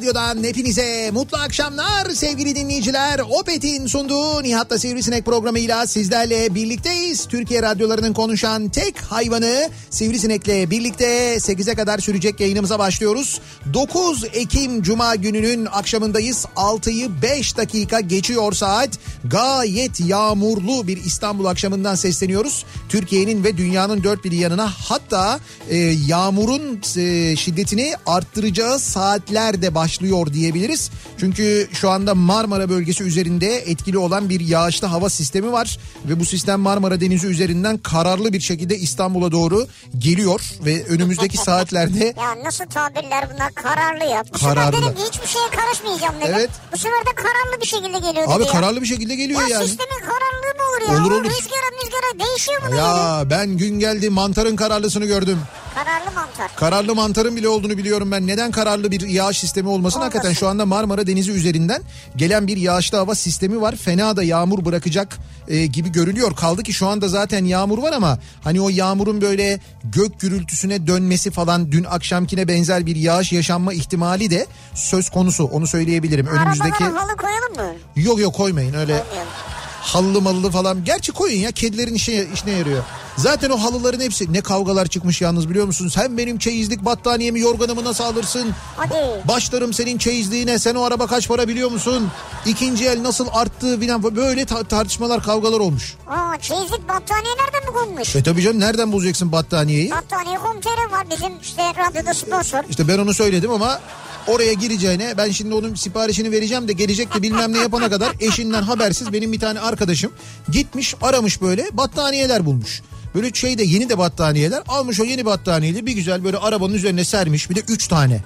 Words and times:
radyodan 0.00 0.44
hepinize 0.44 1.10
mutlu 1.12 1.38
akşamlar 1.38 2.10
sevgili 2.10 2.54
dinleyiciler. 2.54 3.20
Opet'in 3.30 3.86
sunduğu 3.86 4.42
Nihat'la 4.42 4.78
Sivrisinek 4.78 5.24
programıyla 5.24 5.86
sizlerle 5.86 6.54
birlikteyiz. 6.54 7.26
Türkiye 7.26 7.62
radyolarının 7.62 8.12
konuşan 8.12 8.68
tek 8.68 8.98
hayvanı 8.98 9.70
Sivrisinek'le 9.90 10.70
birlikte 10.70 11.36
8'e 11.36 11.74
kadar 11.74 11.98
sürecek 11.98 12.40
yayınımıza 12.40 12.78
başlıyoruz. 12.78 13.40
9 13.74 14.24
Ekim 14.32 14.82
Cuma 14.82 15.14
gününün 15.14 15.66
akşamındayız. 15.66 16.46
6'yı 16.56 17.22
5 17.22 17.56
dakika 17.56 18.00
geçiyor 18.00 18.52
saat. 18.52 18.90
Gayet 19.24 20.00
yağmurlu 20.00 20.86
bir 20.86 20.96
İstanbul 20.96 21.44
akşamından 21.44 21.94
sesleniyoruz. 21.94 22.64
Türkiye'nin 22.88 23.44
ve 23.44 23.56
dünyanın 23.56 24.04
dört 24.04 24.24
bir 24.24 24.32
yanına 24.32 24.72
hatta 24.88 25.40
e, 25.68 25.76
yağmurun 26.06 26.80
e, 26.96 27.36
şiddetini 27.36 27.94
arttıracağı 28.06 28.78
saatler 28.78 29.62
de 29.62 29.74
başlıyor 29.74 29.89
diyebiliriz. 30.32 30.90
Çünkü 31.20 31.68
şu 31.72 31.90
anda 31.90 32.14
Marmara 32.14 32.68
bölgesi 32.68 33.04
üzerinde 33.04 33.56
etkili 33.56 33.98
olan 33.98 34.28
bir 34.28 34.40
yağışlı 34.40 34.86
hava 34.86 35.10
sistemi 35.10 35.52
var 35.52 35.78
ve 36.04 36.20
bu 36.20 36.24
sistem 36.24 36.60
Marmara 36.60 37.00
Denizi 37.00 37.26
üzerinden 37.26 37.78
kararlı 37.78 38.32
bir 38.32 38.40
şekilde 38.40 38.78
İstanbul'a 38.78 39.32
doğru 39.32 39.66
geliyor 39.98 40.40
ve 40.64 40.84
önümüzdeki 40.84 41.36
saatlerde 41.44 42.14
Ya 42.18 42.44
nasıl 42.44 42.64
tabirler 42.64 43.28
bunlar 43.34 43.52
kararlı 43.54 44.04
ya. 44.04 44.24
Bu 44.34 44.38
Kararlı. 44.38 44.76
sefer 44.76 44.82
dedim 44.92 44.94
ki 45.04 45.10
hiçbir 45.12 45.26
şeye 45.28 45.48
karışmayacağım 45.50 46.14
dedim. 46.20 46.34
Evet. 46.34 46.50
Bu 46.72 46.76
sefer 46.78 47.00
de 47.06 47.14
kararlı 47.14 47.60
bir 47.62 47.66
şekilde 47.66 47.98
geliyor 47.98 48.24
abi 48.28 48.38
dedi 48.40 48.46
ya. 48.46 48.52
kararlı 48.52 48.82
bir 48.82 48.86
şekilde 48.86 49.14
geliyor 49.14 49.40
Ya 49.40 49.48
yani. 49.48 49.66
sistemin 49.68 50.00
kararlılığı 50.00 50.49
mı 50.49 50.49
olur 50.70 50.92
ya? 50.94 51.02
Olur, 51.02 51.12
olur. 51.12 51.24
Rüzgara 51.24 51.70
rüzgara 51.84 52.28
değişiyor 52.28 52.62
mu? 52.62 52.76
Ya. 52.76 52.86
Ya 52.96 53.30
ben 53.30 53.56
gün 53.56 53.78
geldi 53.78 54.10
mantarın 54.10 54.56
kararlısını 54.56 55.04
gördüm. 55.04 55.38
Kararlı 55.74 56.10
mantar. 56.14 56.56
Kararlı 56.56 56.94
mantarın 56.94 57.36
bile 57.36 57.48
olduğunu 57.48 57.76
biliyorum 57.78 58.10
ben. 58.12 58.26
Neden 58.26 58.50
kararlı 58.50 58.90
bir 58.90 59.00
yağış 59.00 59.38
sistemi 59.38 59.68
olmasın? 59.68 59.80
Olmasın. 59.80 60.00
Hakikaten 60.00 60.32
şu 60.32 60.48
anda 60.48 60.66
Marmara 60.66 61.06
Denizi 61.06 61.30
üzerinden 61.30 61.82
gelen 62.16 62.46
bir 62.46 62.56
yağışlı 62.56 62.98
hava 62.98 63.14
sistemi 63.14 63.60
var. 63.60 63.76
Fena 63.76 64.16
da 64.16 64.22
yağmur 64.22 64.64
bırakacak 64.64 65.18
e, 65.48 65.66
gibi 65.66 65.92
görülüyor. 65.92 66.36
Kaldı 66.36 66.62
ki 66.62 66.72
şu 66.72 66.86
anda 66.88 67.08
zaten 67.08 67.44
yağmur 67.44 67.78
var 67.78 67.92
ama 67.92 68.18
hani 68.44 68.60
o 68.60 68.68
yağmurun 68.68 69.20
böyle 69.20 69.60
gök 69.84 70.20
gürültüsüne 70.20 70.86
dönmesi 70.86 71.30
falan 71.30 71.72
dün 71.72 71.84
akşamkine 71.84 72.48
benzer 72.48 72.86
bir 72.86 72.96
yağış 72.96 73.32
yaşanma 73.32 73.72
ihtimali 73.72 74.30
de 74.30 74.46
söz 74.74 75.10
konusu. 75.10 75.44
Onu 75.44 75.66
söyleyebilirim. 75.66 76.26
Önümüzdeki 76.26 76.84
Arabalara 76.84 77.02
halı 77.02 77.16
koyalım 77.16 77.74
mı? 77.74 77.78
yok 77.96 78.20
yok 78.20 78.34
koymayın 78.34 78.74
öyle 78.74 78.98
Koymayalım. 78.98 79.32
Hallı 79.80 80.20
mallı 80.20 80.50
falan. 80.50 80.84
Gerçi 80.84 81.12
koyun 81.12 81.38
ya 81.38 81.52
kedilerin 81.52 81.94
işe, 81.94 82.28
işine 82.34 82.50
yarıyor. 82.50 82.84
Zaten 83.22 83.50
o 83.50 83.56
halıların 83.62 84.00
hepsi 84.00 84.32
ne 84.32 84.40
kavgalar 84.40 84.86
çıkmış 84.86 85.20
yalnız 85.20 85.50
biliyor 85.50 85.66
musunuz? 85.66 85.96
Hem 85.96 86.18
benim 86.18 86.38
çeyizlik 86.38 86.84
battaniyemi 86.84 87.40
yorganımı 87.40 87.84
nasıl 87.84 88.04
alırsın? 88.04 88.50
Hadi. 88.76 88.94
Başlarım 89.28 89.72
senin 89.72 89.98
çeyizliğine 89.98 90.58
sen 90.58 90.74
o 90.74 90.82
araba 90.82 91.06
kaç 91.06 91.28
para 91.28 91.48
biliyor 91.48 91.70
musun? 91.70 92.08
İkinci 92.46 92.86
el 92.86 93.02
nasıl 93.02 93.26
arttı 93.32 93.80
bilen 93.80 94.02
böyle 94.16 94.44
ta- 94.44 94.64
tartışmalar 94.64 95.22
kavgalar 95.22 95.60
olmuş. 95.60 95.94
Aa 96.08 96.38
çeyizlik 96.40 96.88
battaniye 96.88 97.34
nereden 97.34 97.68
mi 97.68 97.78
konmuş? 97.78 98.16
E 98.16 98.22
tabii 98.22 98.42
canım 98.42 98.60
nereden 98.60 98.92
bulacaksın 98.92 99.32
battaniyeyi? 99.32 99.90
Battaniye 99.90 100.36
komiserim 100.38 100.92
var 100.92 101.06
bizim 101.10 101.32
işte 101.42 101.62
radyoda 101.78 102.14
sponsor. 102.14 102.58
İşte 102.70 102.88
ben 102.88 102.98
onu 102.98 103.14
söyledim 103.14 103.50
ama 103.50 103.80
oraya 104.26 104.52
gireceğine 104.52 105.14
ben 105.18 105.30
şimdi 105.30 105.54
onun 105.54 105.74
siparişini 105.74 106.30
vereceğim 106.30 106.68
de 106.68 106.72
gelecek 106.72 107.14
de 107.14 107.22
bilmem 107.22 107.52
ne 107.52 107.58
yapana 107.58 107.90
kadar 107.90 108.12
eşinden 108.20 108.62
habersiz 108.62 109.12
benim 109.12 109.32
bir 109.32 109.40
tane 109.40 109.60
arkadaşım 109.60 110.12
gitmiş 110.52 110.94
aramış 111.02 111.42
böyle 111.42 111.66
battaniyeler 111.72 112.46
bulmuş. 112.46 112.82
Böyle 113.14 113.32
şeyde 113.32 113.62
yeni 113.62 113.88
de 113.88 113.98
battaniyeler 113.98 114.62
almış 114.68 115.00
o 115.00 115.04
yeni 115.04 115.24
battaniyeyi 115.24 115.86
bir 115.86 115.92
güzel 115.92 116.24
böyle 116.24 116.36
arabanın 116.38 116.74
üzerine 116.74 117.04
sermiş 117.04 117.50
bir 117.50 117.54
de 117.54 117.60
üç 117.68 117.88
tane. 117.88 118.20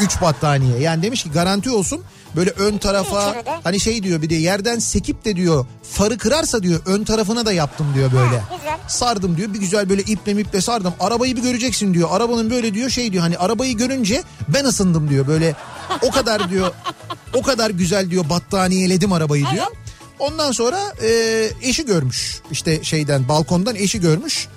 Üç 0.00 0.20
battaniye 0.20 0.78
yani 0.78 1.02
demiş 1.02 1.22
ki 1.22 1.30
garanti 1.30 1.70
olsun 1.70 2.02
böyle 2.36 2.50
ön 2.50 2.78
tarafa 2.78 3.34
de. 3.34 3.44
hani 3.64 3.80
şey 3.80 4.02
diyor 4.02 4.22
bir 4.22 4.30
de 4.30 4.34
yerden 4.34 4.78
sekip 4.78 5.24
de 5.24 5.36
diyor 5.36 5.66
farı 5.82 6.18
kırarsa 6.18 6.62
diyor 6.62 6.80
ön 6.86 7.04
tarafına 7.04 7.46
da 7.46 7.52
yaptım 7.52 7.86
diyor 7.94 8.12
böyle. 8.12 8.38
Ha, 8.38 8.56
güzel. 8.56 8.78
Sardım 8.88 9.36
diyor 9.36 9.54
bir 9.54 9.60
güzel 9.60 9.88
böyle 9.88 10.02
iple 10.02 10.34
miple 10.34 10.60
sardım. 10.60 10.94
Arabayı 11.00 11.36
bir 11.36 11.42
göreceksin 11.42 11.94
diyor. 11.94 12.08
Arabanın 12.12 12.50
böyle 12.50 12.74
diyor 12.74 12.90
şey 12.90 13.12
diyor 13.12 13.22
hani 13.22 13.38
arabayı 13.38 13.76
görünce 13.76 14.22
ben 14.48 14.64
ısındım 14.64 15.10
diyor. 15.10 15.26
Böyle 15.26 15.54
o 16.02 16.10
kadar 16.10 16.50
diyor 16.50 16.70
o 17.34 17.42
kadar 17.42 17.70
güzel 17.70 18.10
diyor 18.10 18.30
battaniyeledim 18.30 19.12
arabayı 19.12 19.44
diyor. 19.52 19.66
Ondan 20.18 20.52
sonra 20.52 20.78
e, 21.02 21.08
eşi 21.62 21.86
görmüş 21.86 22.42
işte 22.50 22.84
şeyden 22.84 23.28
balkondan 23.28 23.76
eşi 23.76 24.00
görmüş. 24.00 24.48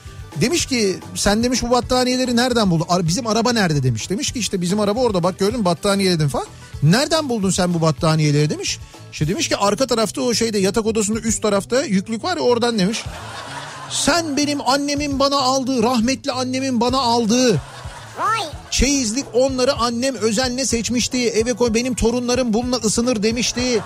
Demiş 0.41 0.65
ki 0.65 0.95
sen 1.15 1.43
demiş 1.43 1.63
bu 1.63 1.71
battaniyeleri 1.71 2.35
nereden 2.35 2.71
buldun? 2.71 2.87
Bizim 3.01 3.27
araba 3.27 3.53
nerede 3.53 3.83
demiş. 3.83 4.09
Demiş 4.09 4.31
ki 4.31 4.39
işte 4.39 4.61
bizim 4.61 4.79
araba 4.79 4.99
orada 4.99 5.23
bak 5.23 5.39
gördün 5.39 5.59
mü 5.59 5.65
battaniyeledim 5.65 6.29
falan. 6.29 6.47
Nereden 6.83 7.29
buldun 7.29 7.49
sen 7.49 7.73
bu 7.73 7.81
battaniyeleri 7.81 8.49
demiş. 8.49 8.79
İşte 9.11 9.27
demiş 9.27 9.49
ki 9.49 9.57
arka 9.57 9.87
tarafta 9.87 10.21
o 10.21 10.33
şeyde 10.33 10.57
yatak 10.57 10.85
odasında 10.85 11.19
üst 11.19 11.41
tarafta 11.41 11.83
yüklük 11.83 12.23
var 12.23 12.37
ya 12.37 12.43
oradan 12.43 12.79
demiş. 12.79 13.03
Sen 13.89 14.37
benim 14.37 14.61
annemin 14.61 15.19
bana 15.19 15.37
aldığı, 15.37 15.83
rahmetli 15.83 16.31
annemin 16.31 16.81
bana 16.81 16.97
aldığı 16.97 17.61
Vay 18.19 18.47
çeyizlik 18.71 19.25
onları 19.33 19.73
annem 19.73 20.15
özenle 20.15 20.65
seçmişti. 20.65 21.29
Eve 21.29 21.53
koy 21.53 21.73
benim 21.73 21.95
torunlarım 21.95 22.53
bununla 22.53 22.75
ısınır 22.75 23.23
demişti. 23.23 23.81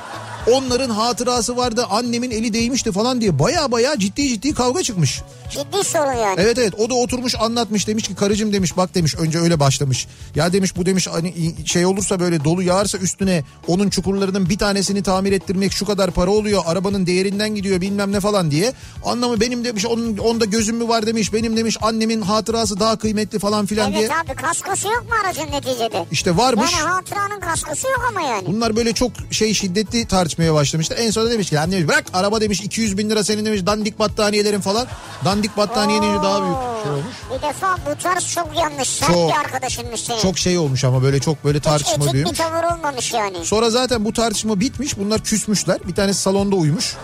Onların 0.48 0.90
hatırası 0.90 1.58
vardı 1.58 1.86
annemin 1.90 2.32
eli 2.32 2.54
değmişti 2.54 2.92
falan 2.92 3.22
diye 3.22 3.40
baya 3.40 3.72
baya 3.72 4.00
ciddi 4.00 4.30
ciddi 4.30 4.54
kavga 4.54 4.84
çıkmış. 4.84 5.22
Ciddi 5.52 5.84
sorun 5.84 6.14
yani. 6.14 6.36
Evet 6.38 6.58
evet 6.58 6.74
o 6.80 6.90
da 6.90 6.94
oturmuş 6.94 7.36
anlatmış 7.40 7.88
demiş 7.88 8.08
ki 8.08 8.16
karıcığım 8.16 8.54
demiş 8.54 8.78
bak 8.78 8.96
demiş 8.96 9.16
önce 9.16 9.40
öyle 9.40 9.60
başlamış. 9.60 10.08
Ya 10.36 10.54
demiş 10.54 10.76
bu 10.76 10.86
demiş 10.86 11.08
hani 11.08 11.56
şey 11.66 11.86
olursa 11.86 12.20
böyle 12.20 12.44
dolu 12.44 12.64
yağarsa 12.64 12.98
üstüne 12.98 13.44
onun 13.68 13.90
çukurlarının 13.90 14.50
bir 14.50 14.58
tanesini 14.58 15.04
tamir 15.04 15.32
ettirmek 15.32 15.72
şu 15.72 15.86
kadar 15.86 16.12
para 16.12 16.32
oluyor. 16.32 16.64
Arabanın 16.66 17.06
değerinden 17.06 17.56
gidiyor 17.56 17.82
bilmem 17.82 18.12
ne 18.12 18.20
falan 18.20 18.52
diye. 18.52 18.74
Anlamı 19.06 19.40
benim 19.42 19.66
demiş 19.66 19.86
onun 19.86 20.18
onda 20.18 20.46
gözüm 20.46 20.78
mü 20.78 20.88
var 20.88 21.08
demiş 21.08 21.34
benim 21.34 21.58
demiş 21.58 21.78
annemin 21.82 22.22
hatırası 22.22 22.80
daha 22.80 22.96
kıymetli 22.96 23.40
falan 23.40 23.66
filan 23.66 23.92
diye. 23.94 24.02
Evet 24.02 24.12
abi 24.26 24.36
kaskosu 24.36 24.88
yok 24.88 25.04
mu 25.10 25.16
aracın 25.26 25.52
neticede? 25.52 26.06
İşte 26.12 26.38
varmış. 26.38 26.74
Yani 26.80 26.90
hatıranın 26.90 27.40
kaskosu 27.40 27.88
yok 27.88 28.06
ama 28.10 28.22
yani. 28.22 28.48
Bunlar 28.48 28.76
böyle 28.76 28.94
çok 28.94 29.12
şey 29.32 29.54
şiddetli 29.54 30.06
tartışmaya 30.32 30.54
başlamışlar. 30.54 30.98
En 30.98 31.12
sonunda 31.12 31.32
demiş 31.32 31.50
ki 31.50 31.56
yani 31.56 31.72
demiş, 31.72 31.88
bırak 31.88 32.04
araba 32.14 32.42
demiş 32.42 32.62
200 32.62 32.98
bin 32.98 33.10
lira 33.10 33.24
senin 33.24 33.46
demiş 33.46 33.66
dandik 33.66 34.00
battaniyelerin 34.00 34.62
falan. 34.62 34.88
Dandik 35.26 35.58
battaniyenin 35.58 36.24
daha 36.24 36.44
büyük 36.44 36.58
şey 36.84 36.92
olmuş. 36.92 37.16
Bir 37.30 37.48
defa 37.48 37.78
bu 37.78 38.04
tarz 38.04 38.28
çok 38.28 38.58
yanlış. 38.58 38.90
Sert 38.90 39.10
Çok. 39.10 39.30
bir 39.30 39.36
arkadaşınmış 39.40 40.02
senin. 40.02 40.20
Çok 40.20 40.38
şey 40.38 40.58
olmuş 40.58 40.84
ama 40.84 41.04
böyle 41.04 41.20
çok 41.20 41.44
böyle 41.44 41.60
tartışma 41.60 42.08
bir 42.08 42.14
büyümüş. 42.14 42.38
tavır 42.38 42.64
olmamış 42.64 43.14
yani. 43.14 43.46
Sonra 43.46 43.70
zaten 43.70 44.06
bu 44.06 44.14
tartışma 44.14 44.60
bitmiş. 44.60 44.98
Bunlar 44.98 45.24
küsmüşler. 45.24 45.80
Bir 45.88 45.96
tanesi 45.96 46.22
salonda 46.22 46.56
uyumuş. 46.56 46.96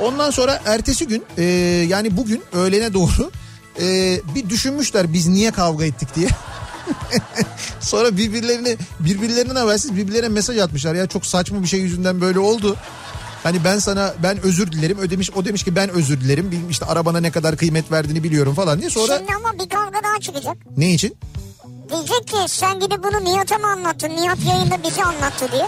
Ondan 0.00 0.30
sonra 0.30 0.62
ertesi 0.66 1.06
gün 1.06 1.24
e, 1.38 1.42
yani 1.88 2.16
bugün 2.16 2.42
öğlene 2.52 2.94
doğru 2.94 3.30
e, 3.80 3.84
bir 4.34 4.50
düşünmüşler 4.50 5.12
biz 5.12 5.28
niye 5.28 5.50
kavga 5.50 5.84
ettik 5.84 6.14
diye. 6.14 6.28
sonra 7.80 8.16
birbirlerini 8.16 8.76
birbirlerinden 9.00 9.56
habersiz 9.56 9.96
birbirlerine 9.96 10.28
mesaj 10.28 10.58
atmışlar. 10.58 10.94
Ya 10.94 11.06
çok 11.06 11.26
saçma 11.26 11.62
bir 11.62 11.68
şey 11.68 11.80
yüzünden 11.80 12.20
böyle 12.20 12.38
oldu. 12.38 12.76
Hani 13.42 13.64
ben 13.64 13.78
sana 13.78 14.14
ben 14.22 14.42
özür 14.42 14.72
dilerim. 14.72 14.98
Ödemiş 14.98 15.30
o 15.30 15.44
demiş 15.44 15.64
ki 15.64 15.76
ben 15.76 15.90
özür 15.90 16.20
dilerim. 16.20 16.66
İşte 16.70 16.86
arabana 16.86 17.20
ne 17.20 17.30
kadar 17.30 17.56
kıymet 17.56 17.92
verdiğini 17.92 18.22
biliyorum 18.22 18.54
falan 18.54 18.78
diye. 18.80 18.90
Sonra 18.90 19.16
Şimdi 19.18 19.32
ama 19.34 19.52
bir 19.64 19.68
kavga 19.68 19.98
daha 20.04 20.20
çıkacak. 20.20 20.56
ne 20.76 20.92
için? 20.94 21.16
Diyecek 21.90 22.26
ki 22.28 22.36
sen 22.46 22.80
gidip 22.80 23.04
bunu 23.04 23.24
Nihat'a 23.24 23.58
mı 23.58 23.66
anlattın? 23.66 24.08
Nihat 24.10 24.38
yayında 24.48 24.82
bize 24.82 25.04
anlattı 25.04 25.52
diye. 25.52 25.66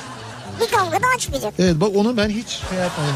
Bir 0.60 0.76
kavga 0.76 0.98
daha 1.02 1.18
çıkacak. 1.18 1.54
Evet 1.58 1.74
bak 1.80 1.90
onu 1.96 2.16
ben 2.16 2.28
hiç 2.28 2.48
şey 2.48 2.78
yapmadım. 2.78 3.14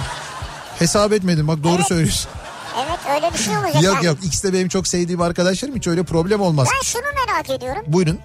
Hesap 0.79 1.13
etmedim 1.13 1.49
bak 1.49 1.63
doğru 1.65 1.75
Evet. 1.77 1.87
söylüyorsun. 1.89 2.31
Evet 2.79 2.99
öyle 3.15 3.33
bir 3.33 3.39
şey 3.39 3.57
olacak 3.57 3.83
Yok 3.83 3.95
yani. 3.95 4.07
yok 4.07 4.19
ikisi 4.25 4.49
de 4.49 4.53
benim 4.53 4.69
çok 4.69 4.87
sevdiğim 4.89 5.21
arkadaşlarım 5.21 5.77
hiç 5.77 5.87
öyle 5.87 6.03
problem 6.03 6.41
olmaz. 6.41 6.69
Ben 6.77 6.83
şunu 6.83 7.03
merak 7.27 7.51
ediyorum. 7.51 7.83
Buyurun. 7.87 8.19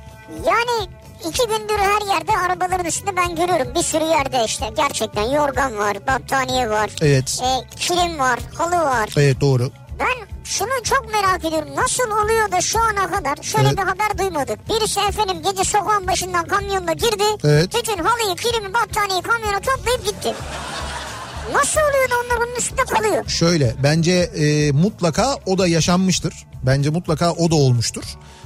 Yani 0.46 0.90
iki 1.30 1.48
gündür 1.48 1.78
her 1.80 2.16
yerde 2.16 2.32
arabaların 2.38 2.86
üstünde 2.86 3.16
ben 3.16 3.36
görüyorum. 3.36 3.76
Bir 3.76 3.82
sürü 3.84 4.04
yerde 4.04 4.44
işte 4.46 4.66
gerçekten 4.78 5.24
yorgan 5.24 5.78
var, 5.78 5.98
battaniye 6.08 6.70
var. 6.70 6.90
Evet. 7.02 7.40
E, 7.44 7.76
kilim 7.78 8.20
var, 8.20 8.40
halı 8.58 8.76
var. 8.86 9.10
Evet 9.18 9.42
doğru. 9.42 9.72
Ben 10.00 10.28
şunu 10.44 10.84
çok 10.84 11.06
merak 11.14 11.46
ediyorum. 11.46 11.70
Nasıl 11.76 12.12
oluyor 12.12 12.52
da 12.52 12.62
şu 12.62 12.80
ana 12.80 13.12
kadar 13.12 13.36
şöyle 13.44 13.68
Evet. 13.68 13.78
bir 13.78 13.84
haber 13.84 14.18
duymadık. 14.18 14.70
Birisi 14.70 15.00
efendim 15.00 15.38
gece 15.44 15.64
sokağın 15.64 16.08
başından 16.08 16.46
kamyonla 16.48 16.94
girdi. 16.94 17.24
Evet. 17.44 17.76
Bütün 17.76 18.04
halıyı, 18.04 18.36
kilimi, 18.36 18.74
battaniyeyi 18.74 19.22
kamyona 19.22 19.60
toplayıp 19.60 20.06
gitti. 20.06 20.34
Nasıl 21.54 21.80
oluyor 21.80 22.10
da 22.10 22.14
onlar 22.26 22.48
onun 22.48 22.56
üstünde 22.56 22.82
kalıyor? 22.82 23.28
Şöyle 23.30 23.76
bence 23.84 24.12
e, 24.12 24.72
mutlaka 24.72 25.36
o 25.46 25.58
da 25.58 25.68
yaşanmıştır. 25.68 26.34
Bence 26.64 26.90
mutlaka 26.90 27.32
o 27.32 27.52
da 27.52 27.56
olmuştur. 27.56 28.04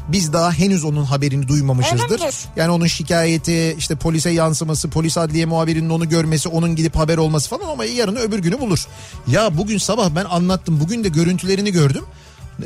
Biz 0.07 0.33
daha 0.33 0.51
henüz 0.51 0.83
onun 0.83 1.03
haberini 1.03 1.47
duymamışızdır. 1.47 2.19
diyorsun? 2.19 2.51
Yani 2.55 2.71
onun 2.71 2.87
şikayeti, 2.87 3.75
işte 3.77 3.95
polise 3.95 4.29
yansıması, 4.29 4.89
polis 4.89 5.17
adliye 5.17 5.45
muhabirinin 5.45 5.89
onu 5.89 6.09
görmesi, 6.09 6.49
onun 6.49 6.75
gidip 6.75 6.95
haber 6.95 7.17
olması 7.17 7.49
falan 7.49 7.69
ama 7.69 7.85
yarın 7.85 8.15
öbür 8.15 8.39
günü 8.39 8.59
bulur. 8.59 8.87
Ya 9.27 9.57
bugün 9.57 9.77
sabah 9.77 10.09
ben 10.15 10.25
anlattım. 10.25 10.79
Bugün 10.79 11.03
de 11.03 11.09
görüntülerini 11.09 11.71
gördüm. 11.71 12.03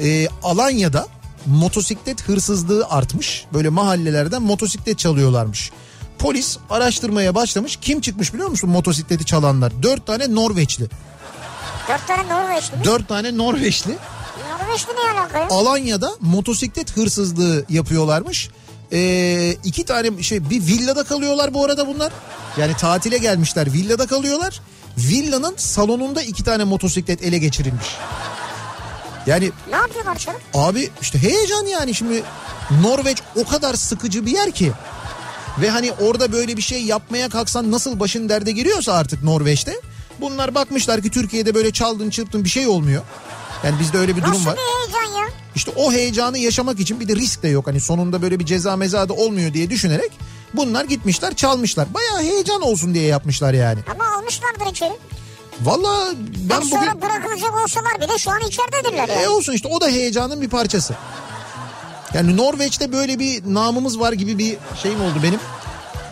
E, 0.04 0.28
Alanya'da 0.44 1.08
motosiklet 1.46 2.22
hırsızlığı 2.22 2.86
artmış. 2.90 3.46
Böyle 3.54 3.70
mahallelerden 3.70 4.42
motosiklet 4.42 5.00
çalıyorlarmış. 5.00 5.72
Polis 6.20 6.58
araştırmaya 6.70 7.36
başlamış. 7.36 7.76
Kim 7.82 8.02
çıkmış 8.02 8.34
biliyor 8.34 8.50
musun 8.50 8.70
motosikleti 8.70 9.26
çalanlar? 9.26 9.84
Dört 9.84 10.06
tane 10.08 10.36
Norveçli. 10.36 10.88
Dört 11.90 12.08
tane 12.08 12.28
Norveçli 12.30 12.78
mi? 12.78 12.84
Dört 12.86 13.08
tane 13.08 13.38
Norveçli 13.38 13.98
Norveçli 14.62 14.90
ne 14.96 15.20
alaka 15.20 15.40
ya? 15.40 15.48
Alanya'da 15.50 16.12
motosiklet 16.22 16.98
hırsızlığı 16.98 17.66
yapıyorlarmış. 17.70 18.50
Ee, 18.94 19.56
iki 19.64 19.86
tane 19.86 20.24
şey 20.24 20.50
bir 20.50 20.62
villada 20.68 21.04
kalıyorlar 21.04 21.54
bu 21.54 21.66
arada 21.66 21.88
bunlar. 21.88 22.12
Yani 22.58 22.78
tatile 22.78 23.18
gelmişler 23.18 23.74
villada 23.74 24.08
kalıyorlar. 24.08 24.62
Villanın 24.98 25.54
salonunda 25.58 26.22
iki 26.22 26.44
tane 26.44 26.64
motosiklet 26.64 27.24
ele 27.24 27.38
geçirilmiş. 27.38 27.88
Yani 29.28 29.52
Ne 29.70 29.76
yapıyorlar 29.76 30.18
canım? 30.18 30.40
abi 30.54 30.90
işte 31.02 31.22
heyecan 31.22 31.66
yani 31.66 31.94
şimdi 31.96 32.24
Norveç 32.82 33.18
o 33.36 33.44
kadar 33.46 33.74
sıkıcı 33.74 34.26
bir 34.26 34.32
yer 34.32 34.52
ki. 34.52 34.72
Ve 35.62 35.69
hani 35.69 35.92
orada 35.92 36.31
böyle 36.31 36.57
bir 36.57 36.62
şey 36.62 36.84
yapmaya 36.84 37.30
kalksan 37.30 37.72
nasıl 37.72 38.00
başın 38.00 38.30
derde 38.30 38.52
giriyorsa 38.52 38.94
artık 38.94 39.24
Norveç'te. 39.24 39.74
Bunlar 40.22 40.56
bakmışlar 40.56 41.02
ki 41.02 41.10
Türkiye'de 41.10 41.56
böyle 41.56 41.72
çaldın 41.72 42.10
çırptın 42.10 42.44
bir 42.44 42.50
şey 42.50 42.68
olmuyor. 42.68 43.02
Yani 43.63 43.80
bizde 43.80 43.98
öyle 43.98 44.16
bir 44.16 44.22
durum 44.22 44.34
Nasıl 44.34 44.46
var. 44.46 44.56
bir 44.57 44.62
heyecan 44.62 45.19
ya? 45.22 45.25
İşte 45.56 45.72
o 45.75 45.92
heyecanı 45.92 46.38
yaşamak 46.38 46.80
için 46.80 47.00
bir 47.00 47.07
de 47.07 47.16
risk 47.16 47.44
de 47.44 47.48
yok. 47.48 47.68
Hani 47.68 47.81
sonunda 47.81 48.22
böyle 48.22 48.40
bir 48.40 48.46
ceza 48.46 48.75
meza 48.75 49.10
da 49.10 49.13
olmuyor 49.13 49.54
diye 49.54 49.69
düşünerek 49.69 50.12
bunlar 50.54 50.86
gitmişler 50.86 51.36
çalmışlar. 51.36 51.94
Bayağı 51.94 52.22
heyecan 52.22 52.62
olsun 52.62 52.94
diye 52.94 53.06
yapmışlar 53.06 53.54
yani. 53.54 53.80
Ama 53.92 54.16
almışlardır 54.18 54.66
içeri. 54.72 54.94
Valla 55.62 56.13
Ben 56.50 56.62
sonra 56.62 56.81
bugün... 56.81 57.01
bırakılacak 57.01 57.63
olsalar 57.63 58.01
bile 58.01 58.18
şu 58.18 58.31
an 58.31 58.42
içeridedirler 58.42 59.08
yani. 59.10 59.22
E 59.24 59.28
olsun 59.28 59.54
işte 59.54 59.68
o 59.68 59.81
da 59.81 59.88
heyecanın 59.88 60.42
bir 60.42 60.50
parçası. 60.50 60.96
Yani 62.16 62.38
Norveç'te 62.38 62.92
böyle 62.92 63.20
bir 63.20 63.44
namımız 63.54 64.00
var 64.00 64.14
gibi 64.14 64.38
bir 64.38 64.58
şeyim 64.84 65.02
oldu 65.02 65.16
benim. 65.24 65.40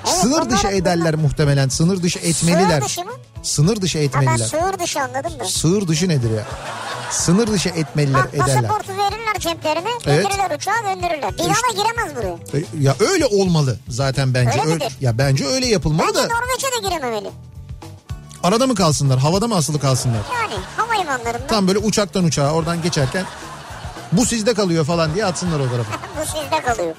Evet, 0.08 0.16
Sınır 0.16 0.50
dışı 0.50 0.68
ederler 0.68 1.16
muhtemelen. 1.16 1.70
Sınır 1.70 2.04
dışı 2.04 2.20
etmeliler. 2.20 2.82
Sığır 2.82 2.86
dışı 2.86 3.02
mı? 3.02 3.12
Sınır 3.44 3.82
dışı 3.82 3.98
Ha 3.98 4.02
ben 4.04 4.08
etmeliler. 4.08 4.38
sığır 4.48 4.80
dışı 4.80 5.02
anladım 5.02 5.40
da. 5.40 5.46
Sığır 5.46 5.88
dışı 5.88 6.10
nedir 6.10 6.32
ya? 6.32 6.44
Sınır 7.12 7.48
dışı 7.48 7.70
etmeliler 7.70 8.24
Bak 8.24 8.34
ederler. 8.34 8.56
pasaportu 8.62 8.92
verirler 8.92 9.34
ceplerine, 9.40 9.90
Evet. 10.06 10.24
gönderirler 10.24 10.56
uçağa 10.58 10.94
gönderirler. 10.94 11.34
Bir 11.34 11.40
da 11.40 11.84
giremez 11.84 12.16
buraya. 12.16 12.58
E, 12.60 12.64
Ya 12.84 12.96
öyle 13.00 13.26
olmalı 13.26 13.78
zaten 13.90 14.34
bence. 14.34 14.62
Öyle 14.62 14.76
midir? 14.76 14.94
ya 15.02 15.18
bence 15.18 15.46
öyle 15.46 15.68
yapılmalı 15.68 16.08
Bence 16.08 16.20
da 16.20 16.24
Norveç'e 16.36 16.68
de 16.84 16.88
girememeli. 16.90 17.30
arada 18.44 18.68
mı 18.68 18.76
kalsınlar? 18.76 19.20
Havada 19.20 19.48
mı 19.48 19.56
asılı 19.56 19.80
kalsınlar? 19.80 20.22
Yani 20.42 20.54
havalimanlarında 20.78 21.48
Tam 21.48 21.68
böyle 21.68 21.80
uçaktan 21.80 22.24
uçağa 22.24 22.52
oradan 22.54 22.82
geçerken 22.82 23.26
bu 24.18 24.26
sizde 24.26 24.54
kalıyor 24.54 24.86
falan 24.86 25.16
diye 25.16 25.26
atsınlar 25.26 25.60
o 25.60 25.70
tarafa. 25.70 25.92
bu 26.22 26.26
sizde 26.26 26.62
kalıyor. 26.66 26.96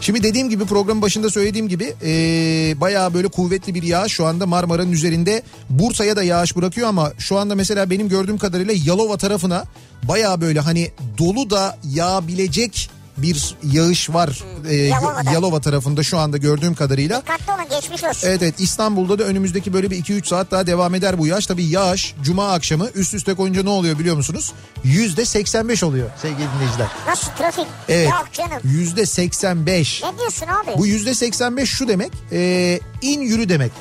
Şimdi 0.00 0.22
dediğim 0.22 0.50
gibi 0.50 0.64
programın 0.64 1.02
başında 1.02 1.30
söylediğim 1.30 1.68
gibi 1.68 1.94
ee, 2.02 2.80
bayağı 2.80 3.14
böyle 3.14 3.28
kuvvetli 3.28 3.74
bir 3.74 3.82
yağış 3.82 4.12
şu 4.12 4.26
anda 4.26 4.46
Marmara'nın 4.46 4.92
üzerinde. 4.92 5.42
Bursa'ya 5.70 6.16
da 6.16 6.22
yağış 6.22 6.56
bırakıyor 6.56 6.88
ama 6.88 7.12
şu 7.18 7.38
anda 7.38 7.54
mesela 7.54 7.90
benim 7.90 8.08
gördüğüm 8.08 8.38
kadarıyla 8.38 8.74
Yalova 8.86 9.16
tarafına 9.16 9.64
bayağı 10.02 10.40
böyle 10.40 10.60
hani 10.60 10.90
dolu 11.18 11.50
da 11.50 11.78
yağabilecek 11.84 12.90
bir 13.16 13.54
yağış 13.72 14.10
var. 14.10 14.42
Ee, 14.68 14.74
Yalova'da. 14.74 15.30
Yalova 15.30 15.60
tarafında 15.60 16.02
şu 16.02 16.18
anda 16.18 16.36
gördüğüm 16.36 16.74
kadarıyla. 16.74 17.20
Dikkatli 17.20 17.52
olun 17.52 17.80
geçmiş 17.80 18.04
olsun. 18.04 18.28
Evet 18.28 18.42
evet 18.42 18.54
İstanbul'da 18.58 19.18
da 19.18 19.22
önümüzdeki 19.24 19.72
böyle 19.72 19.90
bir 19.90 20.04
2-3 20.04 20.26
saat 20.28 20.50
daha 20.50 20.66
devam 20.66 20.94
eder 20.94 21.18
bu 21.18 21.26
yağış. 21.26 21.46
Tabii 21.46 21.64
yağış 21.64 22.14
cuma 22.22 22.52
akşamı 22.52 22.88
üst 22.94 23.14
üste 23.14 23.34
koyunca 23.34 23.62
ne 23.62 23.68
oluyor 23.70 23.98
biliyor 23.98 24.16
musunuz? 24.16 24.52
Yüzde 24.84 25.24
85 25.24 25.82
oluyor 25.82 26.10
sevgili 26.22 26.46
dinleyiciler. 26.56 26.86
Nasıl 27.08 27.30
trafik? 27.38 27.66
Evet 27.88 28.10
Yok 28.10 28.28
canım. 28.32 28.58
yüzde 28.64 29.06
85. 29.06 30.02
Ne 30.02 30.18
diyorsun 30.18 30.46
abi? 30.46 30.78
Bu 30.78 30.86
yüzde 30.86 31.14
85 31.14 31.68
şu 31.70 31.88
demek 31.88 32.12
e, 32.32 32.80
in 33.02 33.20
yürü 33.20 33.48
demek. 33.48 33.72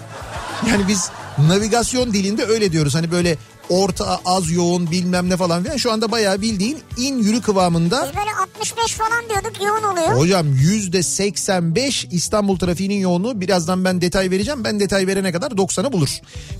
Yani 0.69 0.87
biz 0.87 1.09
navigasyon 1.37 2.13
dilinde 2.13 2.45
öyle 2.45 2.71
diyoruz. 2.71 2.95
Hani 2.95 3.11
böyle 3.11 3.37
orta 3.71 4.19
az 4.25 4.51
yoğun 4.51 4.91
bilmem 4.91 5.29
ne 5.29 5.37
falan 5.37 5.63
filan. 5.63 5.77
Şu 5.77 5.91
anda 5.91 6.11
bayağı 6.11 6.41
bildiğin 6.41 6.79
in 6.97 7.17
yürü 7.17 7.41
kıvamında. 7.41 8.09
Biz 8.09 8.19
böyle 8.19 8.31
65 8.41 8.91
falan 8.93 9.29
diyorduk 9.29 9.61
yoğun 9.61 9.83
oluyor. 9.93 10.07
Hocam 10.19 10.47
yüzde 10.53 11.03
85 11.03 12.07
İstanbul 12.11 12.59
trafiğinin 12.59 12.99
yoğunluğu. 12.99 13.41
Birazdan 13.41 13.85
ben 13.85 14.01
detay 14.01 14.31
vereceğim. 14.31 14.63
Ben 14.63 14.79
detay 14.79 15.07
verene 15.07 15.31
kadar 15.31 15.51
90'ı 15.51 15.91
bulur. 15.93 16.09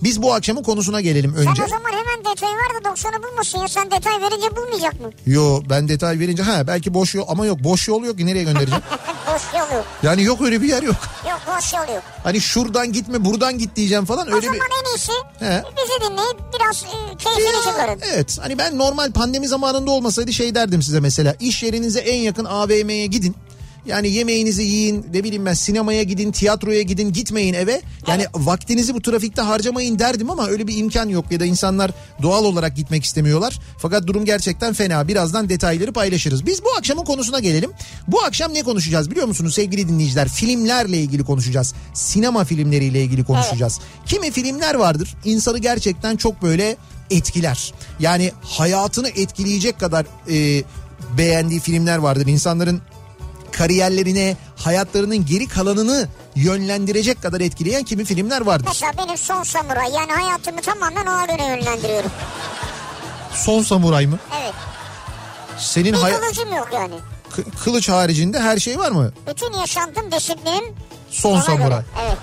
Biz 0.04 0.22
bu 0.22 0.34
akşamın 0.34 0.64
konusuna 0.64 1.02
gelelim 1.02 1.34
önce. 1.36 1.52
Sen 1.58 1.64
o 1.64 1.68
zaman 1.68 1.92
hemen 1.92 2.20
detay 2.36 2.50
ver 2.50 2.84
de 2.84 2.88
90'ı 2.88 3.24
bulmasın 3.24 3.60
ya. 3.60 3.68
Sen 3.68 3.92
detay 3.92 4.22
verince 4.22 4.56
bulmayacak 4.56 5.02
mı? 5.02 5.10
Yo 5.26 5.62
ben 5.70 5.88
detay 5.88 6.20
verince 6.20 6.44
ha 6.44 6.68
belki 6.68 6.94
boş 6.94 7.16
yol 7.16 7.26
ama 7.28 7.46
yok 7.46 7.60
boş 7.64 7.88
yol 7.88 8.04
yok 8.04 8.20
nereye 8.20 8.44
göndereceğim? 8.44 8.84
boş 9.28 9.42
yol 9.54 9.78
yok. 9.78 9.86
yani 10.04 10.24
yok 10.24 10.42
öyle 10.42 10.62
bir 10.62 10.68
yer 10.68 10.84
yok. 10.84 10.96
Yok 11.30 11.40
boş 11.48 11.74
yol 11.74 11.96
yok. 11.96 12.04
Hani 12.24 12.42
şuradan 12.42 12.94
gitme 12.94 13.26
buradan 13.26 13.58
git 13.58 13.76
diyeceğim 13.76 14.06
falan 14.06 14.28
O 14.28 14.32
öyle 14.36 14.46
zaman 14.46 14.60
bir... 14.60 14.86
en 14.86 14.92
iyisi 14.96 15.12
He. 15.40 15.64
bizi 15.78 16.12
dinleyip 16.12 16.38
biraz 16.60 16.84
e, 16.84 17.01
keyfini 17.18 17.64
çıkarın. 17.64 18.00
Evet 18.14 18.38
hani 18.42 18.58
ben 18.58 18.78
normal 18.78 19.12
pandemi 19.12 19.48
zamanında 19.48 19.92
olmasaydı 19.92 20.34
şey 20.34 20.56
derdim 20.56 20.82
size 20.82 21.00
mesela 21.00 21.36
iş 21.40 21.64
yerinize 21.64 22.00
en 22.00 22.20
yakın 22.20 22.46
AVM'ye 22.46 23.06
gidin 23.06 23.36
Yani 23.86 24.10
yemeğinizi 24.10 24.64
yiyin 24.64 25.06
ne 25.14 25.24
bileyim 25.24 25.46
ben 25.46 25.54
sinemaya 25.54 26.04
gidin 26.04 26.32
tiyatroya 26.32 26.82
gidin 26.82 27.14
gitmeyin 27.14 27.54
eve. 27.54 27.82
Yani 28.08 28.26
vaktinizi 28.34 28.94
bu 28.94 29.02
trafikte 29.02 29.42
harcamayın 29.42 30.00
derdim 30.00 30.30
ama 30.30 30.48
öyle 30.48 30.68
bir 30.68 30.78
imkan 30.78 31.10
yok 31.10 31.32
ya 31.32 31.40
da 31.40 31.46
insanlar 31.46 31.92
doğal 32.22 32.46
olarak 32.46 32.76
gitmek 32.76 33.04
istemiyorlar. 33.04 33.60
Fakat 33.78 34.08
durum 34.08 34.26
gerçekten 34.26 34.74
fena. 34.74 35.08
Birazdan 35.08 35.50
detayları 35.50 35.94
paylaşırız. 35.94 36.46
Biz 36.46 36.64
bu 36.64 36.68
akşamın 36.78 37.04
konusuna 37.04 37.40
gelelim. 37.40 37.72
Bu 38.08 38.24
akşam 38.24 38.54
ne 38.54 38.64
konuşacağız 38.64 39.12
biliyor 39.12 39.28
musunuz 39.28 39.56
sevgili 39.56 39.88
dinleyiciler? 39.88 40.28
Filmlerle 40.28 40.98
ilgili 40.98 41.24
konuşacağız. 41.24 41.74
Sinema 41.94 42.44
filmleriyle 42.44 43.04
ilgili 43.04 43.24
konuşacağız. 43.24 43.80
Kimi 44.06 44.32
filmler 44.32 44.76
vardır 44.76 45.16
insanı 45.26 45.58
gerçekten 45.58 46.16
çok 46.16 46.42
böyle 46.42 46.78
etkiler. 47.12 47.74
Yani 48.00 48.32
hayatını 48.42 49.10
etkileyecek 49.10 49.80
kadar 49.80 50.06
e, 50.30 50.64
beğendiği 51.18 51.60
filmler 51.60 51.98
vardır. 51.98 52.28
İnsanların 52.28 52.82
kariyerlerine, 53.52 54.38
hayatlarının 54.58 55.26
geri 55.26 55.48
kalanını 55.48 56.08
yönlendirecek 56.36 57.22
kadar 57.22 57.42
etkileyen 57.42 57.84
kimi 57.84 58.06
filmler 58.06 58.42
vardır. 58.42 58.66
Mesela 58.68 58.92
benim 58.98 59.18
Son 59.18 59.44
Samuray 59.44 59.92
yani 59.92 60.12
hayatımı 60.12 60.62
tamamen 60.62 61.06
ona 61.06 61.26
göre 61.26 61.44
yönlendiriyorum. 61.48 62.12
Son 63.34 63.62
Samuray 63.64 64.08
mı? 64.08 64.20
Evet. 64.42 64.54
Senin 65.58 65.94
Bir 65.94 65.98
hay- 65.98 66.20
kılıcım 66.20 66.54
yok 66.56 66.68
yani. 66.74 66.94
kı- 67.32 67.64
kılıç 67.64 67.90
haricinde 67.90 68.40
her 68.40 68.58
şey 68.58 68.80
var 68.80 68.92
mı? 68.92 69.12
Bütün 69.28 69.54
yaşantım, 69.54 70.12
disiplinim 70.12 70.64
Son 71.10 71.40
Samuray. 71.42 71.68
göre. 71.70 71.84
Evet. 72.06 72.18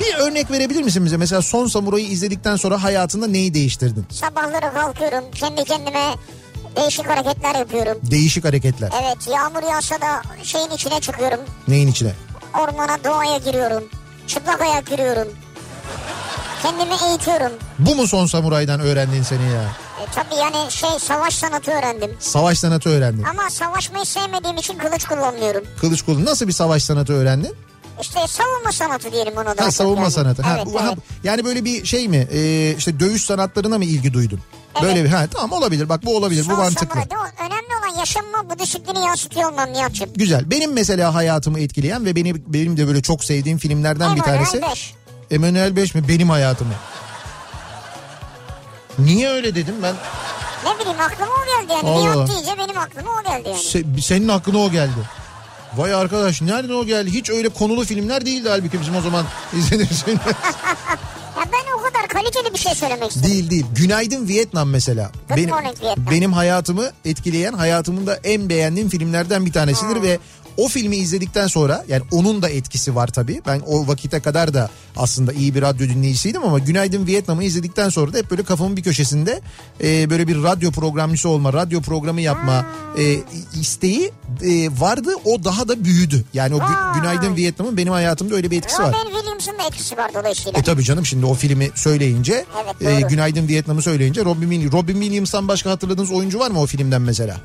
Bir 0.00 0.14
örnek 0.14 0.50
verebilir 0.50 0.82
misin 0.82 1.04
bize? 1.04 1.16
Mesela 1.16 1.42
Son 1.42 1.66
Samuray'ı 1.66 2.06
izledikten 2.06 2.56
sonra 2.56 2.82
hayatında 2.82 3.26
neyi 3.26 3.54
değiştirdin? 3.54 4.06
Sabahları 4.10 4.72
kalkıyorum. 4.74 5.24
Kendi 5.34 5.64
kendime 5.64 6.14
değişik 6.80 7.08
hareketler 7.08 7.54
yapıyorum. 7.54 7.98
Değişik 8.10 8.44
hareketler. 8.44 8.90
Evet 9.02 9.28
yağmur 9.28 9.62
yağsa 9.62 10.00
da 10.00 10.22
şeyin 10.42 10.70
içine 10.70 11.00
çıkıyorum. 11.00 11.40
Neyin 11.68 11.88
içine? 11.88 12.12
Ormana 12.60 13.04
doğaya 13.04 13.38
giriyorum. 13.38 13.84
Çıplak 14.26 14.60
ayak 14.60 14.90
yürüyorum. 14.90 15.28
Kendimi 16.62 16.94
eğitiyorum. 17.10 17.52
Bu 17.78 17.94
mu 17.94 18.06
Son 18.06 18.26
Samuray'dan 18.26 18.80
öğrendiğin 18.80 19.22
seni 19.22 19.42
ya? 19.42 19.62
E, 20.02 20.04
tabii 20.14 20.34
yani 20.34 20.70
şey 20.72 20.90
savaş 21.00 21.34
sanatı 21.34 21.70
öğrendim. 21.70 22.16
Savaş 22.20 22.58
sanatı 22.58 22.88
öğrendin. 22.88 23.22
Ama 23.22 23.50
savaşmayı 23.50 24.04
sevmediğim 24.04 24.56
için 24.56 24.78
kılıç 24.78 25.04
kullanmıyorum. 25.04 25.64
Kılıç 25.80 26.02
kullan. 26.02 26.24
Nasıl 26.24 26.48
bir 26.48 26.52
savaş 26.52 26.82
sanatı 26.82 27.12
öğrendin? 27.12 27.54
İşte 28.00 28.20
savunma 28.28 28.72
sanatı 28.72 29.12
diyelim 29.12 29.32
ona 29.36 29.58
da. 29.58 29.64
Ha, 29.64 29.70
savunma 29.70 30.10
sanatı. 30.10 30.42
Ha, 30.42 30.54
Evet, 30.56 30.66
bu- 30.66 30.80
ha, 30.80 30.86
evet. 30.88 30.98
yani 31.24 31.44
böyle 31.44 31.64
bir 31.64 31.84
şey 31.84 32.08
mi? 32.08 32.28
Ee, 32.32 32.74
işte 32.78 33.00
dövüş 33.00 33.24
sanatlarına 33.24 33.78
mı 33.78 33.84
ilgi 33.84 34.12
duydun? 34.12 34.40
Böyle 34.82 35.04
bir 35.04 35.08
ha 35.08 35.26
tamam 35.32 35.52
olabilir. 35.52 35.88
Bak 35.88 36.04
bu 36.04 36.16
olabilir. 36.16 36.40
bu 36.44 36.44
Son 36.50 36.58
mantıklı. 36.58 36.86
samurayda 36.88 37.14
o 37.14 37.44
önemli 37.44 37.66
olan 37.80 37.98
yaşamımı 37.98 38.50
bu 38.50 38.58
disiplini 38.58 38.98
yansıtıyor 39.06 39.50
olmam 39.52 39.72
Nihat'cığım. 39.72 40.10
Güzel. 40.16 40.50
Benim 40.50 40.72
mesela 40.72 41.14
hayatımı 41.14 41.60
etkileyen 41.60 42.04
ve 42.04 42.16
beni 42.16 42.52
benim 42.52 42.76
de 42.76 42.86
böyle 42.86 43.02
çok 43.02 43.24
sevdiğim 43.24 43.58
filmlerden 43.58 44.16
bir 44.16 44.20
Emanuel 44.22 44.44
tanesi. 44.44 44.62
Beş. 44.72 44.94
Emanuel 45.30 45.76
5 45.76 45.94
mi? 45.94 46.08
Benim 46.08 46.30
hayatımı. 46.30 46.72
Niye 48.98 49.28
öyle 49.30 49.54
dedim 49.54 49.74
ben? 49.82 49.94
Ne 50.64 50.78
bileyim 50.80 51.00
aklıma 51.00 51.30
o 51.32 51.62
geldi 51.62 51.72
yani. 51.72 51.88
Allah. 51.88 52.14
Nihat 52.14 52.28
deyince 52.30 52.58
benim 52.58 52.78
aklıma 52.78 53.10
o 53.20 53.22
geldi 53.22 53.48
yani. 53.48 53.58
Se- 53.60 54.00
senin 54.02 54.28
aklına 54.28 54.58
o 54.58 54.70
geldi. 54.70 54.90
Vay 55.76 55.94
arkadaş 55.94 56.42
nereden 56.42 56.74
o 56.74 56.84
geldi? 56.84 57.10
Hiç 57.10 57.30
öyle 57.30 57.48
konulu 57.48 57.84
filmler 57.84 58.26
değildi 58.26 58.48
halbuki 58.48 58.80
bizim 58.80 58.96
o 58.96 59.00
zaman 59.00 59.24
izlediğimiz 59.58 60.02
filmler. 60.04 60.26
Ya 61.38 61.44
ben 61.52 61.78
o 61.78 61.82
kadar 61.82 62.08
kaliteli 62.08 62.54
bir 62.54 62.58
şey 62.58 62.74
söylemek 62.74 63.10
istedim. 63.10 63.30
değil 63.30 63.50
değil. 63.50 63.66
Günaydın 63.74 64.28
Vietnam 64.28 64.68
mesela. 64.70 65.10
Good 65.28 65.36
benim, 65.38 65.50
Vietnam. 65.56 65.96
benim 66.10 66.32
hayatımı 66.32 66.90
etkileyen 67.04 67.52
hayatımın 67.52 68.06
da 68.06 68.16
en 68.24 68.48
beğendiğim 68.48 68.88
filmlerden 68.88 69.46
bir 69.46 69.52
tanesidir 69.52 69.94
Hmm. 69.96 70.02
ve 70.02 70.18
o 70.58 70.68
filmi 70.68 70.96
izledikten 70.96 71.46
sonra 71.46 71.84
yani 71.88 72.02
onun 72.10 72.42
da 72.42 72.48
etkisi 72.48 72.94
var 72.94 73.08
tabii. 73.08 73.42
Ben 73.46 73.62
o 73.66 73.86
vakite 73.86 74.20
kadar 74.20 74.54
da 74.54 74.70
aslında 74.96 75.32
iyi 75.32 75.54
bir 75.54 75.62
radyo 75.62 75.88
dinleyicisiydim 75.88 76.44
ama 76.44 76.58
Günaydın 76.58 77.06
Vietnam'ı 77.06 77.44
izledikten 77.44 77.88
sonra 77.88 78.12
da 78.12 78.18
hep 78.18 78.30
böyle 78.30 78.42
kafamın 78.42 78.76
bir 78.76 78.82
köşesinde 78.82 79.40
e, 79.82 80.10
böyle 80.10 80.28
bir 80.28 80.42
radyo 80.42 80.70
programcısı 80.70 81.28
olma, 81.28 81.52
radyo 81.52 81.80
programı 81.80 82.20
yapma 82.20 82.66
e, 82.98 83.16
isteği 83.60 84.12
e, 84.42 84.80
vardı. 84.80 85.10
O 85.24 85.44
daha 85.44 85.68
da 85.68 85.84
büyüdü. 85.84 86.24
Yani 86.34 86.54
o 86.54 86.58
Gü-. 86.58 87.00
Günaydın 87.00 87.36
Vietnam'ın 87.36 87.76
benim 87.76 87.92
hayatımda 87.92 88.34
öyle 88.34 88.50
bir 88.50 88.58
etkisi 88.58 88.82
var. 88.82 88.94
Robin 88.94 89.14
Williams'ın 89.14 89.58
da 89.58 89.62
etkisi 89.62 89.96
var 89.96 90.10
dolayısıyla. 90.14 90.60
E 90.60 90.62
tabii 90.62 90.84
canım 90.84 91.06
şimdi 91.06 91.26
o 91.26 91.34
filmi 91.34 91.70
söyleyince 91.74 92.44
Evet, 92.82 93.04
e. 93.04 93.08
Günaydın 93.08 93.48
Vietnam'ı 93.48 93.82
söyleyince 93.82 94.24
Robin, 94.24 94.72
Robin 94.72 95.00
Williams'tan 95.00 95.48
başka 95.48 95.70
hatırladığınız 95.70 96.10
oyuncu 96.10 96.38
var 96.38 96.50
mı 96.50 96.60
o 96.60 96.66
filmden 96.66 97.02
mesela? 97.02 97.40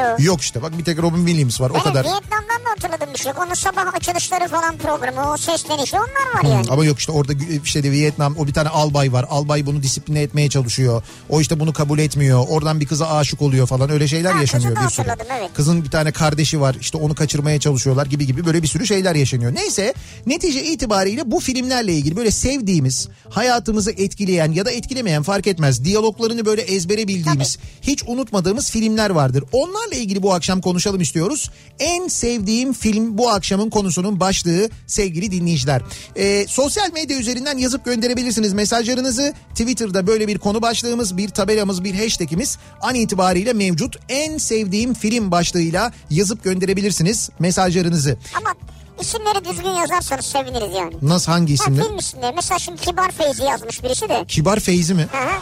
Yok. 0.00 0.20
Yok 0.20 0.40
işte 0.40 0.62
bak 0.62 0.78
bir 0.78 0.84
tek 0.84 0.98
Robin 1.02 1.26
Williams 1.26 1.60
var 1.60 1.70
o 1.70 1.74
Benim 1.74 1.84
kadar. 1.84 2.04
Vietnam'dan 2.04 2.64
da 2.66 2.70
hatırladığım 2.70 3.14
bir 3.14 3.18
şey. 3.18 3.32
Onun 3.46 3.54
sabah 3.54 3.94
açılışları 3.94 4.48
falan 4.48 4.76
programı, 4.76 5.32
o 5.32 5.36
seslenişi 5.36 5.96
onlar 5.96 6.34
var 6.50 6.56
yani. 6.56 6.66
Ama 6.70 6.84
yok 6.84 6.98
işte 6.98 7.12
orada 7.12 7.32
işte 7.64 7.82
de 7.82 7.90
Vietnam 7.90 8.34
o 8.38 8.46
bir 8.46 8.52
tane 8.52 8.68
albay 8.68 9.12
var. 9.12 9.26
Albay 9.30 9.66
bunu 9.66 9.82
disipline 9.82 10.22
etmeye 10.22 10.48
çalışıyor. 10.50 11.02
O 11.28 11.40
işte 11.40 11.60
bunu 11.60 11.72
kabul 11.72 11.98
etmiyor. 11.98 12.44
Oradan 12.48 12.80
bir 12.80 12.86
kıza 12.86 13.08
aşık 13.08 13.42
oluyor 13.42 13.66
falan 13.66 13.90
öyle 13.90 14.08
şeyler 14.08 14.32
Ha, 14.32 14.40
yaşanıyor 14.40 14.70
bir 14.70 14.90
sürü. 14.90 15.08
hatırladım, 15.08 15.26
evet. 15.40 15.50
Kızın 15.54 15.84
bir 15.84 15.90
tane 15.90 16.12
kardeşi 16.12 16.60
var. 16.60 16.76
işte 16.80 16.98
onu 16.98 17.14
kaçırmaya 17.14 17.60
çalışıyorlar 17.60 18.06
gibi 18.06 18.26
gibi 18.26 18.46
böyle 18.46 18.62
bir 18.62 18.68
sürü 18.68 18.86
şeyler 18.86 19.14
yaşanıyor. 19.14 19.54
Neyse 19.54 19.94
netice 20.26 20.64
itibariyle 20.64 21.30
bu 21.30 21.40
filmlerle 21.40 21.92
ilgili 21.92 22.16
böyle 22.16 22.30
sevdiğimiz, 22.30 23.08
hayatımızı 23.30 23.90
etkileyen 23.90 24.52
ya 24.52 24.64
da 24.64 24.70
etkilemeyen 24.70 25.22
fark 25.22 25.46
etmez. 25.46 25.84
Diyaloglarını 25.84 26.46
böyle 26.46 26.62
ezbere 26.62 27.08
bildiğimiz, 27.08 27.58
hiç 27.82 28.02
unutmadığımız 28.06 28.70
filmler 28.70 29.10
vardır. 29.10 29.44
Onlarla 29.82 29.96
ilgili 29.96 30.22
bu 30.22 30.34
akşam 30.34 30.60
konuşalım 30.60 31.00
istiyoruz. 31.00 31.50
En 31.78 32.08
sevdiğim 32.08 32.72
film 32.72 33.18
bu 33.18 33.30
akşamın 33.30 33.70
konusunun 33.70 34.20
başlığı 34.20 34.70
sevgili 34.86 35.30
dinleyiciler. 35.32 35.82
Ee, 36.16 36.46
sosyal 36.48 36.92
medya 36.92 37.18
üzerinden 37.18 37.58
yazıp 37.58 37.84
gönderebilirsiniz 37.84 38.52
mesajlarınızı. 38.52 39.34
Twitter'da 39.50 40.06
böyle 40.06 40.28
bir 40.28 40.38
konu 40.38 40.62
başlığımız, 40.62 41.16
bir 41.16 41.28
tabelamız, 41.28 41.84
bir 41.84 41.94
hashtagimiz 41.94 42.58
an 42.80 42.94
itibariyle 42.94 43.52
mevcut. 43.52 43.96
En 44.08 44.38
sevdiğim 44.38 44.94
film 44.94 45.30
başlığıyla 45.30 45.92
yazıp 46.10 46.44
gönderebilirsiniz 46.44 47.30
mesajlarınızı. 47.38 48.18
Ama 48.38 48.54
isimleri 49.00 49.44
düzgün 49.44 49.70
yazarsanız 49.70 50.24
seviniriz 50.26 50.76
yani. 50.76 50.94
Nasıl 51.02 51.32
hangi 51.32 51.56
Ha, 51.58 51.64
isimler? 51.64 51.84
film 51.84 51.98
isimleri. 51.98 52.32
Mesela 52.36 52.58
şimdi 52.58 52.80
Kibar 52.80 53.10
Feyzi 53.10 53.42
yazmış 53.42 53.82
birisi 53.82 54.08
de. 54.08 54.24
Kibar 54.28 54.60
Feyzi 54.60 54.94
mi? 54.94 55.08
Hı 55.12 55.18
hı. 55.18 55.40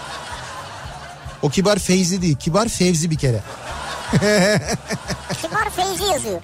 O 1.43 1.49
Kibar 1.51 1.79
Feyzi 1.79 2.23
değil. 2.23 2.37
Kibar 2.37 2.69
Fevzi 2.69 3.11
bir 3.11 3.19
kere. 3.19 3.43
Kibar 5.43 5.71
Feyzi 5.77 6.05
yazıyor. 6.13 6.41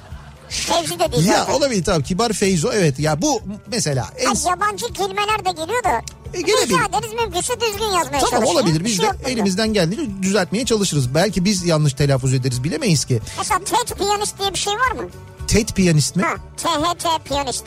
Fevzi 0.49 0.99
de 0.99 1.13
değil 1.13 1.27
Ya 1.27 1.37
zaten. 1.39 1.53
olabilir 1.53 1.85
tabii. 1.85 2.05
Kibar 2.05 2.33
Feyzo 2.33 2.71
evet. 2.73 2.99
Ya 2.99 3.23
bu 3.23 3.41
mesela 3.67 4.09
en... 4.19 4.27
Ha, 4.27 4.33
yabancı 4.51 4.87
kelimeler 4.93 5.45
de 5.45 5.51
geliyor 5.51 5.85
da. 5.85 6.03
E, 6.35 6.41
gelebilir. 6.41 6.69
Rica 6.79 6.99
ederiz 6.99 7.13
mümkünse 7.13 7.61
düzgün 7.61 7.85
yazmaya 7.85 8.19
Tamam 8.19 8.31
çalışın. 8.31 8.55
olabilir. 8.55 8.85
Biz 8.85 8.97
şey 8.97 9.07
de 9.07 9.11
elimizden 9.33 9.73
geldiğince 9.73 10.23
düzeltmeye 10.23 10.65
çalışırız. 10.65 11.15
Belki 11.15 11.45
biz 11.45 11.65
yanlış 11.65 11.93
telaffuz 11.93 12.35
ederiz 12.35 12.65
bilemeyiz 12.65 13.05
ki. 13.05 13.21
Mesela 13.39 13.61
TED 13.65 13.97
piyanist 13.99 14.39
diye 14.39 14.51
bir 14.53 14.59
şey 14.59 14.73
var 14.75 14.91
mı? 14.91 15.09
TED 15.49 15.69
piyanist 15.69 16.17
mi? 16.17 16.23
Ha, 16.23 16.35
THT 16.57 17.29
piyanist. 17.29 17.65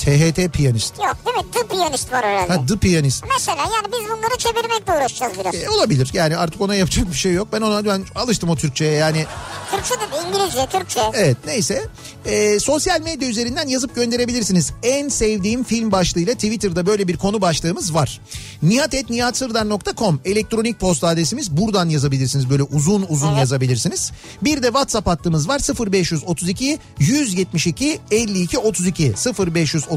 THT 0.00 0.52
piyanist. 0.52 0.98
Yok 0.98 1.16
değil 1.26 1.36
mi? 1.36 1.52
The 1.52 1.66
piyanist 1.66 2.12
var 2.12 2.24
herhalde. 2.24 2.52
Ha 2.52 2.66
The 2.66 2.76
piyanist. 2.76 3.24
Mesela 3.38 3.58
yani 3.58 3.86
biz 3.92 4.08
bunları 4.08 4.38
çevirmekle 4.38 4.92
uğraşacağız 4.92 5.32
biraz. 5.40 5.54
E, 5.54 5.68
olabilir. 5.70 6.10
Yani 6.12 6.36
artık 6.36 6.60
ona 6.60 6.74
yapacak 6.74 7.10
bir 7.10 7.16
şey 7.16 7.32
yok. 7.32 7.48
Ben 7.52 7.60
ona 7.60 7.84
ben 7.84 8.04
alıştım 8.14 8.50
o 8.50 8.56
Türkçe'ye 8.56 8.92
yani. 8.92 9.26
Türkçe 9.70 9.94
de 9.94 10.28
İngilizce, 10.28 10.66
Türkçe. 10.66 11.00
Evet 11.14 11.36
neyse. 11.46 11.84
Ee, 12.26 12.60
sosyal 12.60 13.00
medya 13.00 13.28
üzerinden 13.28 13.68
yazıp 13.68 13.94
gönderebilirsiniz. 13.94 14.72
En 14.82 15.08
sevdiğim 15.08 15.64
film 15.64 15.92
başlığıyla 15.92 16.34
Twitter'da 16.34 16.86
böyle 16.86 17.08
bir 17.08 17.16
konu 17.16 17.40
başlığımız 17.40 17.94
var. 17.94 18.20
nihatetnihatsırdar.com 18.62 20.20
elektronik 20.24 20.80
posta 20.80 21.08
adresimiz. 21.08 21.56
Buradan 21.56 21.88
yazabilirsiniz. 21.88 22.50
Böyle 22.50 22.62
uzun 22.62 23.06
uzun 23.08 23.32
yazabilirsiniz. 23.36 24.12
Bir 24.42 24.62
de 24.62 24.66
WhatsApp 24.66 25.06
hattımız 25.06 25.48
var. 25.48 25.60
0532 25.92 26.78
172 26.98 28.00
52 28.10 28.58
32 28.58 29.14
0532 29.38 29.89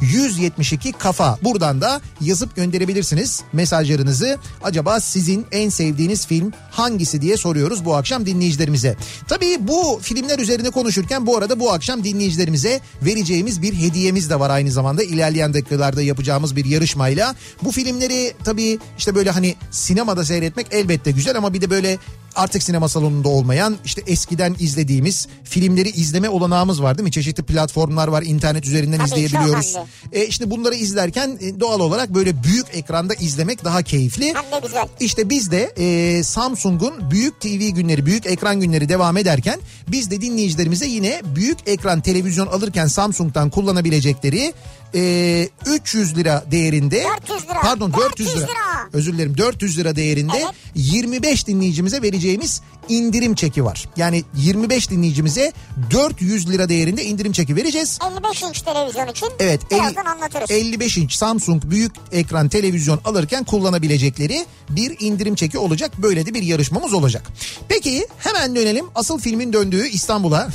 172 0.00 0.92
kafa. 0.92 1.38
Buradan 1.42 1.80
da 1.80 2.00
yazıp 2.20 2.56
gönderebilirsiniz 2.56 3.42
mesajlarınızı. 3.52 4.38
Acaba 4.62 5.00
sizin 5.00 5.46
en 5.52 5.68
sevdiğiniz 5.68 6.26
film 6.26 6.52
hangisi 6.70 7.22
diye 7.22 7.36
soruyoruz 7.36 7.84
bu 7.84 7.96
akşam 7.96 8.26
dinleyicilerimize. 8.26 8.96
Tabii 9.28 9.56
bu 9.60 9.98
filmler 10.02 10.38
üzerine 10.38 10.70
konuşurken 10.70 11.26
bu 11.26 11.36
arada 11.36 11.60
bu 11.60 11.72
akşam 11.72 12.04
dinleyicilerimize 12.04 12.80
vereceğimiz 13.02 13.62
bir 13.62 13.74
hediyemiz 13.74 14.30
de 14.30 14.40
var 14.40 14.50
aynı 14.50 14.70
zamanda. 14.70 15.02
ilerleyen 15.02 15.54
dakikalarda 15.54 16.02
yapacağımız 16.02 16.56
bir 16.56 16.64
yarışmayla. 16.64 17.34
Bu 17.62 17.72
filmleri 17.72 18.34
tabii 18.44 18.78
işte 18.98 19.14
böyle 19.14 19.30
hani 19.30 19.56
sinemada 19.70 20.24
seyretmek 20.24 20.66
elbette 20.70 21.10
güzel 21.10 21.36
ama 21.36 21.54
bir 21.54 21.60
de 21.60 21.70
böyle 21.70 21.98
artık 22.36 22.62
sinema 22.62 22.88
salonunda 22.88 23.28
olmayan 23.28 23.76
işte 23.84 24.02
eskiden 24.06 24.56
izlediğimiz 24.60 25.28
filmleri 25.44 25.88
izleme 25.88 26.28
olanağımız 26.28 26.82
var 26.82 26.98
değil 26.98 27.04
mi? 27.04 27.12
Çeşitli 27.12 27.42
platformlar 27.42 28.08
var 28.08 28.22
internet 28.22 28.66
üzerinden 28.66 28.98
Tabii, 28.98 29.08
izleyebiliyoruz. 29.08 29.76
E, 30.12 30.26
işte 30.26 30.50
bunları 30.50 30.74
izlerken 30.74 31.38
e, 31.40 31.60
doğal 31.60 31.80
olarak 31.80 32.14
böyle 32.14 32.44
büyük 32.44 32.66
ekranda 32.72 33.14
izlemek 33.14 33.64
daha 33.64 33.82
keyifli. 33.82 34.26
Hem 34.26 34.34
de 34.34 34.66
güzel. 34.66 34.84
İşte 35.00 35.30
biz 35.30 35.50
de 35.50 35.72
e, 35.76 36.22
Samsung'un 36.22 37.10
büyük 37.10 37.40
TV 37.40 37.68
günleri, 37.68 38.06
büyük 38.06 38.26
ekran 38.26 38.60
günleri 38.60 38.88
devam 38.88 39.16
ederken 39.16 39.60
biz 39.88 40.10
de 40.10 40.20
dinleyicilerimize 40.20 40.86
yine 40.86 41.22
büyük 41.36 41.58
ekran 41.66 42.00
televizyon 42.00 42.46
alırken 42.46 42.86
Samsung'dan 42.86 43.50
kullanabilecekleri 43.50 44.52
e, 44.94 45.48
300 45.66 46.16
lira 46.16 46.44
değerinde 46.50 47.04
400 47.28 47.42
lira. 47.50 47.60
pardon 47.62 47.92
400 47.92 48.28
lira, 48.28 48.34
400 48.36 48.48
lira. 48.50 48.88
özür 48.92 49.12
dilerim 49.12 49.38
400 49.38 49.78
lira 49.78 49.96
değerinde 49.96 50.36
Evet. 50.36 50.54
25 50.74 51.46
dinleyicimize 51.46 52.02
vereceğimiz 52.02 52.60
indirim 52.88 53.34
çeki 53.34 53.64
var. 53.64 53.88
Yani 53.96 54.24
25 54.36 54.90
dinleyicimize 54.90 55.52
400 55.90 56.48
lira 56.50 56.68
değerinde 56.68 57.04
indirim 57.04 57.32
çeki 57.32 57.56
vereceğiz. 57.56 57.98
55 58.10 58.42
inç 58.42 58.62
televizyon 58.62 59.06
için 59.08 59.28
Evet. 59.38 59.60
el- 59.70 59.78
birazdan 59.80 60.04
anlatırız. 60.04 60.50
55 60.50 60.98
inç 60.98 61.14
Samsung 61.14 61.62
büyük 61.64 61.92
ekran 62.12 62.48
televizyon 62.48 63.00
alırken 63.04 63.44
kullanabilecekleri 63.44 64.44
bir 64.70 64.96
indirim 65.00 65.34
çeki 65.34 65.58
olacak. 65.58 65.92
Böyle 66.02 66.26
de 66.26 66.34
bir 66.34 66.42
yarışmamız 66.42 66.92
olacak. 66.92 67.22
Peki 67.68 68.06
hemen 68.18 68.56
dönelim 68.56 68.86
asıl 68.94 69.18
filmin 69.18 69.52
döndüğü 69.52 69.88
İstanbul'a. 69.88 70.48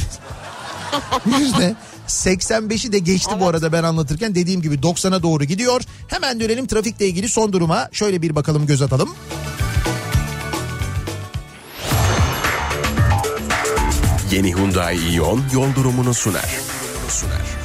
Yüzde 1.39 1.75
85'i 2.09 2.91
de 2.91 2.99
geçti 2.99 3.31
bu 3.39 3.47
arada 3.47 3.71
ben 3.71 3.83
anlatırken 3.83 4.35
dediğim 4.35 4.61
gibi 4.61 4.75
90'a 4.75 5.23
doğru 5.23 5.43
gidiyor. 5.43 5.81
Hemen 6.07 6.39
dönelim 6.39 6.67
trafikle 6.67 7.07
ilgili 7.07 7.29
son 7.29 7.53
duruma 7.53 7.89
şöyle 7.91 8.21
bir 8.21 8.35
bakalım 8.35 8.65
göz 8.65 8.81
atalım. 8.81 9.09
Yeni 14.31 14.55
Hyundai 14.55 15.15
Ion 15.15 15.43
yol 15.53 15.75
durumunu 15.75 16.13
sunar. 16.13 16.49
sunar. 17.09 17.59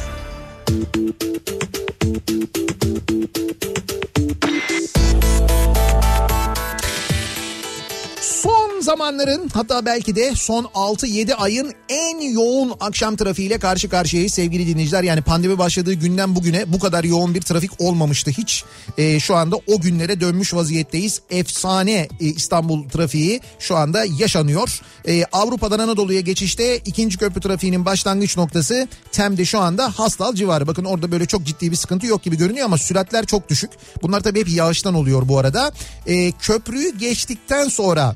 Zamanların 8.85 9.49
hatta 9.55 9.87
belki 9.87 10.17
de 10.17 10.33
son 10.35 10.65
6-7 10.65 11.35
ayın 11.35 11.73
en 11.89 12.21
yoğun 12.21 12.73
akşam 12.81 13.17
trafiğiyle 13.17 13.59
karşı 13.59 13.89
karşıyayız 13.89 14.35
sevgili 14.35 14.67
dinleyiciler. 14.67 15.03
Yani 15.03 15.23
pandemi 15.23 15.59
başladığı 15.59 15.93
günden 15.93 16.37
bugüne 16.37 16.73
bu 16.73 16.79
kadar 16.79 17.05
yoğun 17.05 17.35
bir 17.35 17.41
trafik 17.41 17.81
olmamıştı 17.81 18.31
hiç. 18.31 18.65
Ee, 18.99 19.21
şu 19.21 19.37
anda 19.37 19.57
o 19.57 19.81
günlere 19.81 20.21
dönmüş 20.21 20.55
vaziyetteyiz. 20.55 21.21
Efsane 21.31 22.09
e, 22.21 22.27
İstanbul 22.27 22.89
trafiği 22.89 23.41
şu 23.59 23.77
anda 23.77 24.05
yaşanıyor. 24.19 24.81
Ee, 25.09 25.25
Avrupa'dan 25.33 25.79
Anadolu'ya 25.79 26.21
geçişte 26.21 26.79
ikinci 26.79 27.19
köprü 27.19 27.41
trafiğinin 27.41 27.85
başlangıç 27.85 28.37
noktası 28.37 28.89
Tem'de 29.13 29.45
şu 29.45 29.59
anda 29.59 29.99
Hastal 29.99 30.35
civarı. 30.35 30.67
Bakın 30.67 30.85
orada 30.85 31.13
böyle 31.13 31.27
çok 31.27 31.45
ciddi 31.45 31.71
bir 31.71 31.77
sıkıntı 31.77 32.07
yok 32.07 32.23
gibi 32.23 32.37
görünüyor 32.37 32.67
ama 32.67 32.79
süratler 32.79 33.27
çok 33.27 33.49
düşük. 33.49 33.71
Bunlar 34.03 34.21
tabii 34.21 34.41
hep 34.41 34.49
yağıştan 34.49 34.95
oluyor 34.95 35.29
bu 35.29 35.39
arada. 35.39 35.73
Ee, 36.07 36.33
köprüyü 36.33 36.99
geçtikten 36.99 37.69
sonra 37.69 38.15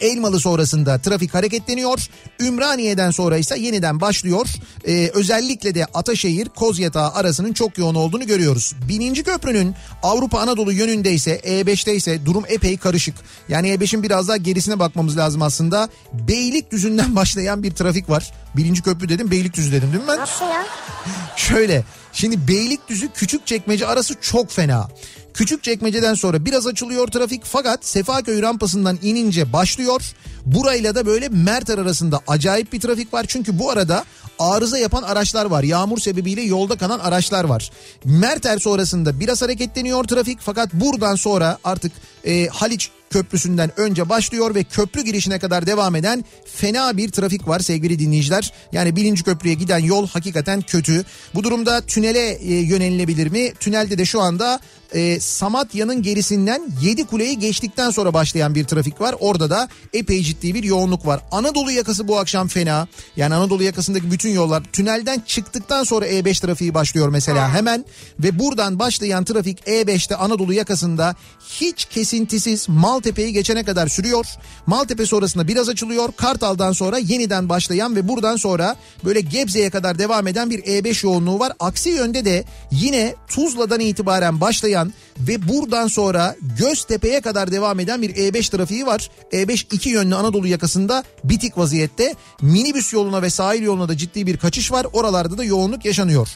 Elmalı 0.00 0.40
sonrasında 0.40 0.98
trafik 0.98 1.34
hareketleniyor. 1.34 2.08
Ümraniye'den 2.40 3.10
sonra 3.10 3.36
ise 3.36 3.58
yeniden 3.58 4.00
başlıyor. 4.00 4.46
Ee, 4.88 5.10
özellikle 5.14 5.74
de 5.74 5.84
Ataşehir 5.84 6.48
Kozyatağı 6.48 7.12
arasının 7.12 7.52
çok 7.52 7.78
yoğun 7.78 7.94
olduğunu 7.94 8.26
görüyoruz. 8.26 8.74
Bininci 8.88 9.22
köprünün 9.22 9.74
Avrupa 10.02 10.40
Anadolu 10.40 10.72
yönünde 10.72 11.12
ise 11.12 11.36
E5'te 11.36 11.94
ise 11.94 12.26
durum 12.26 12.44
epey 12.48 12.76
karışık. 12.76 13.14
Yani 13.48 13.68
E5'in 13.68 14.02
biraz 14.02 14.28
daha 14.28 14.36
gerisine 14.36 14.78
bakmamız 14.78 15.16
lazım 15.16 15.42
aslında. 15.42 15.88
Beylikdüzü'nden 16.12 17.16
başlayan 17.16 17.62
bir 17.62 17.70
trafik 17.70 18.10
var. 18.10 18.32
Birinci 18.56 18.82
köprü 18.82 19.08
dedim 19.08 19.30
Beylikdüzü 19.30 19.72
dedim 19.72 19.92
değil 19.92 20.02
mi 20.02 20.08
ben? 20.08 20.18
Nasıl 20.18 20.44
ya? 20.44 20.64
Şöyle 21.36 21.84
şimdi 22.12 22.48
Beylikdüzü 22.48 23.08
Küçükçekmece 23.12 23.86
arası 23.86 24.14
çok 24.20 24.50
fena. 24.50 24.88
Küçükçekmece'den 25.36 26.14
sonra 26.14 26.44
biraz 26.44 26.66
açılıyor 26.66 27.06
trafik 27.06 27.42
fakat 27.44 27.84
Sefaköy 27.84 28.42
rampasından 28.42 28.98
inince 29.02 29.52
başlıyor. 29.52 30.02
Burayla 30.46 30.94
da 30.94 31.06
böyle 31.06 31.28
Merter 31.28 31.78
arasında 31.78 32.20
acayip 32.26 32.72
bir 32.72 32.80
trafik 32.80 33.14
var. 33.14 33.24
Çünkü 33.28 33.58
bu 33.58 33.70
arada 33.70 34.04
arıza 34.38 34.78
yapan 34.78 35.02
araçlar 35.02 35.44
var. 35.44 35.62
Yağmur 35.62 35.98
sebebiyle 35.98 36.42
yolda 36.42 36.76
kalan 36.76 36.98
araçlar 36.98 37.44
var. 37.44 37.70
Merter 38.04 38.58
sonrasında 38.58 39.20
biraz 39.20 39.42
hareketleniyor 39.42 40.04
trafik 40.04 40.38
fakat 40.40 40.74
buradan 40.74 41.14
sonra 41.14 41.58
artık 41.64 41.92
e, 42.24 42.46
Haliç 42.46 42.90
Köprüsü'nden 43.10 43.70
önce 43.80 44.08
başlıyor 44.08 44.54
ve 44.54 44.64
köprü 44.64 45.04
girişine 45.04 45.38
kadar 45.38 45.66
devam 45.66 45.96
eden 45.96 46.24
fena 46.54 46.96
bir 46.96 47.10
trafik 47.10 47.48
var 47.48 47.60
sevgili 47.60 47.98
dinleyiciler. 47.98 48.52
Yani 48.72 48.96
birinci 48.96 49.22
köprüye 49.22 49.54
giden 49.54 49.78
yol 49.78 50.08
hakikaten 50.08 50.60
kötü. 50.60 51.04
Bu 51.34 51.44
durumda 51.44 51.80
tünele 51.80 52.28
e, 52.28 52.54
yönelilebilir 52.54 53.26
mi? 53.26 53.52
Tünelde 53.60 53.98
de 53.98 54.04
şu 54.04 54.20
anda 54.20 54.60
e, 54.96 55.20
Samatya'nın 55.20 56.02
gerisinden 56.02 56.62
7 56.82 57.06
kuleyi 57.06 57.38
geçtikten 57.38 57.90
sonra 57.90 58.14
başlayan 58.14 58.54
bir 58.54 58.64
trafik 58.64 59.00
var. 59.00 59.14
Orada 59.20 59.50
da 59.50 59.68
epey 59.92 60.22
ciddi 60.22 60.54
bir 60.54 60.62
yoğunluk 60.62 61.06
var. 61.06 61.20
Anadolu 61.32 61.70
yakası 61.70 62.08
bu 62.08 62.18
akşam 62.18 62.48
fena. 62.48 62.88
Yani 63.16 63.34
Anadolu 63.34 63.62
yakasındaki 63.62 64.10
bütün 64.10 64.30
yollar 64.30 64.62
tünelden 64.72 65.22
çıktıktan 65.26 65.84
sonra 65.84 66.06
E5 66.06 66.40
trafiği 66.40 66.74
başlıyor 66.74 67.08
mesela 67.08 67.54
hemen. 67.54 67.84
Ve 68.20 68.38
buradan 68.38 68.78
başlayan 68.78 69.24
trafik 69.24 69.60
E5'te 69.60 70.16
Anadolu 70.16 70.52
yakasında 70.52 71.14
hiç 71.48 71.84
kesintisiz 71.84 72.68
Maltepe'yi 72.68 73.32
geçene 73.32 73.64
kadar 73.64 73.88
sürüyor. 73.88 74.26
Maltepe 74.66 75.06
sonrasında 75.06 75.48
biraz 75.48 75.68
açılıyor. 75.68 76.12
Kartal'dan 76.16 76.72
sonra 76.72 76.98
yeniden 76.98 77.48
başlayan 77.48 77.96
ve 77.96 78.08
buradan 78.08 78.36
sonra 78.36 78.76
böyle 79.04 79.20
Gebze'ye 79.20 79.70
kadar 79.70 79.98
devam 79.98 80.26
eden 80.26 80.50
bir 80.50 80.58
E5 80.62 81.06
yoğunluğu 81.06 81.38
var. 81.38 81.52
Aksi 81.60 81.90
yönde 81.90 82.24
de 82.24 82.44
yine 82.70 83.14
Tuzla'dan 83.28 83.80
itibaren 83.80 84.40
başlayan 84.40 84.85
ve 85.18 85.48
buradan 85.48 85.88
sonra 85.88 86.36
Göztepe'ye 86.58 87.20
kadar 87.20 87.52
devam 87.52 87.80
eden 87.80 88.02
bir 88.02 88.14
E5 88.14 88.50
trafiği 88.50 88.86
var. 88.86 89.10
E5 89.32 89.74
iki 89.74 89.88
yönlü 89.88 90.14
Anadolu 90.14 90.46
yakasında 90.46 91.04
bitik 91.24 91.58
vaziyette. 91.58 92.14
Minibüs 92.42 92.92
yoluna 92.92 93.22
ve 93.22 93.30
sahil 93.30 93.62
yoluna 93.62 93.88
da 93.88 93.96
ciddi 93.96 94.26
bir 94.26 94.36
kaçış 94.36 94.72
var. 94.72 94.86
Oralarda 94.92 95.38
da 95.38 95.44
yoğunluk 95.44 95.84
yaşanıyor. 95.84 96.28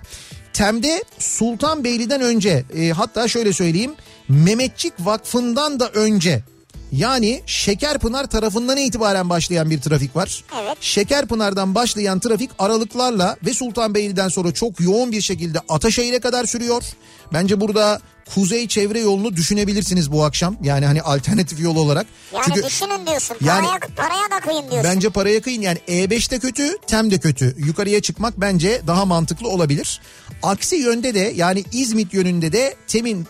Tem'de 0.52 1.04
Sultanbeyli'den 1.18 2.20
önce 2.20 2.64
e, 2.76 2.90
hatta 2.90 3.28
şöyle 3.28 3.52
söyleyeyim 3.52 3.92
Mehmetçik 4.28 4.92
Vakfı'ndan 5.00 5.80
da 5.80 5.88
önce 5.88 6.42
yani 6.92 7.42
Şekerpınar 7.46 8.26
tarafından 8.26 8.76
itibaren 8.76 9.31
başlayan 9.31 9.70
bir 9.70 9.81
trafik 9.81 10.16
var. 10.16 10.44
Evet. 10.62 10.76
Şekerpınar'dan 10.81 11.74
başlayan 11.74 12.20
trafik 12.20 12.50
aralıklarla 12.59 13.37
ve 13.46 13.55
Sultanbeyli'den 13.55 14.29
sonra 14.29 14.53
çok 14.53 14.81
yoğun 14.81 15.12
bir 15.12 15.20
şekilde 15.20 15.59
Ataşehir'e 15.68 16.20
kadar 16.20 16.44
sürüyor. 16.44 16.83
Bence 17.33 17.61
burada 17.61 18.00
kuzey 18.35 18.68
çevre 18.68 19.00
yolunu 19.00 19.37
düşünebilirsiniz 19.37 20.12
bu 20.12 20.24
akşam. 20.24 20.57
Yani 20.62 20.87
hani 20.87 21.03
alternatif 21.03 21.61
yol 21.61 21.76
olarak. 21.76 22.07
Yani 22.35 22.44
Çünkü 22.44 22.62
düşünün 22.62 23.07
diyorsun. 23.07 23.37
Yani- 23.44 23.66
paraya, 23.66 23.94
paraya 23.96 24.31
da 24.31 24.40
kıyın 24.40 24.70
diyorsun. 24.70 24.90
Bence 24.90 25.11
paraya 25.11 25.42
kıyın 25.42 25.62
yani 25.62 25.79
E5 25.88 26.31
de 26.31 26.38
kötü, 26.38 26.76
TEM 26.87 27.11
de 27.11 27.18
kötü. 27.18 27.55
Yukarıya 27.59 28.03
çıkmak 28.03 28.40
bence 28.40 28.83
daha 28.87 29.05
mantıklı 29.05 29.48
olabilir. 29.48 30.00
Aksi 30.42 30.76
yönde 30.76 31.14
de 31.14 31.33
yani 31.37 31.64
İzmit 31.72 32.14
yönünde 32.14 32.53
de 32.53 32.74
TEM'in 32.87 33.26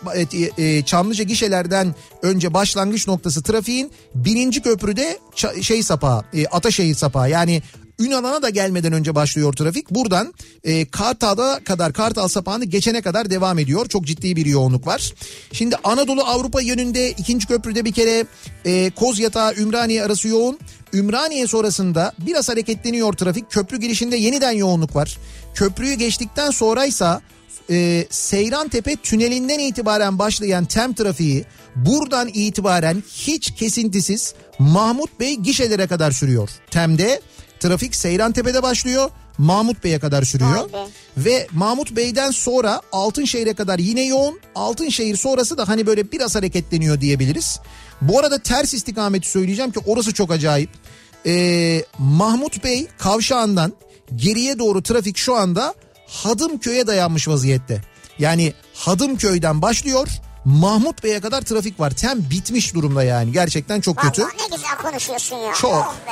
e, 0.57 0.63
e, 0.63 0.85
Çamlıca 0.85 1.23
gişelerden 1.23 1.95
önce 2.21 2.53
başlangıç 2.53 3.07
noktası 3.07 3.43
trafiğin 3.43 3.91
birinci 4.15 4.61
köprüde 4.61 5.19
şey 5.61 5.83
sapağı, 5.83 6.23
e, 6.33 6.45
Ataşehir 6.45 6.95
sapağı 6.95 7.29
yani 7.29 7.61
Ünal'a 8.01 8.41
da 8.41 8.49
gelmeden 8.49 8.93
önce 8.93 9.15
başlıyor 9.15 9.53
trafik. 9.53 9.91
Buradan 9.91 10.33
e, 10.63 10.85
Kartal'a 10.85 11.63
kadar 11.63 11.93
Kartal 11.93 12.27
sapağını 12.27 12.65
geçene 12.65 13.01
kadar 13.01 13.29
devam 13.29 13.59
ediyor. 13.59 13.85
Çok 13.85 14.05
ciddi 14.05 14.35
bir 14.35 14.45
yoğunluk 14.45 14.87
var. 14.87 15.13
Şimdi 15.51 15.75
Anadolu 15.83 16.23
Avrupa 16.23 16.61
yönünde 16.61 17.11
ikinci 17.11 17.47
köprüde 17.47 17.85
bir 17.85 17.91
kere 17.91 18.25
e, 18.65 18.89
Kozyatağı 18.89 19.53
Ümraniye 19.55 20.03
arası 20.03 20.27
yoğun. 20.27 20.59
Ümraniye 20.93 21.47
sonrasında 21.47 22.13
biraz 22.25 22.49
hareketleniyor 22.49 23.13
trafik. 23.13 23.51
Köprü 23.51 23.79
girişinde 23.79 24.15
yeniden 24.15 24.51
yoğunluk 24.51 24.95
var. 24.95 25.17
Köprüyü 25.55 25.93
geçtikten 25.93 26.51
sonraysa 26.51 27.21
e, 27.69 28.07
Seyrantepe 28.09 28.95
tünelinden 28.95 29.59
itibaren 29.59 30.19
başlayan 30.19 30.65
tem 30.65 30.93
trafiği 30.93 31.45
buradan 31.75 32.27
itibaren 32.33 33.03
hiç 33.13 33.51
kesintisiz 33.55 34.33
Mahmut 34.59 35.19
Bey 35.19 35.35
gişelere 35.35 35.87
kadar 35.87 36.11
sürüyor. 36.11 36.49
Tem'de 36.71 37.21
trafik 37.59 37.95
Seyrantepe'de 37.95 38.63
başlıyor. 38.63 39.09
Mahmut 39.37 39.83
Bey'e 39.83 39.99
kadar 39.99 40.23
sürüyor. 40.23 40.73
Be. 40.73 40.77
Ve 41.17 41.47
Mahmut 41.51 41.95
Bey'den 41.95 42.31
sonra 42.31 42.81
Altınşehir'e 42.91 43.53
kadar 43.53 43.79
yine 43.79 44.01
yoğun. 44.05 44.39
Altınşehir 44.55 45.15
sonrası 45.15 45.57
da 45.57 45.67
hani 45.67 45.85
böyle 45.85 46.11
biraz 46.11 46.35
hareketleniyor 46.35 47.01
diyebiliriz. 47.01 47.59
Bu 48.01 48.19
arada 48.19 48.39
ters 48.39 48.73
istikameti 48.73 49.29
söyleyeceğim 49.29 49.71
ki 49.71 49.79
orası 49.85 50.13
çok 50.13 50.31
acayip. 50.31 50.69
Ee, 51.25 51.83
Mahmut 51.97 52.63
Bey 52.63 52.87
kavşağından 52.97 53.73
geriye 54.15 54.59
doğru 54.59 54.83
trafik 54.83 55.17
şu 55.17 55.35
anda 55.35 55.73
Hadımköy'e 56.07 56.87
dayanmış 56.87 57.27
vaziyette. 57.27 57.81
Yani 58.19 58.53
Hadımköy'den 58.73 59.61
başlıyor 59.61 60.07
Mahmut 60.45 61.03
Bey'e 61.03 61.19
kadar 61.19 61.41
trafik 61.41 61.79
var. 61.79 61.91
Tem 61.91 62.29
bitmiş 62.29 62.73
durumda 62.73 63.03
yani. 63.03 63.31
Gerçekten 63.31 63.81
çok 63.81 63.97
kötü. 63.97 64.21
Vallahi 64.21 64.37
ne 64.51 64.55
güzel 64.55 64.77
konuşuyorsun 64.77 65.35
ya. 65.35 65.53
Çok. 65.53 65.73
Oh 65.73 65.93
be. 66.07 66.11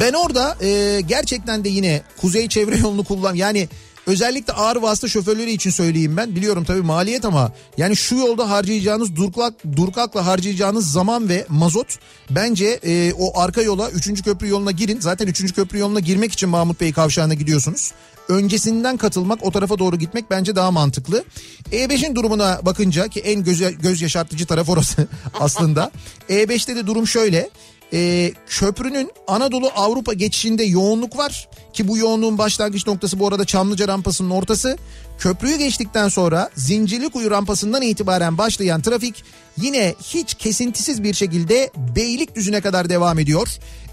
Ben 0.00 0.12
orada 0.12 0.56
e, 0.60 1.00
gerçekten 1.00 1.64
de 1.64 1.68
yine 1.68 2.02
kuzey 2.20 2.48
çevre 2.48 2.76
yolunu 2.76 3.04
kullan 3.04 3.34
yani 3.34 3.68
özellikle 4.10 4.52
ağır 4.52 4.76
vasıta 4.76 5.08
şoförleri 5.08 5.52
için 5.52 5.70
söyleyeyim 5.70 6.16
ben. 6.16 6.36
Biliyorum 6.36 6.64
tabii 6.64 6.82
maliyet 6.82 7.24
ama 7.24 7.52
yani 7.76 7.96
şu 7.96 8.16
yolda 8.16 8.50
harcayacağınız 8.50 9.16
durklak 9.16 9.54
durkakla 9.76 10.26
harcayacağınız 10.26 10.92
zaman 10.92 11.28
ve 11.28 11.46
mazot 11.48 11.98
bence 12.30 12.66
e, 12.66 13.12
o 13.12 13.40
arka 13.40 13.62
yola 13.62 13.90
3. 13.90 14.22
köprü 14.22 14.48
yoluna 14.48 14.70
girin. 14.70 15.00
Zaten 15.00 15.26
3. 15.26 15.54
köprü 15.54 15.78
yoluna 15.78 16.00
girmek 16.00 16.32
için 16.32 16.48
Mahmut 16.48 16.80
Bey 16.80 16.92
kavşağına 16.92 17.34
gidiyorsunuz. 17.34 17.92
Öncesinden 18.28 18.96
katılmak 18.96 19.46
o 19.46 19.50
tarafa 19.50 19.78
doğru 19.78 19.96
gitmek 19.96 20.30
bence 20.30 20.56
daha 20.56 20.70
mantıklı. 20.70 21.24
E5'in 21.72 22.14
durumuna 22.14 22.60
bakınca 22.62 23.08
ki 23.08 23.20
en 23.20 23.44
göz, 23.44 23.78
göz 23.82 24.02
yaşartıcı 24.02 24.46
taraf 24.46 24.68
orası 24.68 25.06
aslında. 25.40 25.90
E5'te 26.28 26.76
de 26.76 26.86
durum 26.86 27.06
şöyle. 27.06 27.50
Ee, 27.92 28.32
köprünün 28.46 29.10
Anadolu 29.26 29.70
Avrupa 29.76 30.12
geçişinde 30.12 30.64
yoğunluk 30.64 31.18
var 31.18 31.48
ki 31.72 31.88
bu 31.88 31.98
yoğunluğun 31.98 32.38
başlangıç 32.38 32.86
noktası 32.86 33.18
bu 33.18 33.28
arada 33.28 33.44
Çamlıca 33.44 33.88
rampasının 33.88 34.30
ortası. 34.30 34.78
Köprüyü 35.18 35.56
geçtikten 35.56 36.08
sonra 36.08 36.50
Zincirlikuyu 36.54 37.30
rampasından 37.30 37.82
itibaren 37.82 38.38
başlayan 38.38 38.82
trafik 38.82 39.24
yine 39.60 39.94
hiç 40.02 40.34
kesintisiz 40.34 41.02
bir 41.02 41.14
şekilde 41.14 41.70
Beylikdüzü'ne 41.96 42.60
kadar 42.60 42.88
devam 42.88 43.18
ediyor. 43.18 43.48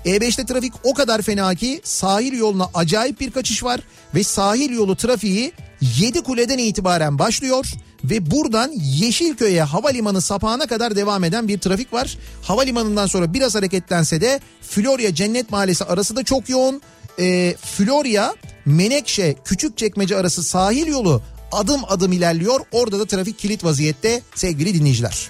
E5'te 0.06 0.46
trafik 0.46 0.74
o 0.84 0.94
kadar 0.94 1.22
fena 1.22 1.56
ki 1.56 1.82
sahil 1.84 2.34
yoluna 2.34 2.70
acayip 2.74 3.20
bir 3.20 3.32
kaçış 3.32 3.64
var 3.64 3.80
ve 4.16 4.24
sahil 4.24 4.72
yolu 4.72 4.96
trafiği 4.96 5.52
7 5.82 6.24
kuleden 6.24 6.58
itibaren 6.58 7.20
başlıyor 7.20 7.66
ve 8.10 8.32
buradan 8.32 8.72
Yeşilköy'e 8.76 9.62
havalimanı 9.62 10.22
sapağına 10.22 10.68
kadar 10.68 10.96
devam 10.96 11.24
eden 11.24 11.48
bir 11.48 11.60
trafik 11.60 11.94
var. 11.94 12.18
Havalimanından 12.42 13.08
sonra 13.08 13.34
biraz 13.34 13.56
hareketlense 13.56 14.22
de 14.22 14.40
Florya 14.62 15.16
Cennet 15.16 15.52
Mahallesi 15.52 15.84
arası 15.84 16.16
da 16.16 16.24
çok 16.24 16.50
yoğun. 16.50 16.82
Ee, 17.20 17.56
Florya 17.62 18.36
Menekşe 18.66 19.36
Küçükçekmece 19.46 20.16
arası 20.16 20.44
sahil 20.44 20.88
yolu 20.88 21.22
adım 21.52 21.82
adım 21.88 22.12
ilerliyor. 22.12 22.60
Orada 22.72 23.00
da 23.00 23.06
trafik 23.06 23.40
kilit 23.40 23.64
vaziyette 23.64 24.22
sevgili 24.36 24.74
dinleyiciler. 24.74 25.30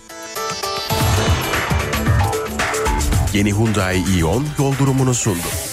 Yeni 3.33 3.53
Hyundai 3.53 4.03
Ion 4.19 4.45
yol 4.59 4.77
durumunu 4.79 5.13
sundu. 5.13 5.66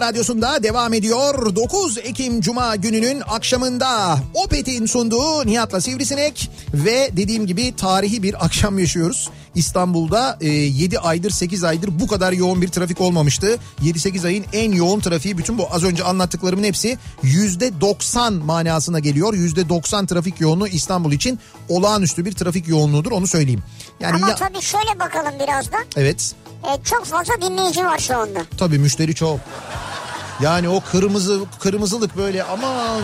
Kafa 0.00 0.12
radyosunda 0.12 0.62
devam 0.62 0.92
ediyor. 0.94 1.56
9 1.56 1.98
Ekim 1.98 2.40
Cuma 2.40 2.76
gününün 2.76 3.22
akşamında 3.28 4.18
Opet'in 4.34 4.86
sunduğu 4.86 5.46
Nihat'la 5.46 5.80
Sivrisinek 5.80 6.50
ve 6.74 7.10
dediğim 7.16 7.46
gibi 7.46 7.76
tarihi 7.76 8.22
bir 8.22 8.44
akşam 8.44 8.78
yaşıyoruz. 8.78 9.30
İstanbul'da 9.54 10.38
e, 10.40 10.48
7 10.48 10.98
aydır 10.98 11.30
8 11.30 11.64
aydır 11.64 12.00
bu 12.00 12.06
kadar 12.06 12.32
yoğun 12.32 12.62
bir 12.62 12.68
trafik 12.68 13.00
olmamıştı. 13.00 13.58
7-8 13.82 14.26
ayın 14.26 14.44
en 14.52 14.72
yoğun 14.72 15.00
trafiği 15.00 15.38
bütün 15.38 15.58
bu 15.58 15.66
az 15.72 15.84
önce 15.84 16.04
anlattıklarımın 16.04 16.64
hepsi 16.64 16.98
%90 17.24 18.42
manasına 18.44 18.98
geliyor. 18.98 19.34
%90 19.34 20.06
trafik 20.06 20.40
yoğunluğu 20.40 20.68
İstanbul 20.68 21.12
için 21.12 21.38
olağanüstü 21.68 22.24
bir 22.24 22.32
trafik 22.32 22.68
yoğunluğudur 22.68 23.12
onu 23.12 23.26
söyleyeyim. 23.26 23.62
Yani 24.00 24.16
Ama 24.16 24.28
ya- 24.28 24.34
tabii 24.34 24.62
şöyle 24.62 24.98
bakalım 25.00 25.32
biraz 25.40 25.72
da. 25.72 25.76
evet 25.96 26.34
E, 26.64 26.84
çok 26.84 27.04
fazla 27.04 27.32
dinleyici 27.42 27.84
var 27.84 27.98
şu 27.98 28.16
anda. 28.16 28.40
Tabii 28.58 28.78
müşteri 28.78 29.14
çok. 29.14 29.40
Yani 30.42 30.68
o 30.68 30.80
kırmızı 30.80 31.40
kırmızılık 31.60 32.16
böyle 32.16 32.44
aman 32.44 33.02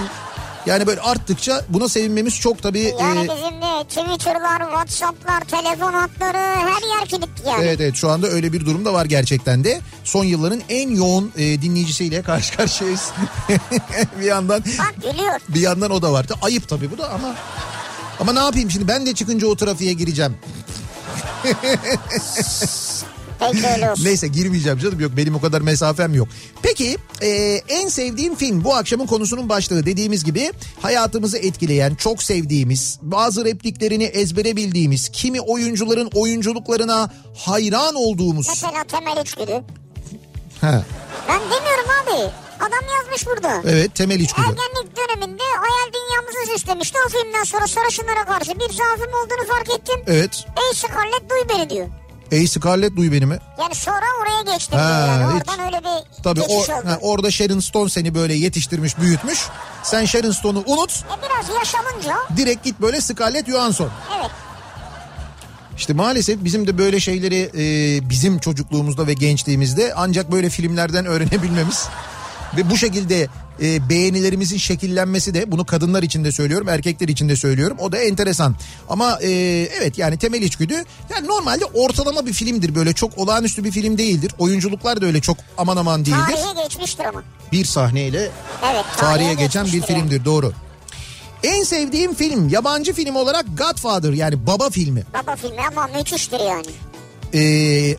yani 0.66 0.87
böyle 0.87 1.01
arttıkça 1.01 1.64
buna 1.68 1.88
sevinmemiz 1.88 2.40
çok 2.40 2.62
tabii. 2.62 2.94
Yani 3.01 3.18
e, 3.18 3.22
bizim 3.22 3.62
de 3.62 3.85
Twitter'lar, 3.88 4.61
Whatsapp'lar, 4.61 5.40
telefon 5.40 5.92
hatları 5.92 6.37
her 6.38 6.99
yer 6.99 7.09
kilitli 7.09 7.49
yani. 7.49 7.64
Evet 7.64 7.81
evet 7.81 7.94
şu 7.94 8.11
anda 8.11 8.27
öyle 8.27 8.53
bir 8.53 8.66
durum 8.66 8.85
da 8.85 8.92
var 8.92 9.05
gerçekten 9.05 9.64
de. 9.64 9.81
Son 10.05 10.25
yılların 10.25 10.61
en 10.68 10.90
yoğun 10.90 11.33
e, 11.37 11.62
dinleyicisiyle 11.62 12.22
karşı 12.22 12.57
karşıyayız. 12.57 13.11
bir 14.20 14.25
yandan 14.25 14.64
Bak 14.79 14.94
gülüyor. 14.96 15.40
bir 15.49 15.61
yandan 15.61 15.90
o 15.90 16.03
da 16.03 16.12
var. 16.12 16.27
Ayıp 16.42 16.68
tabii 16.68 16.90
bu 16.90 16.99
da 16.99 17.11
ama 17.11 17.35
ama 18.20 18.33
ne 18.33 18.40
yapayım 18.40 18.70
şimdi 18.70 18.88
ben 18.88 19.07
de 19.07 19.14
çıkınca 19.14 19.46
o 19.46 19.57
trafiğe 19.57 19.92
gireceğim. 19.92 20.37
Peki 23.40 23.66
öyle 23.75 23.90
olsun. 23.90 24.05
Neyse 24.05 24.29
girmeyeceğim 24.29 24.79
canım 24.79 25.01
yok 25.01 25.12
benim 25.16 25.35
o 25.35 25.40
kadar 25.40 25.61
mesafem 25.61 26.14
yok. 26.14 26.29
Peki 26.62 26.96
e, 27.22 27.29
en 27.68 27.88
sevdiğim 27.88 28.35
film 28.35 28.64
bu 28.64 28.75
akşamın 28.75 29.07
konusunun 29.07 29.49
başlığı 29.49 29.87
dediğimiz 29.87 30.25
gibi 30.25 30.53
hayatımızı 30.83 31.38
etkileyen 31.38 31.94
çok 31.94 32.22
sevdiğimiz 32.22 32.99
bazı 33.03 33.44
repliklerini 33.44 34.05
ezbere 34.05 34.57
bildiğimiz 34.57 35.09
kimi 35.09 35.40
oyuncuların 35.40 36.11
oyunculuklarına 36.14 37.11
hayran 37.37 37.94
olduğumuz. 37.94 38.49
Mesela 38.49 38.85
temel 38.85 39.22
içgüdü. 39.22 39.62
Ben 41.29 41.40
demiyorum 41.40 41.90
abi. 42.03 42.31
Adam 42.61 42.85
yazmış 42.96 43.27
burada. 43.27 43.62
evet 43.64 43.94
temel 43.94 44.20
içgüdü. 44.20 44.46
Ergenlik 44.46 44.96
döneminde 44.96 45.42
hayal 45.42 45.92
dünyamızı 45.92 46.53
süslemişti. 46.53 46.99
O 47.07 47.09
filmden 47.09 47.44
sonra 47.44 47.66
sarışınlara 47.66 48.25
karşı 48.25 48.51
bir 48.59 48.72
zaafım 48.75 49.09
olduğunu 49.25 49.46
fark 49.49 49.70
ettim. 49.81 50.01
Evet. 50.07 50.46
Ey 50.57 50.75
Scarlett 50.75 51.31
duy 51.31 51.49
beni 51.59 51.70
diyor. 51.70 51.87
Ey 52.33 52.47
Scarlett 52.47 52.97
duy 52.97 53.12
beni 53.12 53.27
mi? 53.27 53.39
Yani 53.61 53.75
sonra 53.75 54.05
oraya 54.23 54.55
geçtim 54.55 54.79
Ha. 54.79 55.07
Yani 55.09 55.41
hiç- 55.41 55.49
oradan 55.49 55.67
öyle 55.67 55.79
bir 55.85 56.23
Tabii 56.23 56.41
geçiş 56.41 56.55
oldu. 56.55 56.73
ha, 56.89 56.99
orada 57.01 57.31
Sharon 57.31 57.61
Stone 57.61 57.91
seni 57.91 58.15
böyle 58.15 58.35
yetiştirmiş 58.35 58.99
büyütmüş. 58.99 59.39
Sen 59.83 60.05
Sharon 60.05 60.31
Stone'u 60.31 60.62
unut 60.67 60.91
E 60.93 61.23
biraz 61.23 61.57
yaşalınca 61.59 62.17
direkt 62.37 62.65
git 62.65 62.81
böyle 62.81 63.01
Scarlett 63.01 63.47
Johansson. 63.49 63.91
evet. 64.21 64.31
İşte 65.77 65.93
maalesef 65.93 66.45
bizim 66.45 66.67
de 66.67 66.79
böyle 66.79 67.01
şeyleri 67.01 67.51
e, 67.57 68.11
bizim 68.11 68.39
çocukluğumuzda 68.39 69.07
ve 69.07 69.12
gençliğimizde 69.15 69.93
ancak 69.97 70.33
böyle 70.33 70.51
filmlerden 70.51 71.07
öğrenebilmemiz 71.12 71.85
ve 72.57 72.71
bu 72.71 72.77
şekilde 72.77 73.29
e, 73.62 73.88
beğenilerimizin 73.88 74.57
şekillenmesi 74.57 75.35
de 75.35 75.53
bunu 75.53 75.64
kadınlar 75.64 76.03
için 76.03 76.25
de 76.25 76.33
söylüyorum 76.33 76.69
erkekler 76.69 77.09
için 77.09 77.29
de 77.29 77.37
söylüyorum 77.37 77.77
o 77.81 77.92
da 77.92 77.99
enteresan 77.99 78.57
ama 78.88 79.19
e, 79.23 79.29
evet 79.81 79.99
yani 79.99 80.19
temel 80.19 80.42
içgüdü 80.42 80.75
yani 81.11 81.27
normalde 81.27 81.64
ortalama 81.64 82.27
bir 82.27 82.33
filmdir 82.33 82.75
böyle 82.75 82.92
çok 82.92 83.19
olağanüstü 83.19 83.64
bir 83.64 83.71
film 83.73 83.99
değildir 83.99 84.33
oyunculuklar 84.38 85.01
da 85.01 85.07
öyle 85.07 85.21
çok 85.21 85.37
aman 85.59 85.77
aman 85.77 86.05
değildir 86.05 86.19
Tarihe 86.37 86.62
geçmiştir 86.62 87.05
ama. 87.05 87.23
bir 87.53 87.64
sahneyle 87.64 88.31
Evet. 88.73 88.85
tarihe 88.97 89.35
geçen 89.35 89.66
bir 89.66 89.71
geçmiştir 89.73 89.95
yani. 89.95 90.03
filmdir 90.09 90.25
doğru. 90.25 90.53
En 91.42 91.62
sevdiğim 91.64 92.14
film 92.14 92.49
yabancı 92.49 92.92
film 92.92 93.16
olarak 93.16 93.47
Godfather 93.59 94.12
yani 94.12 94.47
baba 94.47 94.71
filmi. 94.71 95.03
Baba 95.14 95.37
filmi 95.37 95.61
ama 95.73 95.87
müthiştir 95.99 96.40
yani. 96.40 96.66
Ee, 97.35 97.97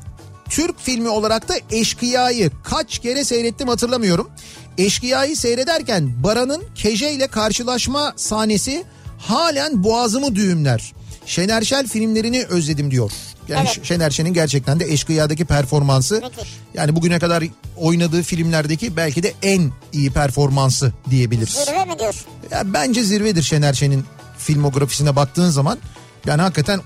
Türk 0.49 0.79
filmi 0.79 1.09
olarak 1.09 1.49
da 1.49 1.53
Eşkıya'yı 1.71 2.51
kaç 2.63 2.99
kere 2.99 3.23
seyrettim 3.23 3.67
hatırlamıyorum. 3.67 4.29
Eşkıya'yı 4.77 5.37
seyrederken 5.37 6.23
Baran'ın 6.23 6.63
Keje 6.75 7.11
ile 7.11 7.27
karşılaşma 7.27 8.13
sahnesi 8.15 8.83
halen 9.17 9.83
boğazımı 9.83 10.35
düğümler. 10.35 10.93
Şener 11.25 11.61
Şen 11.61 11.87
filmlerini 11.87 12.45
özledim 12.45 12.91
diyor. 12.91 13.11
Yani 13.47 13.67
Evet. 13.75 13.85
Şener 13.85 14.09
Şen'in 14.11 14.33
gerçekten 14.33 14.79
de 14.79 14.85
Eşkıya'daki 14.93 15.45
performansı 15.45 16.15
Müthiş. 16.15 16.53
yani 16.73 16.95
bugüne 16.95 17.19
kadar 17.19 17.43
oynadığı 17.77 18.23
filmlerdeki 18.23 18.97
belki 18.97 19.23
de 19.23 19.33
en 19.41 19.71
iyi 19.93 20.11
performansı 20.11 20.93
diyebiliriz. 21.09 21.49
Zirve 21.53 21.85
mi 21.85 21.99
diyorsun? 21.99 22.23
Ya 22.51 22.73
bence 22.73 23.03
zirvedir 23.03 23.43
Şener 23.43 23.73
Şen'in 23.73 24.03
filmografisine 24.37 25.15
baktığın 25.15 25.49
zaman. 25.49 25.77
Yani 26.25 26.41
hakikaten 26.41 26.79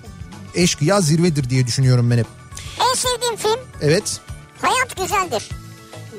eşkıya 0.55 1.01
zirvedir 1.01 1.49
diye 1.49 1.67
düşünüyorum 1.67 2.11
ben 2.11 2.17
hep. 2.17 2.27
En 2.91 2.95
sevdiğim 2.95 3.35
film 3.35 3.59
Evet. 3.81 4.21
Hayat 4.61 4.97
Güzeldir. 4.97 5.49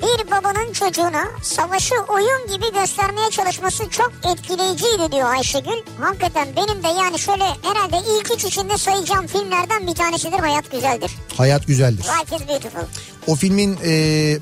Bir 0.03 0.31
babanın 0.31 0.73
çocuğuna 0.73 1.25
savaşı 1.43 1.95
oyun 2.09 2.47
gibi 2.47 2.73
göstermeye 2.81 3.31
çalışması 3.31 3.91
çok 3.91 4.13
etkileyiciydi 4.33 5.13
diyor 5.13 5.31
Ayşegül. 5.35 5.83
Hakikaten 6.01 6.49
benim 6.57 6.83
de 6.83 6.89
yani 6.89 7.19
şöyle 7.19 7.45
herhalde 7.45 7.97
ilk 8.19 8.31
üç 8.35 8.45
içinde 8.45 8.79
sayacağım 8.79 9.27
filmlerden 9.27 9.87
bir 9.87 9.95
tanesidir 9.95 10.39
Hayat 10.39 10.71
Güzeldir. 10.71 11.11
Hayat 11.37 11.67
güzeldir. 11.67 12.05
Life 12.05 12.37
is 12.37 12.49
Beautiful. 12.49 12.87
O 13.27 13.35
filmin 13.35 13.79
e, 13.85 13.93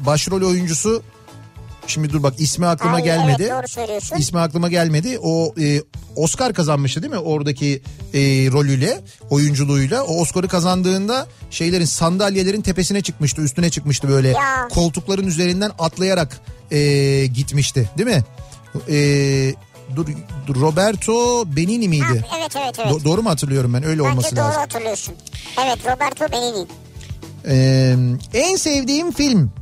başrol 0.07 0.43
oyuncusu 0.43 1.03
Şimdi 1.87 2.11
dur 2.13 2.23
bak 2.23 2.35
ismi 2.39 2.67
aklıma 2.67 2.97
Ay, 2.97 3.05
gelmedi. 3.05 3.43
Evet 3.43 3.53
doğru 3.53 3.69
söylüyorsun. 3.69 4.17
İsmi 4.17 4.41
aklıma 4.41 4.69
gelmedi. 4.69 5.19
O 5.23 5.55
e, 5.61 5.83
Oscar 6.17 6.53
kazanmıştı 6.55 7.03
değil 7.03 7.13
mi? 7.13 7.19
Oradaki 7.19 7.83
e, 8.15 8.19
rolüyle, 8.53 9.01
oyunculuğuyla. 9.31 10.03
O 10.03 10.21
Oscar'ı 10.21 10.49
kazandığında 10.49 11.27
şeylerin 11.51 11.85
sandalyelerin 11.85 12.61
tepesine 12.61 13.01
çıkmıştı, 13.03 13.43
üstüne 13.43 13.71
çıkmıştı 13.71 14.09
böyle. 14.09 14.29
Ya. 14.29 14.69
Koltukların 14.71 15.27
üzerinden 15.27 15.71
atlayarak 15.79 16.41
e, 16.71 16.79
gitmişti, 17.27 17.91
değil 17.99 18.09
mi? 18.09 18.25
E, 18.89 19.55
dur, 19.97 20.07
Roberto 20.55 21.45
Benini 21.57 21.89
miydi? 21.89 22.25
Ha, 22.29 22.37
evet 22.41 22.57
evet 22.57 22.79
evet. 22.79 22.93
Do- 22.93 23.05
doğru 23.05 23.23
mu 23.23 23.31
hatırlıyorum 23.31 23.75
ben? 23.75 23.83
Öyle 23.85 23.99
Bence 24.01 24.11
olması 24.11 24.37
doğru 24.37 24.45
lazım. 24.45 24.61
hatırlıyorsun. 24.61 25.15
Evet 25.65 25.79
Roberto 25.85 26.33
Benigni. 26.33 26.67
Ee, 27.49 27.97
en 28.35 28.57
sevdiğim 28.57 29.13
film. 29.13 29.53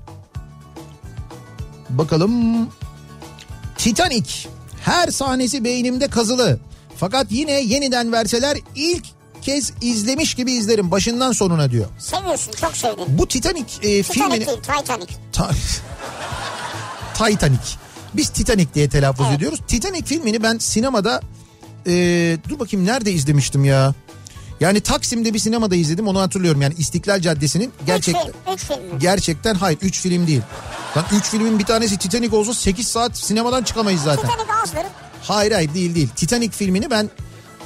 Bakalım. 1.91 2.69
Titanic. 3.79 4.31
Her 4.85 5.09
sahnesi 5.09 5.65
beynimde 5.65 6.09
kazılı. 6.09 6.59
Fakat 6.97 7.27
yine 7.31 7.53
yeniden 7.61 8.13
verseler 8.13 8.59
ilk 8.75 9.05
kez 9.43 9.73
izlemiş 9.81 10.35
gibi 10.35 10.53
izlerim 10.53 10.91
başından 10.91 11.33
sonuna 11.33 11.71
diyor. 11.71 11.87
Seviyorsun 11.99 12.53
çok 12.61 12.77
sevdin. 12.77 13.05
Bu 13.09 13.29
Titanic 13.29 13.65
e, 13.83 14.03
filmini... 14.03 14.39
Titanic 14.39 14.47
değil 14.47 14.59
Titanic. 14.81 15.15
Ta- 15.33 15.51
Titanic. 17.15 17.59
Biz 18.15 18.29
Titanic 18.29 18.69
diye 18.75 18.89
telaffuz 18.89 19.27
Evet. 19.29 19.37
ediyoruz. 19.39 19.61
Titanic 19.69 20.05
filmini 20.07 20.43
ben 20.43 20.59
sinemada 20.59 21.21
e, 21.87 21.93
dur 22.49 22.59
bakayım 22.59 22.87
nerede 22.87 23.13
izlemiştim 23.13 23.65
ya. 23.65 23.95
Yani 24.61 24.81
Taksim'de 24.81 25.35
bir 25.35 25.39
sinemada 25.39 25.77
izledim 25.77 26.09
onu 26.09 26.21
hatırlıyorum. 26.21 26.63
Yani 26.63 26.75
İstiklal 26.79 27.21
Caddesi'nin 27.21 27.73
gerçekten 27.87 28.27
Üç 28.27 28.33
film, 28.33 28.55
üç 28.55 28.65
film 28.65 28.99
gerçekten 28.99 29.55
hayır 29.55 29.79
3 29.83 30.01
film 30.01 30.27
değil. 30.27 30.43
Lan 30.97 31.05
3 31.19 31.25
filmin 31.25 31.59
bir 31.59 31.65
tanesi 31.65 31.99
Titanic 31.99 32.37
olsa 32.37 32.55
8 32.55 32.89
saat 32.89 33.19
sinemadan 33.19 33.63
çıkamayız 33.63 34.03
zaten. 34.03 34.31
Titanic 34.31 34.53
azdır. 34.63 34.93
Hayır 35.23 35.53
hayır 35.53 35.75
değil 35.75 35.95
değil. 35.95 36.09
Titanic 36.17 36.57
filmini 36.57 36.91
ben 36.91 37.11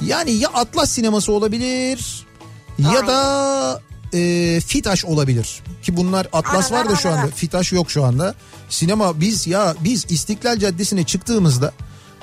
yani 0.01 0.31
ya 0.31 0.49
Atlas 0.49 0.91
sineması 0.91 1.31
olabilir 1.31 2.25
ya 2.79 2.89
Aynen. 2.89 3.07
da 3.07 3.81
e, 4.13 4.59
Fitaş 4.59 5.05
olabilir. 5.05 5.63
Ki 5.83 5.97
bunlar 5.97 6.27
Atlas 6.33 6.71
var 6.71 6.89
da 6.89 6.95
şu 6.95 7.09
anda. 7.09 7.27
Fitaş 7.27 7.71
yok 7.71 7.91
şu 7.91 8.03
anda. 8.03 8.35
Sinema 8.69 9.19
biz 9.21 9.47
ya 9.47 9.75
biz 9.79 10.05
İstiklal 10.09 10.59
Caddesi'ne 10.59 11.03
çıktığımızda 11.03 11.71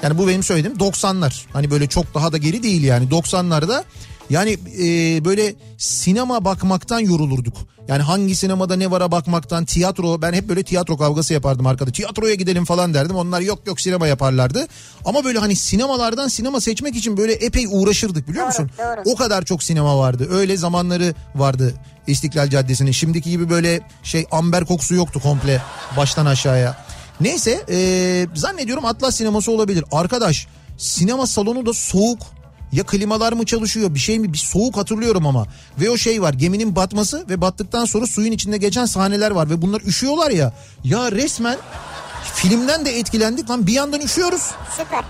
yani 0.03 0.19
bu 0.19 0.29
benim 0.29 0.43
söylediğim 0.43 0.77
90'lar. 0.77 1.45
Hani 1.53 1.71
böyle 1.71 1.87
çok 1.87 2.15
daha 2.15 2.33
da 2.33 2.39
geri 2.39 2.63
değil 2.63 2.83
yani 2.83 3.09
90'larda 3.09 3.85
yani 4.31 4.51
e, 4.83 4.85
böyle 5.25 5.55
sinema 5.79 6.45
bakmaktan 6.45 6.99
yorulurduk. 7.01 7.57
Yani 7.89 8.03
hangi 8.03 8.37
sinemada 8.37 8.77
ne 8.77 8.91
vara 8.91 9.13
bakmaktan 9.13 9.65
tiyatro 9.65 10.23
ben 10.23 10.33
hep 10.33 10.49
böyle 10.49 10.63
tiyatro 10.63 10.97
kavgası 10.97 11.33
yapardım 11.35 11.67
arkada. 11.67 11.93
Tiyatroya 11.93 12.35
gidelim 12.35 12.65
falan 12.65 12.95
derdim. 12.95 13.17
Onlar 13.17 13.41
yok 13.41 13.59
yok 13.67 13.81
sinema 13.81 14.07
yaparlardı. 14.07 14.67
Ama 15.05 15.25
böyle 15.25 15.39
hani 15.39 15.57
sinemalardan 15.57 16.29
sinema 16.29 16.61
seçmek 16.61 16.97
için 16.97 17.17
böyle 17.17 17.33
epey 17.33 17.67
uğraşırdık 17.71 18.29
biliyor 18.29 18.43
Doğru, 18.45 18.49
musun? 18.49 18.71
doğru. 18.79 19.03
O 19.05 19.17
kadar 19.17 19.45
çok 19.45 19.63
sinema 19.63 19.99
vardı. 19.99 20.29
Öyle 20.31 20.57
zamanları 20.57 21.15
vardı 21.35 21.75
İstiklal 22.07 22.51
Caddesi'nin. 22.51 22.93
Şimdiki 22.93 23.31
gibi 23.31 23.51
böyle 23.51 23.81
şey 24.03 24.27
amber 24.31 24.65
kokusu 24.65 24.95
yoktu 24.95 25.21
komple 25.21 25.63
baştan 25.97 26.27
aşağıya. 26.27 26.77
Neyse 27.21 27.65
e, 27.71 28.27
zannediyorum 28.35 28.85
Atlas 28.85 29.15
sineması 29.17 29.53
olabilir. 29.53 29.85
Arkadaş 29.93 30.47
sinema 30.79 31.27
salonu 31.27 31.67
da 31.67 31.73
soğuk. 31.73 32.19
Ya 32.73 32.87
klimalar 32.87 33.33
mı 33.33 33.47
çalışıyor 33.47 33.95
bir 33.95 33.99
şey 33.99 34.19
mi 34.19 34.33
bir 34.33 34.39
soğuk 34.39 34.77
hatırlıyorum 34.77 35.27
ama. 35.27 35.47
Ve 35.81 35.91
o 35.91 35.97
şey 35.97 36.23
var 36.23 36.33
geminin 36.35 36.77
batması 36.77 37.29
ve 37.29 37.41
battıktan 37.41 37.85
sonra 37.85 38.07
suyun 38.07 38.33
içinde 38.33 38.57
geçen 38.57 38.85
sahneler 38.87 39.31
var. 39.31 39.51
Ve 39.51 39.63
bunlar 39.63 39.81
üşüyorlar 39.81 40.31
ya. 40.31 40.53
Ya 40.85 41.13
resmen 41.13 41.59
filmden 42.35 42.85
de 42.85 42.99
etkilendik 42.99 43.51
lan 43.51 43.67
bir 43.67 43.73
yandan 43.73 44.01
üşüyoruz. 44.01 44.51
Süper. 44.77 45.05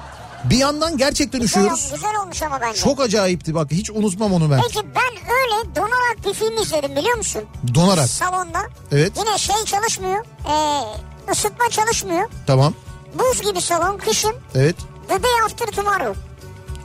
Bir 0.44 0.56
yandan 0.56 0.96
gerçekten 0.96 1.40
Güzel, 1.40 1.60
üşüyoruz. 1.60 1.90
güzel 1.94 2.10
olmuş 2.22 2.42
ama 2.42 2.60
bence. 2.60 2.80
Çok 2.80 3.00
acayipti 3.00 3.54
bak 3.54 3.70
hiç 3.70 3.90
unutmam 3.90 4.32
onu 4.32 4.50
ben. 4.50 4.60
Peki 4.60 4.86
ben 4.94 5.12
öyle 5.34 5.76
donarak 5.76 6.16
bir 6.26 6.34
film 6.34 6.62
izledim 6.62 6.96
biliyor 6.96 7.16
musun? 7.16 7.42
Donarak. 7.74 8.08
Salonda. 8.08 8.60
Evet. 8.92 9.12
Yine 9.18 9.38
şey 9.38 9.56
çalışmıyor. 9.66 10.24
Ee, 10.48 11.32
ısıtma 11.32 11.70
çalışmıyor. 11.70 12.28
Tamam. 12.46 12.74
Buz 13.18 13.42
gibi 13.42 13.60
salon 13.60 13.98
kışın. 13.98 14.32
Evet. 14.54 14.76
The 15.08 15.22
Day 15.22 15.30
After 15.46 15.66
Tomorrow. 15.66 16.29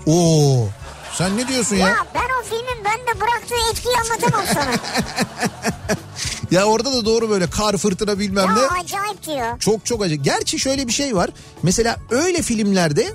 Oo. 0.07 0.67
Sen 1.13 1.37
ne 1.37 1.47
diyorsun 1.47 1.75
ya? 1.75 1.87
Ya 1.87 1.87
Ya, 1.87 2.05
ben 2.15 2.21
o 2.41 2.43
filmin 2.43 2.85
bende 2.85 3.21
bıraktığı 3.21 3.55
etkiyi 3.71 3.95
anlatamam 3.97 4.45
sana. 4.53 4.71
orada 6.65 6.93
da 6.93 7.05
doğru 7.05 7.29
böyle 7.29 7.49
kar 7.49 7.77
fırtına 7.77 8.19
bilmem 8.19 8.55
ne. 8.55 8.59
ya 8.61 8.69
acayip 8.83 9.25
diyor. 9.25 9.59
Çok 9.59 9.85
çok 9.85 10.03
acı. 10.03 10.15
Gerçi 10.15 10.59
şöyle 10.59 10.87
bir 10.87 10.93
şey 10.93 11.15
var. 11.15 11.29
Mesela 11.63 11.97
öyle 12.11 12.41
filmlerde 12.41 13.13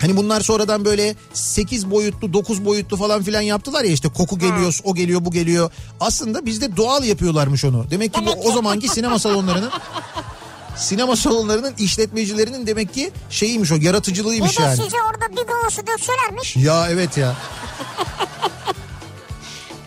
Hani 0.00 0.16
bunlar 0.16 0.40
sonradan 0.40 0.84
böyle 0.84 1.14
8 1.32 1.90
boyutlu 1.90 2.32
9 2.32 2.64
boyutlu 2.64 2.96
falan 2.96 3.22
filan 3.22 3.40
yaptılar 3.40 3.84
ya 3.84 3.92
işte 3.92 4.08
koku 4.08 4.38
geliyor 4.38 4.78
o 4.84 4.94
geliyor 4.94 5.24
bu 5.24 5.30
geliyor. 5.30 5.70
Aslında 6.00 6.46
bizde 6.46 6.76
doğal 6.76 7.04
yapıyorlarmış 7.04 7.64
onu. 7.64 7.86
Demek 7.90 8.14
ki 8.14 8.20
bu 8.22 8.26
Demek 8.30 8.44
o 8.44 8.48
ki. 8.48 8.54
zamanki 8.54 8.88
sinema 8.88 9.18
salonlarının 9.18 9.70
sinema 10.80 11.16
salonlarının 11.16 11.74
işletmecilerinin 11.78 12.66
demek 12.66 12.94
ki 12.94 13.10
şeyiymiş 13.30 13.72
o 13.72 13.76
yaratıcılığıymış 13.80 14.52
Bir 14.52 14.56
de 14.58 14.62
yani. 14.62 14.76
size 14.76 14.96
orada 15.10 15.36
bir 15.36 15.48
golosu 15.48 15.82
dökselermiş. 15.86 16.56
Ya 16.56 16.86
evet 16.90 17.16
ya. 17.18 17.36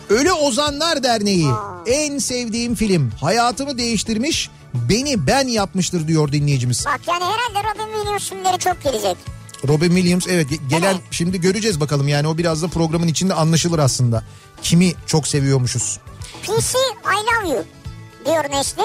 Ölü 0.08 0.32
Ozanlar 0.32 1.02
Derneği 1.02 1.48
en 1.86 2.18
sevdiğim 2.18 2.74
film 2.74 3.10
hayatımı 3.20 3.78
değiştirmiş 3.78 4.50
beni 4.74 5.26
ben 5.26 5.48
yapmıştır 5.48 6.08
diyor 6.08 6.32
dinleyicimiz. 6.32 6.86
Bak 6.86 7.00
yani 7.08 7.24
herhalde 7.24 7.68
Robin 7.68 7.92
Williams 7.94 8.28
filmleri 8.28 8.58
çok 8.58 8.82
gelecek. 8.82 9.16
Robin 9.68 9.88
Williams 9.94 10.26
evet 10.28 10.50
ge- 10.50 10.68
gelen 10.68 10.92
Evet. 10.94 11.02
şimdi 11.10 11.40
göreceğiz 11.40 11.80
bakalım 11.80 12.08
yani 12.08 12.28
o 12.28 12.38
biraz 12.38 12.62
da 12.62 12.68
programın 12.68 13.08
içinde 13.08 13.34
anlaşılır 13.34 13.78
aslında. 13.78 14.24
Kimi 14.62 14.92
çok 15.06 15.26
seviyormuşuz. 15.28 15.98
PC 16.42 16.78
I 16.78 17.46
Love 17.46 17.54
You 17.54 17.64
diyor 18.26 18.44
Nesli. 18.50 18.82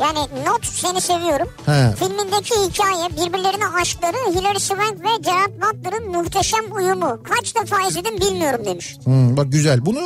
Yani 0.00 0.18
not 0.46 0.66
seni 0.66 1.00
seviyorum. 1.00 1.48
He. 1.66 1.94
Filmindeki 1.96 2.54
hikaye 2.54 3.08
birbirlerine 3.10 3.66
aşkları 3.80 4.16
Hilary 4.34 4.58
Swank 4.58 5.00
ve 5.04 5.08
Gerard 5.24 5.52
Butler'ın 5.62 6.08
muhteşem 6.16 6.76
uyumu. 6.76 7.20
Kaç 7.22 7.54
defa 7.56 7.88
izledim 7.88 8.20
bilmiyorum 8.20 8.60
demiş. 8.64 8.96
Hmm, 9.04 9.36
bak 9.36 9.52
güzel 9.52 9.86
bunu 9.86 10.00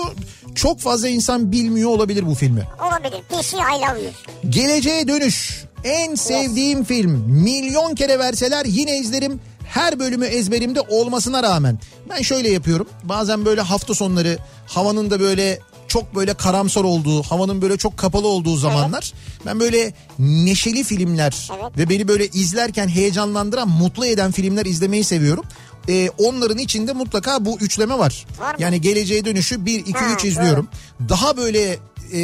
çok 0.55 0.81
fazla 0.81 1.09
insan 1.09 1.53
bilmiyor 1.53 1.91
olabilir 1.91 2.27
bu 2.27 2.35
filmi. 2.35 2.69
Olabilir. 2.89 3.23
PC 3.29 3.57
I 3.57 3.81
Love 3.81 4.03
You. 4.03 4.13
Geleceğe 4.49 5.09
Dönüş 5.09 5.65
en 5.85 6.15
sevdiğim 6.15 6.85
film. 6.85 7.25
Milyon 7.29 7.95
kere 7.95 8.19
verseler 8.19 8.65
yine 8.65 8.99
izlerim. 8.99 9.41
Her 9.65 9.99
bölümü 9.99 10.27
ezberimde 10.27 10.81
olmasına 10.81 11.43
rağmen. 11.43 11.79
Ben 12.11 12.23
şöyle 12.23 12.51
yapıyorum. 12.51 12.89
Bazen 13.05 13.45
böyle 13.45 13.61
hafta 13.61 13.95
sonları 13.95 14.39
havanın 14.67 15.11
da 15.11 15.21
böyle 15.21 15.59
çok 15.93 16.15
böyle 16.15 16.35
karamsar 16.35 16.85
olduğu, 16.85 17.23
havanın 17.23 17.63
böyle 17.63 17.77
çok 17.77 17.97
kapalı 17.97 18.27
olduğu 18.27 18.57
zamanlar 18.57 19.13
ben 19.47 19.61
böyle 19.61 19.93
neşeli 20.19 20.85
filmler 20.85 21.51
Evet. 21.61 21.79
ve 21.79 21.89
beni 21.89 22.09
böyle 22.09 22.27
izlerken 22.27 22.89
heyecanlandıran, 22.89 23.69
mutlu 23.69 24.07
eden 24.07 24.33
filmler 24.33 24.67
izlemeyi 24.67 25.05
seviyorum. 25.05 25.45
Ee, 25.89 26.11
onların 26.19 26.59
içinde 26.59 26.93
mutlaka 26.93 27.45
bu 27.45 27.59
üçleme 27.61 27.99
var. 27.99 28.27
Var 28.41 28.55
mı? 28.55 28.57
Yani 28.59 28.81
geleceğe 28.81 29.25
dönüşü 29.25 29.67
1 29.67 29.79
2 29.81 29.93
Ha, 29.93 30.15
3 30.15 30.25
izliyorum. 30.25 30.69
Daha 31.09 31.37
böyle 31.37 31.79
e, 32.13 32.21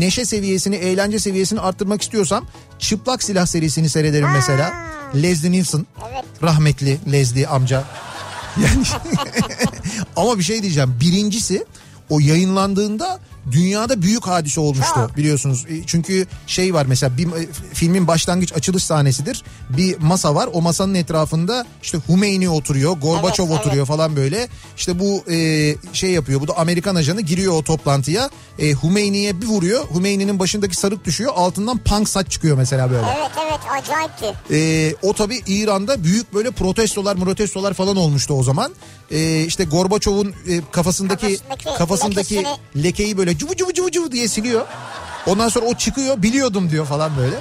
neşe 0.00 0.24
seviyesini, 0.24 0.76
eğlence 0.76 1.18
seviyesini 1.18 1.60
arttırmak 1.60 2.02
istiyorsam 2.02 2.46
Çıplak 2.78 3.22
Silah 3.22 3.46
serisini 3.46 3.88
seyrederim 3.88 4.30
mesela. 4.32 4.72
Leslie 5.14 5.50
Nielsen. 5.50 5.86
Evet. 6.12 6.24
Rahmetli 6.42 6.98
Leslie 7.12 7.46
amca. 7.46 7.84
Yani 8.62 8.84
ama 10.16 10.38
bir 10.38 10.44
şey 10.44 10.62
diyeceğim. 10.62 10.96
Birincisi 11.00 11.64
o 12.10 12.20
yayınlandığında 12.20 13.18
dünyada 13.52 14.02
büyük 14.02 14.26
hadise 14.26 14.60
olmuştu 14.60 14.92
Çok. 14.94 15.16
biliyorsunuz. 15.16 15.64
E, 15.68 15.86
Çünkü 15.86 16.26
şey 16.46 16.74
var 16.74 16.86
mesela 16.86 17.16
bir 17.16 17.26
e, 17.26 17.48
filmin 17.74 18.06
başlangıç 18.06 18.52
açılış 18.52 18.84
sahnesidir. 18.84 19.42
Bir 19.70 19.98
masa 19.98 20.34
var. 20.34 20.48
O 20.52 20.60
masanın 20.62 20.94
etrafında 20.94 21.66
işte 21.82 21.98
Hümeyni 22.08 22.48
oturuyor, 22.50 22.92
Gorbaçov 22.92 23.48
Evet, 23.50 23.58
oturuyor 23.60 23.86
falan 23.86 24.16
böyle. 24.16 24.48
İşte 24.76 24.98
bu 24.98 25.24
e, 25.32 25.74
şey 25.92 26.10
yapıyor. 26.10 26.40
Bu 26.40 26.48
da 26.48 26.56
Amerikan 26.58 26.94
ajanı 26.94 27.20
giriyor 27.20 27.52
o 27.52 27.62
toplantıya. 27.62 28.30
E, 28.58 28.72
Hümeyni'ye 28.82 29.40
bir 29.40 29.46
vuruyor. 29.46 29.84
Hümeyni'nin 29.94 30.38
başındaki 30.38 30.76
sarık 30.76 31.04
düşüyor. 31.04 31.32
Altından 31.36 31.78
punk 31.78 32.08
saç 32.08 32.30
çıkıyor 32.30 32.56
mesela 32.56 32.90
böyle. 32.90 33.06
Evet 33.18 33.30
evet 33.48 33.60
acayipti. 33.82 34.54
Ee, 34.54 34.94
o 35.02 35.12
tabi 35.12 35.40
İran'da 35.46 36.04
büyük 36.04 36.34
böyle 36.34 36.50
protestolar 36.50 37.16
protestolar 37.16 37.74
falan 37.74 37.96
olmuştu 37.96 38.34
o 38.34 38.42
zaman. 38.42 38.72
Ee, 39.10 39.44
işte 39.46 39.64
Gorbaçov'un 39.64 40.34
e, 40.48 40.60
kafasındaki 40.72 41.38
Kafasındaki 41.38 41.64
kafasındaki 41.78 42.34
lekesini- 42.36 42.82
lekeyi 42.84 43.18
böyle 43.18 43.37
cuvu 43.38 43.56
cuvu 43.56 43.72
cuvu 43.72 43.90
cuvu 43.90 44.12
diye 44.12 44.28
siliyor. 44.28 44.66
Ondan 45.26 45.48
sonra 45.48 45.66
o 45.66 45.74
çıkıyor 45.74 46.22
biliyordum 46.22 46.70
diyor 46.70 46.86
falan 46.86 47.16
böyle. 47.16 47.36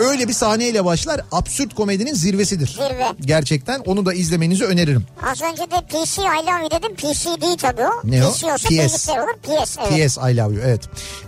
Öyle 0.00 0.28
bir 0.28 0.32
sahneyle 0.32 0.84
başlar. 0.84 1.20
Absürt 1.32 1.74
komedinin 1.74 2.14
zirvesidir. 2.14 2.66
Zirve. 2.66 3.06
Gerçekten 3.20 3.80
onu 3.80 4.06
da 4.06 4.14
izlemenizi 4.14 4.64
öneririm. 4.64 5.06
Az 5.30 5.42
önce 5.42 5.62
de 5.62 5.76
PC 5.88 6.22
I 6.22 6.46
love 6.46 6.60
you 6.60 6.70
dedim. 6.70 6.94
PC 6.94 7.40
değil 7.40 7.56
tabii 7.58 7.82
o. 7.82 7.90
Ne 8.04 8.26
o? 8.26 8.32
PC 8.32 8.46
olsa 8.46 8.56
PS. 8.68 9.08
olur. 9.08 9.34
PS 9.42 9.76
evet. 9.90 10.10
PS 10.10 10.16
I 10.16 10.36
love 10.36 10.54
you 10.54 10.62
evet. 10.64 10.80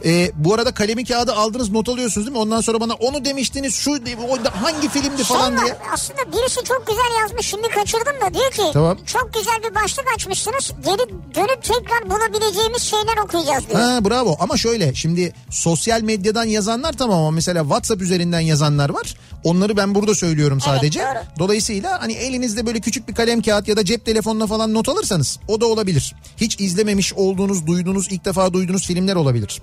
Ee, 0.04 0.30
bu 0.34 0.54
arada 0.54 0.74
kalemi 0.74 1.04
kağıdı 1.04 1.32
aldınız 1.34 1.70
not 1.70 1.88
alıyorsunuz 1.88 2.26
değil 2.26 2.36
mi? 2.36 2.42
Ondan 2.42 2.60
sonra 2.60 2.80
bana 2.80 2.94
onu 2.94 3.24
demiştiniz 3.24 3.74
şu 3.74 3.92
o 3.92 4.38
hangi 4.62 4.88
filmdi 4.88 5.24
falan 5.24 5.48
Şey 5.48 5.56
var, 5.56 5.64
diye. 5.64 5.76
aslında 5.92 6.18
birisi 6.32 6.64
çok 6.64 6.86
güzel 6.86 7.20
yazmış 7.20 7.46
şimdi 7.46 7.68
kaçırdım 7.68 8.20
da 8.26 8.34
diyor 8.34 8.50
ki 8.50 8.62
Tamam. 8.72 8.98
çok 9.06 9.34
güzel 9.34 9.70
bir 9.70 9.74
başlık 9.74 10.04
açmışsınız 10.16 10.72
geri 10.84 11.34
dönüp 11.34 11.62
tekrar 11.62 12.10
bulabileceğimiz 12.10 12.82
şeyler 12.82 13.16
okuyacağız 13.24 13.68
diyor. 13.68 13.80
Ha 13.80 14.04
bravo 14.04 14.36
ama 14.40 14.56
şöyle 14.56 14.94
şimdi 14.94 15.32
sosyal 15.50 16.02
medyadan 16.02 16.44
yazanlar 16.44 16.92
tamam 16.92 17.18
ama 17.18 17.30
mesela 17.30 17.62
WhatsApp 17.62 18.02
üzerinden 18.02 18.40
yazanlar 18.62 18.90
var. 18.90 19.14
Onları 19.44 19.76
ben 19.76 19.94
burada 19.94 20.14
söylüyorum 20.14 20.60
sadece. 20.60 21.00
doğru. 21.00 21.38
Dolayısıyla 21.38 22.02
hani 22.02 22.12
elinizde 22.12 22.66
böyle 22.66 22.80
küçük 22.80 23.08
bir 23.08 23.14
kalem 23.14 23.42
kağıt 23.42 23.68
ya 23.68 23.76
da 23.76 23.84
cep 23.84 24.04
telefonuna 24.06 24.46
falan 24.46 24.74
not 24.74 24.88
alırsanız 24.88 25.38
o 25.48 25.60
da 25.60 25.66
olabilir. 25.66 26.14
Hiç 26.36 26.60
izlememiş 26.60 27.12
olduğunuz, 27.12 27.66
duyduğunuz, 27.66 28.12
ilk 28.12 28.24
defa 28.24 28.52
duyduğunuz 28.52 28.86
filmler 28.86 29.16
olabilir. 29.16 29.62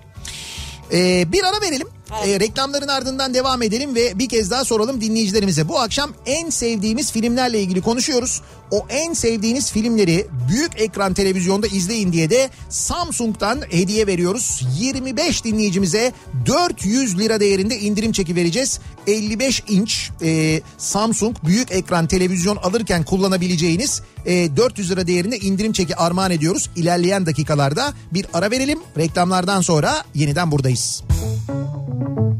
Ee, 0.93 1.31
bir 1.31 1.43
ara 1.43 1.61
verelim. 1.61 1.87
Ee, 2.25 2.39
reklamların 2.39 2.87
ardından 2.87 3.33
devam 3.33 3.61
edelim 3.61 3.95
ve 3.95 4.19
bir 4.19 4.29
kez 4.29 4.51
daha 4.51 4.65
soralım 4.65 5.01
dinleyicilerimize. 5.01 5.67
Bu 5.67 5.79
akşam 5.79 6.13
en 6.25 6.49
sevdiğimiz 6.49 7.11
filmlerle 7.11 7.61
ilgili 7.61 7.81
konuşuyoruz. 7.81 8.41
O 8.71 8.85
en 8.89 9.13
sevdiğiniz 9.13 9.71
filmleri 9.71 10.27
büyük 10.49 10.81
ekran 10.81 11.13
televizyonda 11.13 11.67
izleyin 11.67 12.13
diye 12.13 12.29
de 12.29 12.49
Samsung'dan 12.69 13.61
hediye 13.69 14.07
veriyoruz. 14.07 14.61
25 14.79 15.43
dinleyicimize 15.43 16.13
400 16.45 17.19
lira 17.19 17.39
değerinde 17.39 17.79
indirim 17.79 18.11
çeki 18.11 18.35
vereceğiz. 18.35 18.79
55 19.07 19.63
inç 19.67 20.09
e, 20.21 20.61
Samsung 20.77 21.35
büyük 21.45 21.71
ekran 21.71 22.07
televizyon 22.07 22.55
alırken 22.55 23.03
kullanabileceğiniz 23.03 24.01
e, 24.25 24.57
400 24.57 24.91
lira 24.91 25.07
değerinde 25.07 25.37
indirim 25.37 25.73
çeki 25.73 25.95
armağan 25.95 26.31
ediyoruz. 26.31 26.69
İlerleyen 26.75 27.25
dakikalarda 27.25 27.93
bir 28.13 28.25
ara 28.33 28.51
verelim. 28.51 28.79
Reklamlardan 28.97 29.61
sonra 29.61 30.03
yeniden 30.15 30.51
buradayız. 30.51 31.03
Kafa 31.09 31.48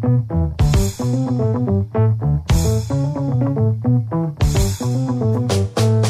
Thank 0.09 0.31
you. 5.79 6.08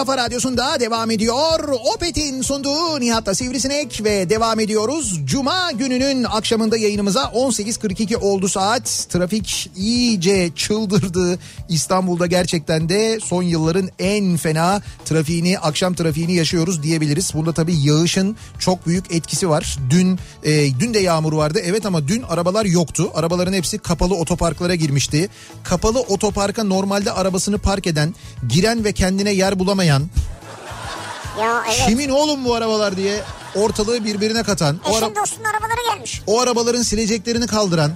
Kafa 0.00 0.16
radyosunda 0.16 0.80
devam 0.80 1.10
ediyor. 1.10 1.68
Opet'in 1.94 2.42
sunduğu 2.42 3.00
Nihat'la 3.00 3.34
Sivrisinek 3.34 4.04
ve 4.04 4.30
devam 4.30 4.60
ediyoruz. 4.60 5.20
Cuma 5.24 5.72
gününün 5.72 6.24
akşamında 6.24 6.76
yayınımıza 6.76 7.22
18.42 7.22 8.16
oldu 8.16 8.48
saat. 8.48 9.06
Trafik 9.08 9.70
iyice 9.76 10.50
çıldırdı. 10.56 11.38
İstanbul'da 11.68 12.26
gerçekten 12.26 12.88
de 12.88 13.20
son 13.20 13.42
yılların 13.42 13.88
en 13.98 14.36
fena 14.36 14.82
trafiğini, 15.04 15.58
akşam 15.58 15.94
trafiğini 15.94 16.34
yaşıyoruz 16.34 16.82
diyebiliriz. 16.82 17.34
Burada 17.34 17.52
tabii 17.52 17.76
yağışın 17.76 18.36
çok 18.58 18.86
büyük 18.86 19.14
etkisi 19.14 19.48
var. 19.48 19.78
Dün 19.90 20.18
e, 20.44 20.80
dün 20.80 20.94
de 20.94 20.98
yağmur 20.98 21.32
vardı 21.32 21.60
evet 21.64 21.86
ama 21.86 22.08
dün 22.08 22.22
arabalar 22.22 22.64
yoktu. 22.64 23.10
Arabaların 23.14 23.52
hepsi 23.52 23.78
kapalı 23.78 24.14
otoparklara 24.14 24.74
girmişti. 24.74 25.28
Kapalı 25.64 26.00
otoparka 26.00 26.64
normalde 26.64 27.12
arabasını 27.12 27.58
park 27.58 27.86
eden, 27.86 28.14
giren 28.48 28.84
ve 28.84 28.92
kendine 28.92 29.30
yer 29.32 29.58
bulamayan, 29.58 29.89
Ya 31.40 31.62
evet. 31.66 31.86
kimin 31.86 32.08
oğlum 32.08 32.44
bu 32.44 32.54
arabalar 32.54 32.96
diye 32.96 33.20
ortalığı 33.54 34.04
birbirine 34.04 34.42
katan, 34.42 34.80
o, 34.86 34.96
ara- 34.96 35.04
Eşin 35.06 35.16
dostun 35.16 35.44
arabaları 35.44 35.94
gelmiş. 35.94 36.22
o 36.26 36.40
arabaların 36.40 36.82
sileceklerini 36.82 37.46
kaldıran, 37.46 37.92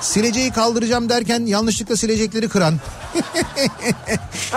sileceği 0.00 0.50
kaldıracağım 0.50 1.08
derken 1.08 1.46
yanlışlıkla 1.46 1.96
silecekleri 1.96 2.48
kıran. 2.48 2.80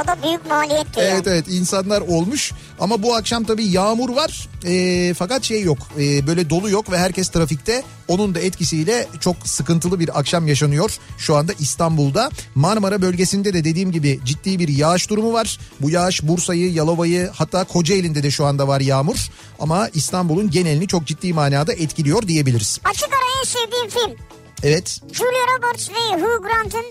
O 0.04 0.08
da 0.08 0.18
büyük 0.24 0.46
maliyet 0.50 0.96
diyor. 0.96 1.08
Evet 1.12 1.28
evet. 1.28 1.46
İnsanlar 1.48 2.02
olmuş. 2.02 2.52
Ama 2.80 3.04
bu 3.04 3.16
akşam 3.16 3.44
tabii 3.44 3.66
yağmur 3.66 4.10
var. 4.10 4.50
Ee, 4.66 5.14
fakat 5.14 5.44
şey 5.44 5.62
yok. 5.62 5.78
Ee, 6.00 6.28
böyle 6.28 6.50
dolu 6.50 6.70
yok 6.70 6.92
ve 6.92 6.98
herkes 6.98 7.30
trafikte. 7.30 7.84
Onun 8.08 8.36
da 8.36 8.40
etkisiyle 8.40 9.08
çok 9.20 9.36
sıkıntılı 9.46 10.00
bir 10.00 10.20
akşam 10.20 10.48
yaşanıyor 10.48 10.98
şu 11.18 11.36
anda 11.36 11.54
İstanbul'da. 11.60 12.30
Marmara 12.56 13.02
bölgesinde 13.02 13.54
de 13.54 13.64
dediğim 13.64 13.92
gibi 13.92 14.20
ciddi 14.26 14.60
bir 14.60 14.68
yağış 14.68 15.10
durumu 15.10 15.34
var. 15.34 15.60
Bu 15.82 15.90
yağış 15.90 16.24
Bursa'yı 16.24 16.74
Yalova'yı 16.74 17.30
hatta 17.34 17.64
Kocaeli'nde 17.64 18.24
de 18.24 18.32
şu 18.32 18.46
anda 18.46 18.68
var 18.68 18.82
yağmur. 18.82 19.18
Ama 19.60 19.90
İstanbul'un 19.94 20.52
genelini 20.52 20.88
çok 20.88 21.06
ciddi 21.06 21.34
manada 21.34 21.74
etkiliyor 21.74 22.28
diyebiliriz. 22.28 22.80
Açık 22.84 23.10
ara 23.10 23.40
en 23.40 23.44
sevdiğim 23.44 23.90
film. 23.90 24.18
Evet 24.64 25.00
Julia 25.14 25.58
Roberts 25.58 25.90
ve 25.90 26.22
Hugh 26.22 26.44
Grant'ın 26.44 26.86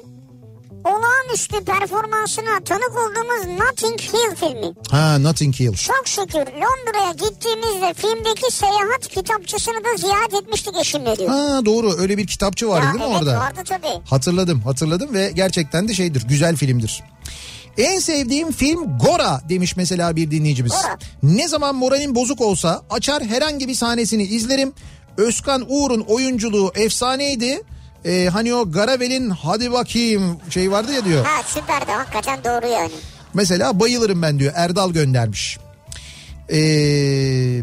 olağanüstü 0.84 1.64
performansına 1.64 2.60
tanık 2.64 2.90
olduğumuz 2.90 3.60
Notting 3.60 4.00
Hill 4.00 4.36
filmi. 4.36 4.74
ha 4.90 5.18
Notting 5.18 5.54
Hill 5.60 5.72
Çok 5.74 6.02
şükür 6.08 6.38
Londra'ya 6.38 7.12
gittiğimizde 7.12 7.94
filmdeki 7.94 8.52
seyahat 8.54 9.08
kitapçısını 9.08 9.74
da 9.84 9.96
ziyaret 9.96 10.34
etmiştik 10.34 10.74
eşimle 10.80 11.16
diyor. 11.16 11.28
ha 11.30 11.60
doğru 11.64 11.92
öyle 11.98 12.18
bir 12.18 12.26
kitapçı 12.26 12.68
vardı 12.68 12.86
Ya 12.86 12.92
değil 12.94 13.04
mi 13.04 13.10
evet 13.10 13.22
orada 13.22 13.38
vardı 13.40 13.60
tabii. 13.68 14.02
Hatırladım 14.10 14.60
hatırladım 14.60 15.14
ve 15.14 15.30
gerçekten 15.34 15.88
de 15.88 15.94
şeydir 15.94 16.22
güzel 16.28 16.56
filmdir. 16.56 17.02
En 17.78 17.98
sevdiğim 17.98 18.52
film 18.52 18.98
Gora 18.98 19.40
demiş 19.48 19.76
mesela 19.76 20.16
bir 20.16 20.30
dinleyicimiz. 20.30 20.72
Gora. 20.72 20.98
Ne 21.22 21.48
zaman 21.48 21.74
moralim 21.74 22.14
bozuk 22.14 22.40
olsa 22.40 22.82
açar 22.90 23.24
herhangi 23.24 23.68
bir 23.68 23.74
sahnesini 23.74 24.22
izlerim. 24.22 24.72
Özkan 25.16 25.64
Uğur'un 25.68 26.00
oyunculuğu 26.00 26.72
efsaneydi. 26.74 27.62
Ee, 28.04 28.28
hani 28.32 28.54
o 28.54 28.70
Garavel'in 28.70 29.30
hadi 29.30 29.72
bakayım 29.72 30.38
şey 30.50 30.70
vardı 30.70 30.92
ya 30.92 31.04
diyor. 31.04 31.24
Ha 31.24 31.42
süperdi 31.42 31.92
hakikaten 31.92 32.44
doğru 32.44 32.66
yani. 32.66 32.90
Mesela 33.34 33.80
bayılırım 33.80 34.22
ben 34.22 34.38
diyor 34.38 34.52
Erdal 34.56 34.90
göndermiş. 34.90 35.58
Ee, 36.52 37.62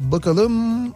bakalım. 0.00 0.86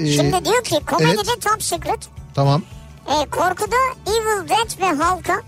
Ee, 0.00 0.06
Şimdi 0.06 0.44
diyor 0.44 0.64
ki 0.64 0.80
komedide 0.86 1.12
evet. 1.32 1.42
Top 1.42 1.62
Secret, 1.62 2.08
Tamam. 2.34 2.62
e, 3.06 3.30
korkuda 3.30 3.76
Evil 4.06 4.48
Dead 4.48 4.80
ve 4.80 5.02
Halka, 5.02 5.42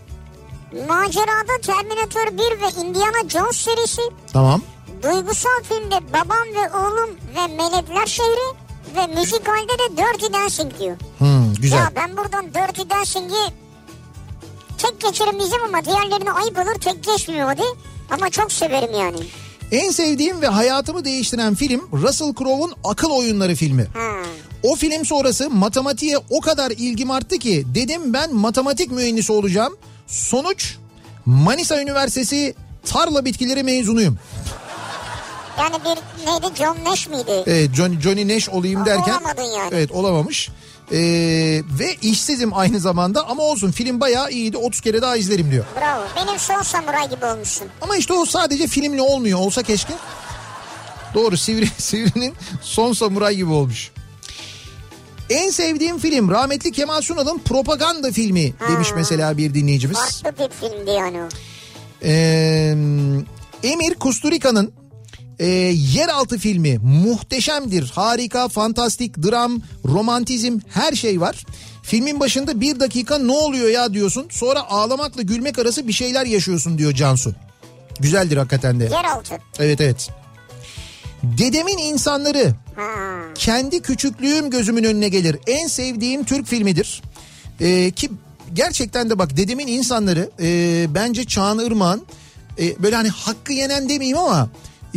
macerada 0.88 1.60
Terminator 1.62 2.26
1 2.32 2.38
ve 2.38 2.88
Indiana 2.88 3.28
Jones 3.28 3.56
serisi, 3.56 4.02
Tamam. 4.32 4.62
Duygusal 5.02 5.62
filmde 5.62 6.12
Babam 6.12 6.48
ve 6.54 6.76
Oğlum 6.76 7.10
ve 7.36 7.54
Melekler 7.56 8.06
Şehri 8.06 8.56
ve 8.96 9.06
müzikalde 9.06 9.72
de 9.72 9.96
Dirty 9.96 10.32
Dancing 10.32 10.78
diyor. 10.80 10.96
Hmm, 11.18 11.54
güzel. 11.54 11.76
Ya 11.78 11.92
ben 11.96 12.16
buradan 12.16 12.46
Dirty 12.46 12.82
Dancing'i 12.90 13.52
tek 14.78 15.00
geçerim 15.00 15.38
diyeceğim 15.38 15.64
ama 15.68 15.84
diğerlerine 15.84 16.32
ayıp 16.32 16.58
olur 16.58 16.80
tek 16.80 17.04
geçmiyor 17.04 17.46
hadi. 17.46 17.62
Ama 18.10 18.30
çok 18.30 18.52
severim 18.52 18.90
yani. 19.00 19.16
En 19.72 19.90
sevdiğim 19.90 20.42
ve 20.42 20.46
hayatımı 20.46 21.04
değiştiren 21.04 21.54
film 21.54 21.80
Russell 21.92 22.34
Crowe'un 22.34 22.72
Akıl 22.84 23.10
Oyunları 23.10 23.54
filmi. 23.54 23.86
Ha. 23.94 24.22
O 24.62 24.76
film 24.76 25.04
sonrası 25.04 25.50
matematiğe 25.50 26.18
o 26.30 26.40
kadar 26.40 26.70
ilgim 26.70 27.10
arttı 27.10 27.38
ki 27.38 27.64
dedim 27.74 28.12
ben 28.12 28.34
matematik 28.34 28.90
mühendisi 28.90 29.32
olacağım. 29.32 29.76
Sonuç 30.06 30.76
Manisa 31.26 31.82
Üniversitesi 31.82 32.54
tarla 32.84 33.24
bitkileri 33.24 33.62
mezunuyum. 33.62 34.18
Yani 35.58 35.74
bir 35.84 36.26
neydi 36.26 36.56
John 36.56 36.76
Nash 36.84 37.08
miydi? 37.08 37.42
Evet, 37.46 37.74
Johnny, 37.74 38.00
Johnny 38.00 38.28
Nash 38.36 38.48
olayım 38.48 38.86
derken. 38.86 39.12
olamadın 39.12 39.42
yani. 39.42 39.70
Evet 39.72 39.92
olamamış. 39.92 40.48
Ee, 40.92 40.96
ve 41.78 41.94
işsizim 42.02 42.54
aynı 42.54 42.80
zamanda 42.80 43.26
ama 43.28 43.42
olsun 43.42 43.70
film 43.70 44.00
bayağı 44.00 44.30
iyiydi 44.30 44.56
30 44.56 44.80
kere 44.80 45.02
daha 45.02 45.16
izlerim 45.16 45.50
diyor. 45.50 45.64
Bravo. 45.80 46.02
Benim 46.16 46.38
son 46.38 46.62
samuray 46.62 47.10
gibi 47.10 47.24
olmuşsun. 47.24 47.66
Ama 47.80 47.96
işte 47.96 48.12
o 48.12 48.24
sadece 48.24 48.66
filmle 48.66 49.02
olmuyor 49.02 49.38
olsa 49.38 49.62
keşke. 49.62 49.92
Doğru 51.14 51.36
Sivri, 51.36 51.66
Sivri'nin 51.78 52.34
son 52.62 52.92
samuray 52.92 53.36
gibi 53.36 53.50
olmuş. 53.52 53.90
En 55.30 55.50
sevdiğim 55.50 55.98
film 55.98 56.30
rahmetli 56.30 56.72
Kemal 56.72 57.00
Sunal'ın 57.00 57.38
propaganda 57.38 58.12
filmi 58.12 58.52
demiş 58.68 58.88
mesela 58.96 59.38
bir 59.38 59.54
dinleyicimiz. 59.54 59.98
Farklı 60.22 60.44
bir 60.44 60.68
filmdi 60.68 60.90
yani 60.90 61.22
o. 61.22 61.28
Ee, 62.02 62.74
Emir 63.62 63.94
Kusturica'nın 63.94 64.72
e, 65.38 65.46
yeraltı 65.94 66.38
filmi 66.38 66.78
muhteşemdir. 66.78 67.90
Harika, 67.94 68.48
fantastik, 68.48 69.18
dram, 69.22 69.62
romantizm 69.84 70.58
her 70.68 70.92
şey 70.92 71.20
var. 71.20 71.44
Filmin 71.82 72.20
başında 72.20 72.60
bir 72.60 72.80
dakika 72.80 73.18
ne 73.18 73.32
oluyor 73.32 73.68
ya 73.68 73.94
diyorsun. 73.94 74.26
Sonra 74.30 74.70
ağlamakla 74.70 75.22
gülmek 75.22 75.58
arası 75.58 75.88
bir 75.88 75.92
şeyler 75.92 76.26
yaşıyorsun 76.26 76.78
diyor 76.78 76.92
Cansu. 76.92 77.34
Güzeldir 78.00 78.36
hakikaten 78.36 78.80
de. 78.80 78.84
Yeraltı. 78.84 79.34
Evet 79.58 79.80
evet. 79.80 80.10
Dedemin 81.22 81.78
insanları 81.78 82.54
Ha. 82.76 82.82
kendi 83.34 83.82
küçüklüğüm 83.82 84.50
gözümün 84.50 84.84
önüne 84.84 85.08
gelir. 85.08 85.36
En 85.46 85.66
sevdiğim 85.66 86.24
Türk 86.24 86.46
filmidir. 86.46 87.02
Ee, 87.60 87.90
ki 87.90 88.10
gerçekten 88.54 89.10
de 89.10 89.18
bak 89.18 89.36
dedemin 89.36 89.66
insanları 89.66 90.30
e, 90.40 90.86
bence 90.94 91.24
Çağan 91.24 91.58
Irmak'ın 91.58 92.04
e, 92.60 92.82
böyle 92.82 92.96
hani 92.96 93.08
hakkı 93.08 93.52
yenen 93.52 93.88
demeyeyim 93.88 94.18
ama 94.18 94.48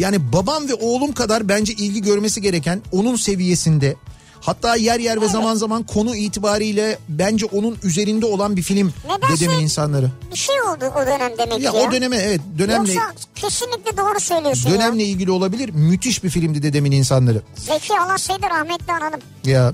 yani 0.02 0.34
babam 0.34 0.70
ve 0.70 0.74
oğlum 0.74 1.12
kadar 1.12 1.50
bence 1.50 1.74
ilgi 1.74 2.02
görmesi 2.02 2.42
gereken 2.42 2.82
onun 2.92 3.16
seviyesinde 3.16 3.96
hatta 4.42 4.76
yer 4.76 5.00
yer 5.00 5.22
ve 5.22 5.28
zaman 5.28 5.56
zaman 5.56 5.84
konu 5.84 6.16
itibariyle 6.16 6.98
bence 7.10 7.46
onun 7.46 7.78
üzerinde 7.84 8.26
olan 8.26 8.56
bir 8.58 8.62
film 8.62 8.94
Nedense- 9.08 9.36
dedemin 9.46 9.60
insanları. 9.64 10.12
Bir 10.32 10.38
şey 10.38 10.62
oldu 10.62 10.86
o 10.96 11.06
dönem 11.06 11.32
demek 11.38 11.62
Ya 11.64 11.72
ki 11.72 11.78
ya. 11.78 11.84
o 11.88 11.92
döneme 11.92 12.18
evet 12.18 12.42
dönemle 12.58 12.94
Yoksa 12.94 13.14
kesinlikle 13.36 13.98
doğru 13.98 14.20
söylüyorsun 14.20 14.70
ya. 14.70 14.76
dönemle 14.76 15.04
ilgili 15.04 15.32
olabilir. 15.32 15.70
Müthiş 15.70 16.24
bir 16.24 16.30
filmdi 16.30 16.64
dedemin 16.64 16.92
insanları. 16.92 17.42
Zeki 17.56 18.00
Alasya'yı 18.00 18.42
da 18.42 18.50
rahmetli 18.50 18.94
analım. 18.94 19.20
Ya 19.46 19.72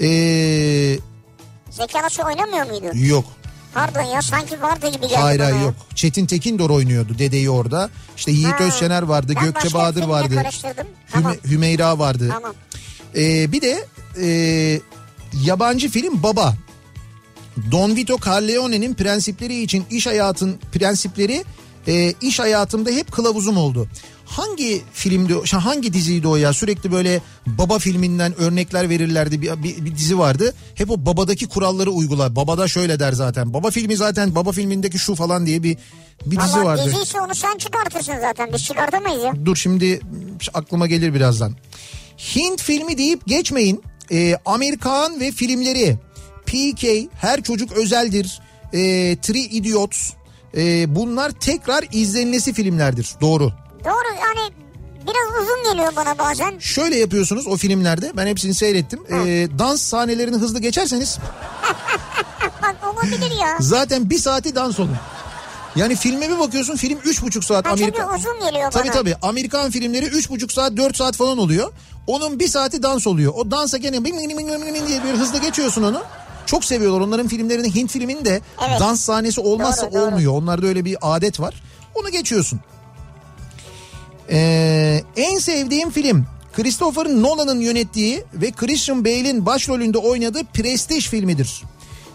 ee, 0.00 0.98
Zeki 1.70 2.00
Alasya 2.00 2.26
oynamıyor 2.26 2.66
muydu? 2.66 2.86
yok 3.06 3.24
Pardon 3.74 4.02
ya 4.02 4.22
sanki 4.22 4.62
vardı 4.62 4.88
gibi 4.88 5.00
geldi 5.00 5.14
Hayır 5.14 5.40
hayır 5.40 5.60
yok. 5.60 5.74
Çetin 5.94 6.26
Tekindor 6.26 6.70
oynuyordu 6.70 7.18
dedeyi 7.18 7.50
orada. 7.50 7.90
İşte 8.16 8.30
Yiğit 8.30 8.60
Ha, 8.60 8.64
Özşener 8.64 9.02
vardı, 9.02 9.32
Gökçe 9.32 9.74
Bahadır 9.74 10.02
vardı. 10.02 10.34
karıştırdım. 10.34 10.86
Hüme- 10.86 11.12
Tamam. 11.12 11.34
Hümeyra 11.50 11.98
vardı. 11.98 12.28
Tamam. 12.32 12.54
Ee, 13.16 13.52
bir 13.52 13.60
de 13.62 13.86
e, 14.20 14.80
yabancı 15.44 15.88
film 15.88 16.22
Baba. 16.22 16.54
Don 17.70 17.96
Vito 17.96 18.18
Corleone'nin 18.18 18.94
prensipleri 18.94 19.62
için 19.62 19.84
iş 19.90 20.06
hayatın 20.06 20.58
prensipleri 20.72 21.44
e, 21.88 22.14
iş 22.20 22.38
hayatımda 22.40 22.90
hep 22.90 23.12
kılavuzum 23.12 23.56
oldu. 23.56 23.88
Hangi 24.36 24.82
filmdi, 24.92 25.34
hangi 25.52 25.92
diziydi 25.92 26.28
o 26.28 26.36
ya? 26.36 26.52
Sürekli 26.52 26.92
böyle 26.92 27.20
baba 27.46 27.78
filminden 27.78 28.40
örnekler 28.40 28.88
verirlerdi. 28.88 29.42
Bir, 29.42 29.62
bir, 29.62 29.84
bir 29.84 29.96
dizi 29.96 30.18
vardı. 30.18 30.54
Hep 30.74 30.90
o 30.90 31.06
babadaki 31.06 31.46
kuralları 31.46 31.90
uygular. 31.90 32.36
Babada 32.36 32.68
şöyle 32.68 32.98
der 33.00 33.12
zaten. 33.12 33.54
Baba 33.54 33.70
filmi 33.70 33.96
zaten 33.96 34.34
baba 34.34 34.52
filmindeki 34.52 34.98
şu 34.98 35.14
falan 35.14 35.46
diye 35.46 35.62
bir 35.62 35.76
bir 36.26 36.40
dizi 36.40 36.52
Valla 36.56 36.64
vardı. 36.64 36.82
diziyse 36.86 37.20
onu 37.20 37.34
sen 37.34 37.58
çıkartırsın 37.58 38.14
zaten. 38.20 38.52
Biz 38.52 38.64
çıkartamayız 38.64 39.24
ya. 39.24 39.32
Dur 39.44 39.56
şimdi 39.56 40.00
aklıma 40.54 40.86
gelir 40.86 41.14
birazdan. 41.14 41.52
Hint 42.36 42.62
filmi 42.62 42.98
deyip 42.98 43.26
geçmeyin. 43.26 43.82
Ee, 44.12 44.36
Amerikan 44.44 45.20
ve 45.20 45.30
filmleri. 45.32 45.98
PK, 46.46 46.84
Her 47.20 47.42
Çocuk 47.42 47.72
Özeldir. 47.72 48.40
E, 48.72 48.78
Three 49.22 49.40
Idiots. 49.40 50.10
e, 50.56 50.94
bunlar 50.94 51.30
tekrar 51.30 51.84
izlenilesi 51.92 52.52
filmlerdir. 52.52 53.08
Doğru. 53.20 53.52
Doğru 53.84 54.14
yani 54.20 54.52
biraz 55.02 55.42
uzun 55.42 55.72
geliyor 55.72 55.92
bana 55.96 56.18
bazen. 56.18 56.58
Şöyle 56.58 56.96
yapıyorsunuz 56.96 57.46
o 57.46 57.56
filmlerde. 57.56 58.12
Ben 58.16 58.26
hepsini 58.26 58.54
seyrettim. 58.54 59.00
Ee, 59.10 59.48
dans 59.58 59.82
sahnelerini 59.82 60.36
hızlı 60.36 60.58
geçerseniz 60.58 61.18
Bak 62.62 62.76
olabilir 62.94 63.30
ya. 63.40 63.56
zaten 63.60 64.10
bir 64.10 64.18
saati 64.18 64.54
dans 64.54 64.80
olun. 64.80 64.96
Yani 65.76 65.96
filme 65.96 66.30
bir 66.30 66.38
bakıyorsun 66.38 66.76
film 66.76 66.98
üç 67.04 67.22
buçuk 67.22 67.44
saat 67.44 67.66
Ha, 67.66 67.70
Amerika. 67.70 68.14
uzun 68.18 68.40
geliyor 68.50 68.70
Tabii 68.70 68.84
bana. 68.88 68.92
tabii 68.92 69.14
Amerikan 69.22 69.70
filmleri 69.70 70.06
üç 70.06 70.30
buçuk 70.30 70.52
saat 70.52 70.76
dört 70.76 70.96
saat 70.96 71.16
falan 71.16 71.38
oluyor. 71.38 71.72
Onun 72.06 72.40
bir 72.40 72.48
saati 72.48 72.82
dans 72.82 73.06
oluyor. 73.06 73.32
O 73.36 73.50
dansa 73.50 73.76
gene 73.76 74.04
bing 74.04 74.18
bing 74.18 74.38
bing 74.38 74.48
bing 74.50 74.74
bing 74.74 74.88
diye 74.88 75.04
bir 75.04 75.08
hızlı 75.18 75.38
geçiyorsun 75.38 75.82
onu. 75.82 76.02
Çok 76.46 76.64
seviyorlar 76.64 77.00
onların 77.00 77.28
filmlerini 77.28 77.74
Hint 77.74 77.90
filminin 77.90 78.24
de 78.24 78.40
Evet. 78.68 78.80
dans 78.80 79.00
sahnesi 79.00 79.40
olmazsa 79.40 79.86
Doğru, 79.86 79.94
doğru. 80.00 80.02
olmuyor. 80.06 80.32
Onlarda 80.32 80.66
öyle 80.66 80.84
bir 80.84 80.96
adet 81.02 81.40
var. 81.40 81.62
Onu 81.94 82.10
geçiyorsun. 82.10 82.60
Ee, 84.30 85.02
en 85.16 85.38
sevdiğim 85.38 85.90
film 85.90 86.26
Christopher 86.56 87.06
Nolan'ın 87.06 87.60
yönettiği 87.60 88.24
ve 88.34 88.50
Christian 88.50 89.04
Bale'in 89.04 89.46
başrolünde 89.46 89.98
oynadığı 89.98 90.44
Prestige 90.44 91.00
filmidir. 91.00 91.62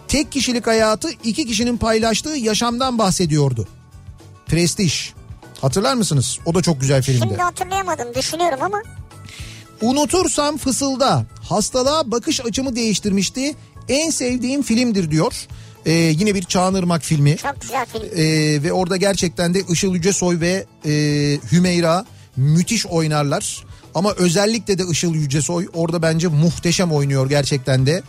Tek 0.08 0.32
kişilik 0.32 0.66
hayatı 0.66 1.10
iki 1.24 1.46
kişinin 1.46 1.76
paylaştığı 1.76 2.36
yaşamdan 2.36 2.98
bahsediyordu. 2.98 3.68
Prestige. 4.46 4.94
Hatırlar 5.60 5.94
mısınız? 5.94 6.38
O 6.46 6.54
da 6.54 6.62
çok 6.62 6.80
güzel 6.80 7.02
filmdi. 7.02 7.20
Şimdi 7.28 7.42
hatırlayamadım 7.42 8.14
düşünüyorum 8.14 8.58
ama. 8.62 8.82
Unutursam 9.82 10.56
fısılda. 10.56 11.26
Hastalığa 11.48 12.10
bakış 12.10 12.40
açımı 12.40 12.76
değiştirmişti. 12.76 13.54
En 13.88 14.10
sevdiğim 14.10 14.62
filmdir 14.62 15.10
diyor. 15.10 15.46
Ee, 15.86 15.92
yine 15.92 16.34
bir 16.34 16.42
Çağınırmak 16.42 17.02
filmi. 17.02 17.36
Çok 17.36 17.60
güzel 17.60 17.86
film. 17.86 18.02
Ee, 18.16 18.62
ve 18.62 18.72
orada 18.72 18.96
gerçekten 18.96 19.54
de 19.54 19.62
Işıl 19.68 19.94
Yücesoy 19.94 20.40
ve 20.40 20.64
e, 20.86 20.92
Hümeyra 21.52 22.04
müthiş 22.36 22.86
oynarlar. 22.86 23.64
Ama 23.94 24.12
özellikle 24.12 24.78
de 24.78 24.82
Işıl 24.90 25.14
Yücesoy 25.14 25.68
orada 25.72 26.02
bence 26.02 26.28
muhteşem 26.28 26.92
oynuyor 26.92 27.28
gerçekten 27.28 27.86
de. 27.86 28.02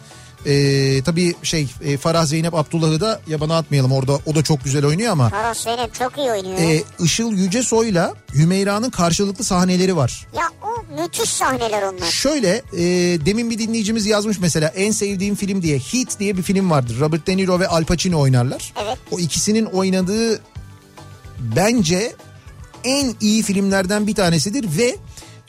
Ee, 0.45 1.01
tabii 1.05 1.35
şey 1.43 1.67
e, 1.83 1.97
Farah 1.97 2.25
Zeynep 2.25 2.55
Abdullah'ı 2.55 3.01
da 3.01 3.21
yabana 3.27 3.57
atmayalım 3.57 3.91
orada 3.91 4.19
o 4.25 4.35
da 4.35 4.43
çok 4.43 4.63
güzel 4.63 4.85
oynuyor 4.85 5.11
ama 5.11 5.29
Farah 5.29 5.53
Zeynep 5.53 5.93
çok 5.93 6.17
iyi 6.17 6.31
oynuyor. 6.31 6.57
e, 6.59 6.83
Işıl 7.03 7.31
Yücesoy'la 7.33 8.13
Hümeyra'nın 8.33 8.89
karşılıklı 8.89 9.43
sahneleri 9.43 9.95
var. 9.95 10.27
Ya 10.37 10.43
o 10.63 11.01
müthiş 11.01 11.29
sahneler 11.29 11.81
onlar. 11.83 12.07
Şöyle 12.11 12.61
e, 12.73 12.81
demin 13.25 13.49
bir 13.49 13.57
dinleyicimiz 13.59 14.05
yazmış 14.05 14.39
mesela 14.39 14.67
en 14.67 14.91
sevdiğim 14.91 15.35
film 15.35 15.61
diye 15.61 15.77
Heat 15.79 16.19
diye 16.19 16.37
bir 16.37 16.43
film 16.43 16.71
vardır. 16.71 16.99
Robert 16.99 17.27
De 17.27 17.37
Niro 17.37 17.59
ve 17.59 17.67
Al 17.67 17.83
Pacino 17.85 18.19
oynarlar. 18.19 18.73
Evet. 18.85 18.97
O 19.11 19.19
ikisinin 19.19 19.65
oynadığı 19.65 20.39
bence 21.55 22.15
en 22.83 23.13
iyi 23.21 23.43
filmlerden 23.43 24.07
bir 24.07 24.15
tanesidir 24.15 24.77
ve 24.77 24.95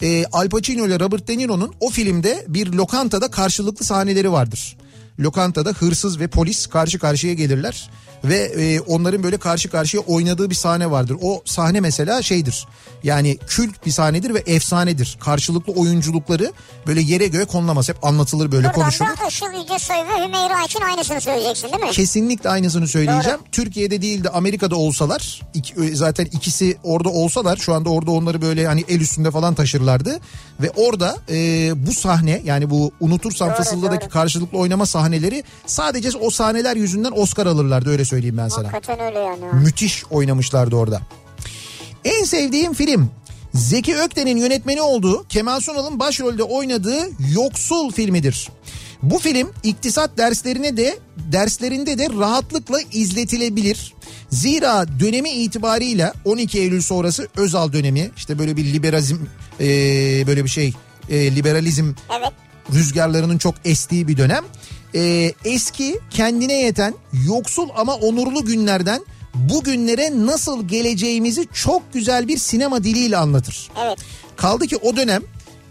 e, 0.02 0.24
Al 0.32 0.48
Pacino 0.48 0.86
ile 0.86 1.00
Robert 1.00 1.28
De 1.28 1.38
Niro'nun 1.38 1.74
o 1.80 1.90
filmde 1.90 2.44
bir 2.48 2.72
lokantada 2.72 3.30
karşılıklı 3.30 3.84
sahneleri 3.84 4.32
vardır. 4.32 4.76
Lokantada 5.22 5.70
hırsız 5.70 6.20
ve 6.20 6.28
polis 6.28 6.66
karşı 6.66 6.98
karşıya 6.98 7.34
gelirler 7.34 7.90
ve 8.24 8.36
e, 8.36 8.80
onların 8.80 9.22
böyle 9.22 9.36
karşı 9.36 9.70
karşıya 9.70 10.02
oynadığı 10.02 10.50
bir 10.50 10.54
sahne 10.54 10.90
vardır. 10.90 11.16
O 11.22 11.42
sahne 11.44 11.80
mesela 11.80 12.22
şeydir. 12.22 12.66
Yani 13.04 13.38
kült 13.46 13.86
bir 13.86 13.90
sahnedir 13.90 14.34
ve 14.34 14.42
efsanedir. 14.46 15.18
Karşılıklı 15.20 15.72
oyunculukları 15.72 16.52
böyle 16.86 17.00
yere 17.00 17.26
göğe 17.26 17.44
konulamaz. 17.44 17.88
Hep 17.88 18.04
anlatılır 18.04 18.52
böyle 18.52 18.66
Buradan 18.66 18.80
konuşulur. 18.80 19.08
da 19.10 19.26
Işıl 19.28 19.46
Yücesoy 19.46 19.96
ve 19.96 20.24
Hümeyra 20.26 20.64
için 20.64 20.80
aynısını 20.80 21.20
söyleyeceksin 21.20 21.68
değil 21.72 21.84
mi? 21.84 21.90
Kesinlikle 21.90 22.50
aynısını 22.50 22.88
söyleyeceğim. 22.88 23.38
Türkiye'de 23.52 24.02
değil 24.02 24.24
de 24.24 24.28
Amerika'da 24.28 24.76
olsalar 24.76 25.40
iki- 25.54 25.96
zaten 25.96 26.24
ikisi 26.24 26.76
orada 26.82 27.08
olsalar 27.08 27.56
şu 27.56 27.74
anda 27.74 27.90
orada 27.90 28.10
onları 28.10 28.42
böyle 28.42 28.66
hani 28.66 28.84
el 28.88 29.00
üstünde 29.00 29.30
falan 29.30 29.54
taşırlardı. 29.54 30.20
Ve 30.60 30.70
orada 30.76 31.16
e, 31.30 31.36
bu 31.86 31.92
sahne 31.94 32.42
yani 32.44 32.70
bu 32.70 32.92
unutursam 33.00 33.48
Doğru, 33.48 33.56
fısıldadaki 33.56 34.02
doğru. 34.04 34.10
karşılıklı 34.10 34.58
oynama 34.58 34.86
sahneleri 34.86 35.44
sadece 35.66 36.18
o 36.18 36.30
sahneler 36.30 36.76
yüzünden 36.76 37.12
Oscar 37.16 37.46
alırlardı 37.46 37.90
öyle 37.90 38.04
söyleyeyim 38.04 38.11
ben 38.12 38.48
sana. 38.48 38.72
Hakikaten 38.72 39.00
öyle 39.00 39.18
yani. 39.18 39.44
Müthiş 39.64 40.04
oynamışlardı 40.10 40.76
orada. 40.76 41.00
En 42.04 42.24
sevdiğim 42.24 42.74
film 42.74 43.10
Zeki 43.54 43.96
Ökten'in 43.96 44.36
yönetmeni 44.36 44.82
olduğu 44.82 45.24
Kemal 45.28 45.60
Sunal'ın 45.60 46.00
başrolde 46.00 46.42
oynadığı 46.42 47.00
Yoksul 47.34 47.92
filmidir. 47.92 48.48
Bu 49.02 49.18
film 49.18 49.50
iktisat 49.62 50.16
derslerine 50.16 50.76
de 50.76 50.98
derslerinde 51.32 51.98
de 51.98 52.08
rahatlıkla 52.18 52.78
izletilebilir. 52.92 53.94
Zira 54.30 54.86
dönemi 55.00 55.30
itibarıyla 55.30 56.12
12 56.24 56.58
Eylül 56.58 56.80
sonrası 56.80 57.28
Özal 57.36 57.72
dönemi 57.72 58.10
işte 58.16 58.38
böyle 58.38 58.56
bir 58.56 58.64
liberalizm 58.64 59.16
e, 59.60 59.66
böyle 60.26 60.44
bir 60.44 60.50
şey 60.50 60.74
e, 61.10 61.36
liberalizm 61.36 61.92
Evet. 62.18 62.32
rüzgarlarının 62.72 63.38
çok 63.38 63.54
estiği 63.64 64.08
bir 64.08 64.16
dönem. 64.16 64.44
Ee, 64.94 65.32
eski 65.44 65.98
kendine 66.10 66.62
yeten 66.62 66.94
yoksul 67.26 67.68
ama 67.76 67.94
onurlu 67.94 68.44
günlerden 68.44 69.04
bugünlere 69.34 70.10
nasıl 70.26 70.68
geleceğimizi 70.68 71.48
çok 71.54 71.92
güzel 71.92 72.28
bir 72.28 72.38
sinema 72.38 72.84
diliyle 72.84 73.16
anlatır. 73.16 73.70
Evet. 73.84 73.98
Kaldı 74.36 74.66
ki 74.66 74.76
o 74.76 74.96
dönem 74.96 75.22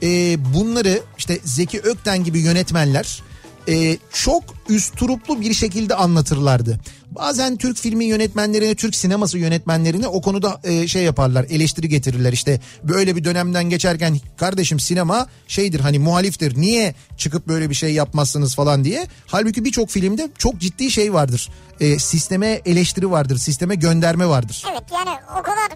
e, 0.04 0.38
bunları 0.54 1.02
işte 1.18 1.40
Zeki 1.44 1.82
Ökten 1.82 2.24
gibi 2.24 2.40
yönetmenler 2.40 3.24
e, 3.70 3.98
çok 4.14 4.44
üsturuplu 4.70 5.42
bir 5.42 5.54
şekilde 5.54 5.96
anlatırlardı. 5.96 6.80
Bazen 7.12 7.58
Türk 7.58 7.78
filmi 7.78 8.06
yönetmenlerine, 8.06 8.76
Türk 8.76 8.96
sineması 8.96 9.38
yönetmenlerine 9.38 10.08
o 10.08 10.22
konuda 10.22 10.60
e, 10.64 10.88
şey 10.88 11.04
yaparlar, 11.04 11.46
eleştiri 11.50 11.90
getirirler. 11.90 12.34
İşte 12.34 12.60
böyle 12.84 13.16
bir 13.16 13.24
dönemden 13.24 13.64
geçerken 13.64 14.18
kardeşim 14.38 14.80
sinema 14.80 15.28
şeydir 15.48 15.80
hani 15.80 16.00
muhaliftir. 16.00 16.58
Niye 16.62 16.96
çıkıp 17.18 17.48
böyle 17.48 17.70
bir 17.70 17.76
şey 17.76 17.94
yapmazsınız 17.94 18.56
falan 18.56 18.84
diye. 18.84 19.08
Halbuki 19.28 19.66
birçok 19.66 19.90
filmde 19.90 20.30
çok 20.38 20.60
ciddi 20.60 20.92
şey 20.92 21.14
vardır. 21.14 21.50
E, 21.80 22.00
sisteme 22.00 22.62
eleştiri 22.66 23.12
vardır, 23.12 23.38
sisteme 23.38 23.76
gönderme 23.76 24.26
vardır. 24.28 24.64
Evet 24.72 24.84
yani 24.94 25.18
o 25.40 25.44
kadar 25.44 25.72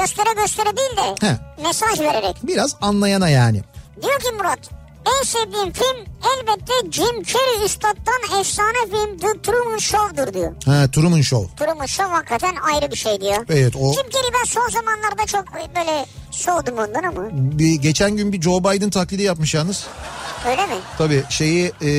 göstere 0.00 0.34
göstere 0.42 0.76
değil 0.76 0.96
de 0.96 1.26
He. 1.26 1.36
mesaj 1.62 2.00
vererek. 2.00 2.36
Biraz 2.42 2.76
anlayana 2.80 3.28
yani. 3.28 3.62
Diyor 4.02 4.20
ki 4.20 4.26
Murat 4.38 4.79
en 5.06 5.24
sevdiğim 5.24 5.72
film 5.72 5.96
elbette 6.32 6.72
Jim 6.90 7.22
Carrey 7.22 7.64
üstattan 7.66 8.40
efsane 8.40 8.76
film 8.90 9.18
The 9.18 9.42
Truman 9.42 9.78
Show'dur 9.78 10.34
diyor. 10.34 10.52
Ha, 10.66 10.90
Truman 10.92 11.20
Show. 11.20 11.64
Truman 11.66 11.86
Show 11.86 12.14
hakikaten 12.14 12.54
ayrı 12.72 12.90
bir 12.90 12.96
şey 12.96 13.20
diyor. 13.20 13.46
Evet 13.48 13.76
o 13.76 13.92
Jim 13.92 14.10
Carrey 14.10 14.30
ben 14.40 14.44
son 14.44 14.68
zamanlarda 14.68 15.26
çok 15.26 15.44
böyle 15.54 16.06
soğudum 16.30 16.78
ondan 16.78 17.02
ama. 17.02 17.28
bir, 17.32 17.74
geçen 17.74 18.16
gün 18.16 18.32
bir 18.32 18.42
Joe 18.42 18.60
Biden 18.64 18.90
taklidi 18.90 19.22
yapmış 19.22 19.54
yalnız. 19.54 19.86
Öyle 20.48 20.66
mi? 20.66 20.74
Tabii 20.98 21.24
şeyi 21.28 21.72
e, 21.82 21.90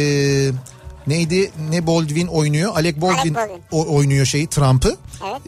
neydi 1.07 1.51
ne 1.69 1.87
Baldwin 1.87 2.27
oynuyor? 2.27 2.75
Alec 2.75 3.01
Baldwin, 3.01 3.35
Baldwin. 3.35 3.61
o- 3.71 3.95
oynuyor 3.95 4.25
şeyi 4.25 4.47
Trump'ı. 4.47 4.95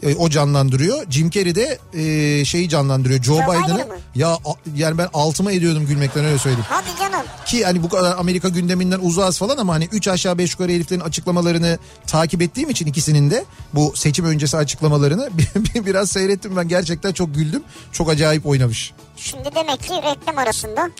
Evet. 0.02 0.14
E, 0.16 0.18
o 0.18 0.28
canlandırıyor. 0.30 1.10
Jim 1.10 1.30
Carrey 1.30 1.54
de 1.54 1.78
e, 1.94 2.44
şeyi 2.44 2.68
canlandırıyor. 2.68 3.22
Joe, 3.22 3.36
Joe 3.36 3.44
Biden'ı. 3.52 3.74
Biden? 3.86 3.88
Ya 4.14 4.28
a- 4.28 4.38
yani 4.76 4.98
ben 4.98 5.08
altıma 5.14 5.52
ediyordum 5.52 5.86
gülmekten 5.86 6.24
öyle 6.24 6.38
söyleyeyim. 6.38 6.66
Hadi 6.68 6.88
canım. 7.00 7.26
Ki 7.46 7.64
hani 7.64 7.82
bu 7.82 7.88
kadar 7.88 8.16
Amerika 8.18 8.48
gündeminden 8.48 8.98
uzağız 9.02 9.38
falan 9.38 9.56
ama 9.56 9.74
hani 9.74 9.88
3 9.92 10.08
aşağı 10.08 10.38
5 10.38 10.50
yukarı 10.52 10.72
heriflerin 10.72 11.00
açıklamalarını 11.00 11.78
takip 12.06 12.42
ettiğim 12.42 12.70
için 12.70 12.86
ikisinin 12.86 13.30
de 13.30 13.44
bu 13.74 13.92
seçim 13.96 14.24
öncesi 14.24 14.56
açıklamalarını 14.56 15.30
biraz 15.86 16.10
seyrettim 16.10 16.56
ben 16.56 16.68
gerçekten 16.68 17.12
çok 17.12 17.34
güldüm. 17.34 17.62
Çok 17.92 18.10
acayip 18.10 18.46
oynamış. 18.46 18.92
Şimdi 19.16 19.48
demek 19.54 19.82
ki 19.82 19.92
reklam 19.94 20.38
arasında. 20.38 20.90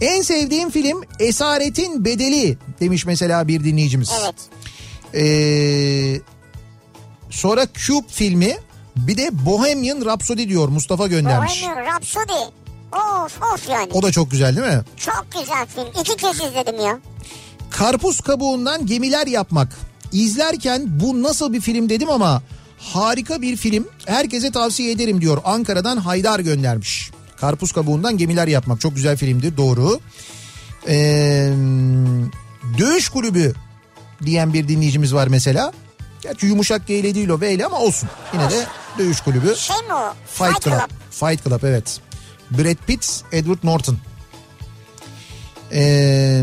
En 0.00 0.22
sevdiğim 0.22 0.70
film 0.70 1.02
Esaretin 1.18 2.04
Bedeli 2.04 2.58
demiş 2.80 3.06
mesela 3.06 3.48
bir 3.48 3.64
dinleyicimiz. 3.64 4.10
Evet. 4.22 4.34
Ee, 5.14 6.20
sonra 7.30 7.66
Cube 7.74 8.06
filmi 8.08 8.56
bir 8.96 9.16
de 9.16 9.28
Bohemian 9.46 10.04
Rhapsody 10.04 10.48
diyor 10.48 10.68
Mustafa 10.68 11.06
göndermiş. 11.06 11.62
Bohemian 11.62 11.86
Rhapsody. 11.86 12.32
Of 12.92 13.42
of 13.54 13.68
yani. 13.68 13.92
O 13.92 14.02
da 14.02 14.12
çok 14.12 14.30
güzel 14.30 14.56
değil 14.56 14.76
mi? 14.76 14.82
Çok 14.96 15.26
güzel 15.38 15.66
film. 15.66 16.00
İki 16.00 16.16
kez 16.16 16.36
izledim 16.36 16.80
ya. 16.80 16.98
Karpuz 17.70 18.20
kabuğundan 18.20 18.86
gemiler 18.86 19.26
yapmak. 19.26 19.78
İzlerken 20.12 21.00
bu 21.00 21.22
nasıl 21.22 21.52
bir 21.52 21.60
film 21.60 21.88
dedim 21.88 22.10
ama 22.10 22.42
harika 22.78 23.42
bir 23.42 23.56
film. 23.56 23.88
Herkese 24.06 24.50
tavsiye 24.50 24.90
ederim 24.90 25.20
diyor. 25.20 25.38
Ankara'dan 25.44 25.96
Haydar 25.96 26.40
göndermiş. 26.40 27.10
Karpuz 27.40 27.72
kabuğundan 27.72 28.18
gemiler 28.18 28.48
yapmak 28.48 28.80
çok 28.80 28.96
güzel 28.96 29.16
filmdir 29.16 29.56
doğru. 29.56 30.00
Ee, 30.88 31.52
dövüş 32.78 33.08
kulübü 33.08 33.54
diyen 34.24 34.52
bir 34.54 34.68
dinleyicimiz 34.68 35.14
var 35.14 35.26
mesela. 35.26 35.72
Gerçi 36.22 36.46
yumuşak 36.46 36.86
G 36.86 37.14
değil 37.14 37.28
o 37.28 37.40
V 37.40 37.66
ama 37.66 37.78
olsun. 37.78 38.08
Yine 38.32 38.50
de 38.50 38.66
dövüş 38.98 39.20
kulübü. 39.20 39.56
Şey 39.56 39.76
mi 39.76 39.94
o? 39.94 40.14
Fight, 40.26 40.64
Club. 40.64 40.90
Fight 41.10 41.44
Club 41.44 41.62
evet. 41.62 42.00
Brad 42.50 42.86
Pitt, 42.86 43.22
Edward 43.32 43.58
Norton. 43.64 43.96
Ee, 45.72 46.42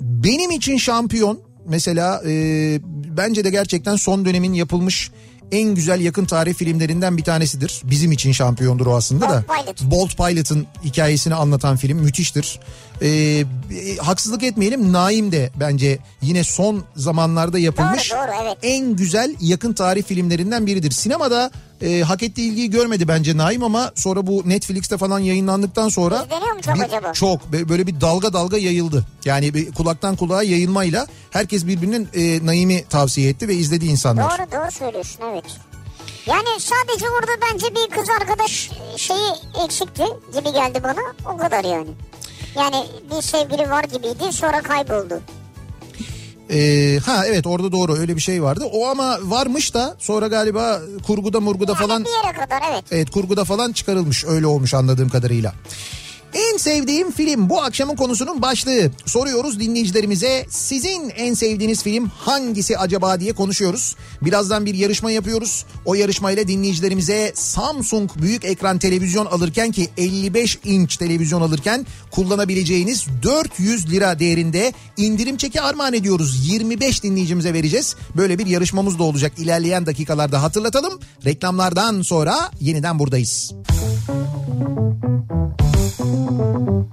benim 0.00 0.50
için 0.50 0.76
şampiyon 0.76 1.40
mesela 1.66 2.22
e, 2.26 2.32
bence 3.16 3.44
de 3.44 3.50
gerçekten 3.50 3.96
son 3.96 4.24
dönemin 4.24 4.52
yapılmış 4.52 5.10
en 5.52 5.74
güzel 5.74 6.00
yakın 6.00 6.24
tarih 6.24 6.54
filmlerinden 6.54 7.16
bir 7.16 7.24
tanesidir. 7.24 7.82
Bizim 7.84 8.12
için 8.12 8.32
şampiyondur 8.32 8.86
o 8.86 8.96
aslında 8.96 9.28
da. 9.28 9.44
Bolt 9.48 9.64
Pilot. 9.64 9.82
Bolt 9.90 10.16
Pilot'ın 10.16 10.66
hikayesini 10.84 11.34
anlatan 11.34 11.76
film 11.76 11.98
müthiştir. 11.98 12.60
Ee, 13.02 13.44
haksızlık 13.98 14.42
etmeyelim 14.42 14.92
Naim 14.92 15.32
de 15.32 15.50
bence 15.60 15.98
yine 16.22 16.44
son 16.44 16.84
zamanlarda 16.96 17.58
yapılmış 17.58 18.12
Doğru, 18.12 18.18
doğru, 18.18 18.30
evet. 18.42 18.58
en 18.62 18.96
güzel 18.96 19.36
yakın 19.40 19.72
tarih 19.72 20.02
filmlerinden 20.02 20.66
biridir. 20.66 20.90
Sinemada 20.90 21.50
e, 21.84 22.02
hak 22.02 22.22
ettiği 22.22 22.50
ilgiyi 22.50 22.70
görmedi 22.70 23.08
bence 23.08 23.36
Naim 23.36 23.62
ama 23.62 23.92
sonra 23.94 24.26
bu 24.26 24.42
Netflix'te 24.46 24.98
falan 24.98 25.18
yayınlandıktan 25.18 25.88
sonra 25.88 26.26
çok 26.62 26.74
bir- 26.76 26.80
acaba? 26.82 27.12
Çok 27.12 27.52
böyle 27.52 27.86
bir 27.86 28.00
dalga 28.00 28.32
dalga 28.32 28.58
yayıldı. 28.58 29.06
Yani 29.24 29.54
bir 29.54 29.72
kulaktan 29.72 30.16
kulağa 30.16 30.42
yayılmayla 30.42 31.06
herkes 31.30 31.66
birbirinin 31.66 32.08
e, 32.14 32.46
Naim'i 32.46 32.84
tavsiye 32.84 33.28
etti 33.30 33.48
ve 33.48 33.54
izledi 33.54 33.86
insanlar. 33.86 34.30
Doğru 34.38 34.52
doğru 34.52 34.70
söylüyorsun 34.70 35.18
evet. 35.32 35.44
Yani 36.26 36.48
sadece 36.58 37.06
orada 37.10 37.32
bence 37.52 37.66
bir 37.66 37.96
kız 37.96 38.08
arkadaş 38.20 38.70
şeyi 38.96 39.30
eksikti 39.64 40.04
gibi 40.32 40.52
geldi 40.52 40.80
bana. 40.82 41.32
O 41.34 41.36
kadar 41.36 41.64
yani. 41.64 41.88
Yani 42.56 42.86
bir 43.16 43.22
sevgili 43.22 43.70
var 43.70 43.84
gibiydi 43.84 44.32
sonra 44.32 44.62
kayboldu. 44.62 45.20
Ee, 46.50 46.98
ha 47.06 47.26
evet 47.26 47.46
orada 47.46 47.72
doğru 47.72 47.94
öyle 47.96 48.16
bir 48.16 48.20
şey 48.20 48.42
vardı. 48.42 48.64
O 48.72 48.86
ama 48.86 49.18
varmış 49.22 49.74
da 49.74 49.96
sonra 49.98 50.26
galiba 50.26 50.80
kurguda 51.06 51.40
murguda 51.40 51.72
Yani 51.72 51.86
falan 51.86 52.04
bir 52.04 52.26
yere 52.26 52.36
kadar 52.36 52.62
evet. 52.72 52.84
Evet 52.90 53.10
kurguda 53.10 53.44
falan 53.44 53.72
çıkarılmış 53.72 54.24
öyle 54.24 54.46
olmuş 54.46 54.74
anladığım 54.74 55.08
kadarıyla. 55.08 55.52
En 56.34 56.56
sevdiğim 56.56 57.10
film 57.10 57.48
bu 57.48 57.62
akşamın 57.62 57.96
konusunun 57.96 58.42
başlığı. 58.42 58.90
Soruyoruz 59.06 59.60
dinleyicilerimize 59.60 60.46
sizin 60.50 61.10
en 61.10 61.34
sevdiğiniz 61.34 61.82
film 61.82 62.06
hangisi 62.06 62.78
acaba 62.78 63.20
diye 63.20 63.32
konuşuyoruz. 63.32 63.96
Birazdan 64.22 64.66
bir 64.66 64.74
yarışma 64.74 65.10
yapıyoruz. 65.10 65.66
O 65.84 65.94
yarışmayla 65.94 66.48
dinleyicilerimize 66.48 67.32
Samsung 67.34 68.10
büyük 68.16 68.44
ekran 68.44 68.78
televizyon 68.78 69.26
alırken 69.26 69.72
ki 69.72 69.88
55 69.96 70.58
inç 70.64 70.96
televizyon 70.96 71.40
alırken 71.40 71.86
kullanabileceğiniz 72.10 73.06
400 73.22 73.90
lira 73.90 74.18
değerinde 74.18 74.72
indirim 74.96 75.36
çeki 75.36 75.60
armağan 75.60 75.94
ediyoruz. 75.94 76.48
25 76.48 77.02
dinleyicimize 77.02 77.54
vereceğiz. 77.54 77.96
Böyle 78.16 78.38
bir 78.38 78.46
yarışmamız 78.46 78.98
da 78.98 79.02
olacak 79.02 79.32
ilerleyen 79.38 79.86
dakikalarda 79.86 80.42
hatırlatalım. 80.42 81.00
Reklamlardan 81.24 82.02
sonra 82.02 82.50
yeniden 82.60 82.98
buradayız. 82.98 83.54
Kafa 86.36 86.84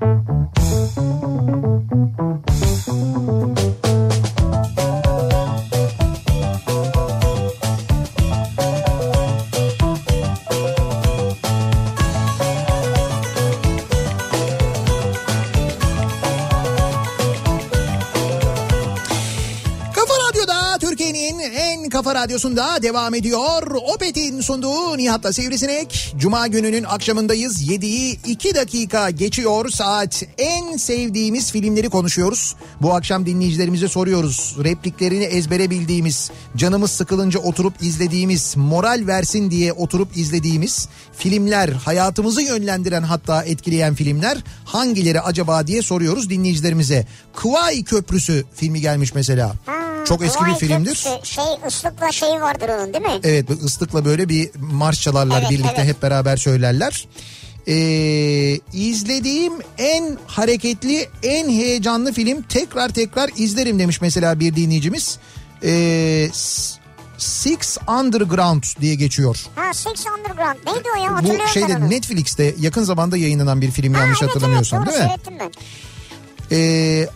kafa 22.01 22.15
radyosunda 22.15 22.83
devam 22.83 23.15
ediyor. 23.15 23.71
Opet'in 23.95 24.41
sunduğu 24.41 24.97
Nihat'la 24.97 25.33
Sivrisinek. 25.33 26.13
Cuma 26.17 26.47
gününün 26.47 26.83
akşamındayız. 26.83 27.69
7'yi 27.69 28.19
2 28.27 28.55
dakika 28.55 29.09
geçiyor 29.09 29.69
saat. 29.69 30.23
En 30.37 30.77
sevdiğimiz 30.77 31.51
filmleri 31.51 31.89
konuşuyoruz. 31.89 32.55
Bu 32.81 32.93
akşam 32.93 33.25
dinleyicilerimize 33.25 33.87
soruyoruz. 33.87 34.55
Repliklerini 34.63 35.23
ezbere 35.23 35.69
bildiğimiz, 35.69 36.31
canımız 36.55 36.91
sıkılınca 36.91 37.39
oturup 37.39 37.73
izlediğimiz, 37.81 38.53
moral 38.57 39.03
versin 39.07 39.51
diye 39.51 39.73
oturup 39.73 40.17
izlediğimiz 40.17 40.87
filmler, 41.17 41.69
hayatımızı 41.69 42.41
yönlendiren 42.41 43.03
hatta 43.03 43.43
etkileyen 43.43 43.95
filmler 43.95 44.37
hangileri 44.65 45.21
acaba 45.21 45.67
diye 45.67 45.81
soruyoruz 45.81 46.29
dinleyicilerimize. 46.29 47.07
Kıvay 47.35 47.83
Köprüsü 47.83 48.45
filmi 48.55 48.81
gelmiş 48.81 49.15
mesela. 49.15 49.53
Ha, 49.65 49.90
Çok 50.11 50.25
eski 50.25 50.45
bir 50.45 50.53
filmdir. 50.55 51.03
Köprüsü, 51.03 51.33
Şey 51.33 51.43
ıslıkla 51.67 52.11
şeyi 52.11 52.41
vardır 52.41 52.69
onun 52.69 52.93
değil 52.93 53.05
mi? 53.05 53.19
Evet 53.23 53.49
ıslıkla 53.49 54.05
böyle 54.05 54.29
bir 54.29 54.49
marş 54.55 55.01
çalarlar 55.01 55.39
Evet, 55.41 55.49
birlikte 55.51 55.73
evet. 55.77 55.89
hep 55.89 56.01
beraber 56.01 56.37
söylerler. 56.37 57.07
Ee, 57.67 57.73
izlediğim 58.73 59.53
en 59.77 60.17
hareketli, 60.27 61.09
en 61.23 61.49
heyecanlı 61.49 62.13
film 62.13 62.41
tekrar 62.41 62.89
tekrar 62.89 63.29
izlerim 63.37 63.79
demiş 63.79 64.01
mesela 64.01 64.39
bir 64.39 64.55
dinleyicimiz. 64.55 65.17
Ee, 65.63 66.29
Six 67.17 67.77
Underground 67.87 68.63
diye 68.81 68.95
geçiyor. 68.95 69.45
Ha 69.55 69.73
Six 69.73 70.05
Underground 70.17 70.57
neydi 70.75 70.87
o 70.97 71.03
ya 71.03 71.09
Bu 71.09 71.15
hatırlıyorum 71.15 71.47
şeyde. 71.53 71.89
Netflix'te 71.89 72.55
yakın 72.59 72.83
zamanda 72.83 73.17
yayınlanan 73.17 73.61
bir 73.61 73.71
film 73.71 73.93
Ha, 73.93 74.01
yanlış 74.01 74.21
evet, 74.21 74.29
hatırlamıyorsam 74.29 74.83
evet, 74.83 74.93
değil 74.93 75.03
mi? 75.03 75.07
seyrettim 75.09 75.33
ben. 75.39 75.51
Ee, 76.51 77.07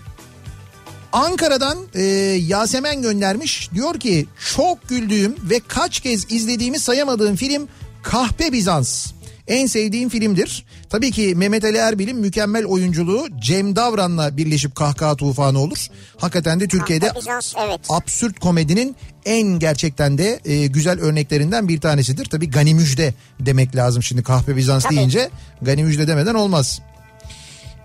Ankara'dan 1.16 1.78
e, 1.94 2.04
Yasemen 2.48 3.02
göndermiş. 3.02 3.70
Diyor 3.74 4.00
ki 4.00 4.28
çok 4.56 4.90
güldüğüm 4.90 5.36
ve 5.50 5.62
kaç 5.68 6.00
kez 6.00 6.32
izlediğimi 6.32 6.80
sayamadığım 6.80 7.36
film 7.36 7.68
Kahpe 8.04 8.52
Bizans. 8.52 9.12
En 9.48 9.68
sevdiğim 9.68 10.10
filmdir. 10.10 10.66
Tabii 10.90 11.12
ki 11.12 11.34
Mehmet 11.36 11.64
Ali 11.64 11.78
Erbil'in 11.78 12.18
mükemmel 12.18 12.66
oyunculuğu 12.66 13.28
Cem 13.40 13.76
Davran'la 13.76 14.38
birleşip 14.38 14.76
kahkaha 14.76 15.16
tufanı 15.16 15.60
olur. 15.60 15.88
Hakikaten 16.18 16.60
de 16.60 16.68
Türkiye'de 16.68 17.12
Bizans, 17.16 17.54
evet. 17.66 17.80
absürt 17.90 18.40
komedinin 18.40 18.96
en 19.26 19.60
gerçekten 19.60 20.18
de 20.18 20.40
e, 20.46 20.68
güzel 20.68 21.00
örneklerinden 21.00 21.68
bir 21.68 21.82
tanesidir. 21.82 22.26
Tabii 22.26 22.50
Gani 22.50 22.74
Müjde 22.74 23.14
demek 23.40 23.76
lazım 23.76 24.04
şimdi 24.04 24.24
Kahpe 24.24 24.56
Bizans 24.56 24.84
Tabii. 24.84 24.96
deyince 24.96 25.30
Gani 25.62 25.84
Müjde 25.84 26.08
demeden 26.08 26.36
olmaz. 26.36 26.82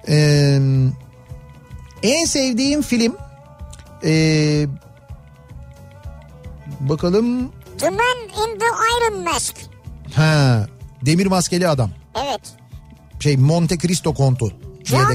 Ee, 0.08 0.58
en 2.02 2.24
sevdiğim 2.24 2.82
film 2.82 3.16
ee, 4.04 4.66
bakalım 6.80 7.52
The 7.78 7.90
Man 7.90 8.18
in 8.26 8.58
the 8.58 8.66
Iron 8.96 9.24
Mask. 9.24 9.54
ha 10.14 10.66
Demir 11.06 11.26
Maskeli 11.26 11.68
Adam 11.68 11.90
Evet. 12.26 12.40
şey 13.20 13.36
Monte 13.36 13.78
Cristo 13.78 14.14
Kontu 14.14 14.52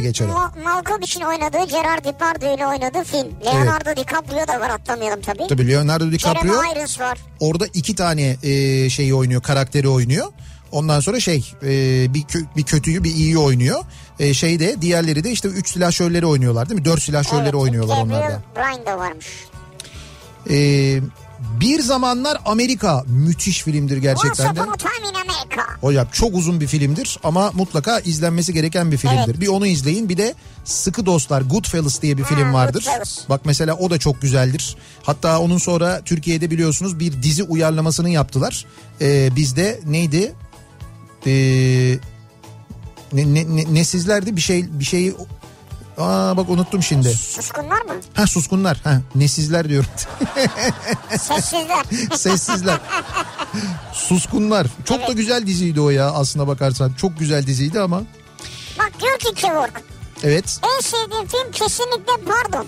geçer. 0.02 0.26
o. 0.28 0.32
Ma- 0.32 0.64
Malkovich'in 0.64 1.22
oynadığı 1.22 1.66
Gerard 1.72 2.06
Depardieu 2.06 2.56
ile 2.56 2.68
oynadığı 2.68 3.04
film. 3.04 3.28
Leonardo 3.46 3.96
DiCaprio 3.96 4.48
da 4.48 4.60
var 4.60 4.70
atlamayalım 4.70 5.22
tabii. 5.22 5.48
Tabii 5.50 5.68
Leonardo 5.68 6.12
DiCaprio 6.12 6.54
Jeremy 6.54 6.72
Irons 6.80 7.00
var. 7.00 7.18
orada 7.40 7.66
iki 7.74 7.96
tane 7.96 8.38
e, 8.44 8.90
şeyi 8.90 9.14
oynuyor 9.16 9.42
karakteri 9.42 9.88
oynuyor. 9.90 10.28
Ondan 10.72 11.00
sonra 11.00 11.20
şey 11.20 11.52
e, 11.64 11.68
bir 12.14 12.22
kö- 12.24 12.46
bir 12.58 12.64
kötüyü 12.64 13.04
bir 13.04 13.10
iyiyi 13.16 13.38
oynuyor. 13.38 13.84
E, 14.20 14.34
şeyde 14.34 14.82
diğerleri 14.82 15.24
de 15.24 15.32
işte 15.32 15.48
üç 15.48 15.70
silahşörleri 15.70 16.26
oynuyorlar 16.26 16.70
değil 16.70 16.80
mi? 16.80 16.86
Dört 16.86 17.02
silahşörleri 17.02 17.44
Evet, 17.44 17.56
oynuyorlar 17.56 17.98
Gabriel 17.98 18.20
onlar 18.20 18.86
da. 18.86 18.98
Varmış. 18.98 19.28
E, 20.50 20.56
bir 21.60 21.80
zamanlar 21.80 22.38
Amerika 22.46 23.04
müthiş 23.08 23.64
filmdir 23.64 23.98
gerçekten 23.98 24.56
de. 24.56 24.60
Hocam 25.82 26.08
çok 26.12 26.36
uzun 26.36 26.62
bir 26.62 26.68
filmdir 26.68 27.20
ama 27.24 27.52
mutlaka 27.52 28.00
izlenmesi 28.00 28.54
gereken 28.54 28.92
bir 28.92 28.98
filmdir. 28.98 29.26
Evet. 29.28 29.40
Bir 29.40 29.48
onu 29.48 29.68
izleyin 29.68 30.10
bir 30.10 30.18
de 30.18 30.36
Sıkı 30.66 31.06
Dostlar 31.06 31.42
Goodfellas 31.42 32.02
diye 32.02 32.18
bir 32.18 32.24
film 32.24 32.54
vardır. 32.54 32.84
Goodfellas. 32.84 33.30
Bak 33.30 33.42
mesela 33.46 33.76
o 33.76 33.90
da 33.90 33.98
çok 33.98 34.22
güzeldir. 34.22 34.78
Hatta 35.04 35.40
onun 35.40 35.58
sonra 35.58 36.02
Türkiye'de 36.06 36.52
biliyorsunuz 36.52 37.00
bir 37.00 37.24
dizi 37.24 37.44
uyarlamasını 37.44 38.10
yaptılar. 38.10 38.66
Ee, 39.02 39.30
bizde 39.36 39.80
neydi? 39.86 40.34
Ee, 41.28 42.00
ne, 43.16 43.34
ne, 43.34 43.56
ne, 43.56 43.74
ne 43.74 43.84
sizlerdi 43.84 44.36
bir 44.36 44.42
şey 44.42 44.80
bir 44.80 44.86
şeyi 44.86 45.16
Aa 45.98 46.38
bak 46.38 46.50
unuttum 46.50 46.84
şimdi. 46.84 47.10
Suskunlar 47.10 47.82
mı? 47.82 47.94
Ha 48.14 48.28
suskunlar. 48.28 48.78
Ha 48.84 49.02
nesizler 49.16 49.70
diyorum. 49.70 49.90
Sessizler. 51.10 51.86
Sessizler. 52.16 52.80
Suskunlar. 53.94 54.68
Çok 54.86 55.00
da 55.00 55.06
Evet. 55.06 55.18
güzel 55.18 55.48
diziydi 55.48 55.82
o 55.82 55.90
ya 55.90 56.12
aslına 56.12 56.48
bakarsan. 56.48 56.94
Çok 56.94 57.20
güzel 57.20 57.48
diziydi 57.48 57.80
ama. 57.80 58.04
Bak 58.80 58.92
diyor 59.02 59.20
ki 59.20 59.34
Kevork. 59.42 59.82
Evet. 60.24 60.60
En 60.64 60.82
sevdiğim 60.82 61.28
film 61.28 61.52
kesinlikle 61.52 62.14
Pardon. 62.28 62.68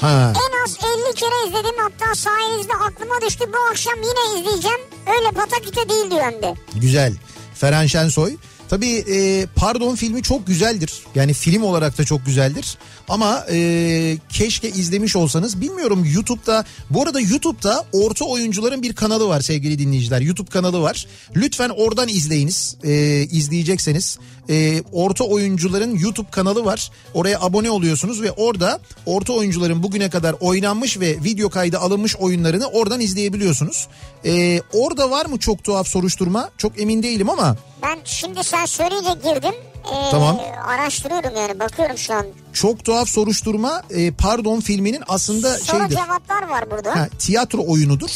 Ha. 0.00 0.32
En 0.36 0.64
az 0.64 0.76
50 1.10 1.14
kere 1.14 1.48
izledim 1.48 1.74
hatta 1.82 2.14
sayenizde 2.14 2.72
aklıma 2.72 3.14
düştü 3.26 3.44
bu 3.52 3.70
akşam 3.70 3.94
yine 3.96 4.40
izleyeceğim. 4.40 4.80
Öyle 5.06 5.30
pataküte 5.30 5.88
değil 5.88 6.10
diyor 6.10 6.22
hem 6.22 6.42
de. 6.42 6.54
Güzel. 6.74 7.14
Ferhan 7.54 7.86
Şensoy. 7.86 8.36
Tabii 8.68 8.96
e, 8.96 9.46
Pardon 9.56 9.94
filmi 9.94 10.22
çok 10.22 10.46
güzeldir. 10.46 10.92
Yani 11.14 11.32
film 11.32 11.62
olarak 11.62 11.98
da 11.98 12.04
çok 12.04 12.26
güzeldir. 12.26 12.78
Ama 13.08 13.46
e, 13.50 14.18
keşke 14.28 14.68
izlemiş 14.68 15.16
olsanız. 15.16 15.60
Bilmiyorum 15.60 16.06
YouTube'da. 16.14 16.64
Bu 16.90 17.02
arada 17.02 17.20
YouTube'da 17.20 17.84
orta 17.92 18.24
oyuncuların 18.24 18.82
bir 18.82 18.92
kanalı 18.92 19.28
var 19.28 19.40
sevgili 19.40 19.78
dinleyiciler. 19.78 20.20
YouTube 20.20 20.50
kanalı 20.50 20.82
var. 20.82 21.06
Lütfen 21.36 21.68
oradan 21.68 22.08
izleyiniz. 22.08 22.76
E, 22.84 23.22
izleyecekseniz. 23.30 24.18
E, 24.50 24.82
orta 24.92 25.24
oyuncuların 25.24 25.98
YouTube 25.98 26.30
kanalı 26.30 26.64
var. 26.64 26.90
Oraya 27.14 27.40
abone 27.40 27.70
oluyorsunuz 27.70 28.22
ve 28.22 28.30
orada 28.32 28.80
orta 29.06 29.32
oyuncuların 29.32 29.82
bugüne 29.82 30.10
kadar 30.10 30.36
oynanmış 30.40 31.00
ve 31.00 31.16
video 31.24 31.50
kaydı 31.50 31.78
alınmış 31.78 32.16
oyunlarını 32.16 32.66
oradan 32.66 33.00
izleyebiliyorsunuz. 33.00 33.88
E, 34.24 34.60
orada 34.72 35.10
var 35.10 35.26
mı 35.26 35.38
çok 35.38 35.64
tuhaf 35.64 35.88
soruşturma? 35.88 36.50
Çok 36.58 36.80
emin 36.80 37.02
değilim 37.02 37.30
ama 37.30 37.56
Ben 37.82 37.98
şimdi 38.04 38.44
sen 38.54 38.66
söyleyince 38.66 39.10
girdim. 39.12 39.54
Ee, 39.92 40.10
Tamam. 40.10 40.40
Araştırıyorum 40.68 41.30
yani 41.36 41.60
bakıyorum 41.60 41.98
şu 41.98 42.14
an. 42.14 42.26
çok 42.52 42.84
tuhaf 42.84 43.08
soruşturma 43.08 43.82
e, 43.90 44.10
pardon 44.10 44.60
filminin 44.60 45.02
aslında 45.08 45.58
Soru 45.58 45.80
şeydir. 45.80 45.96
cevaplar 45.96 46.48
var 46.48 46.70
burada. 46.70 46.96
Ha, 46.96 47.08
tiyatro 47.18 47.62
oyunudur. 47.66 48.10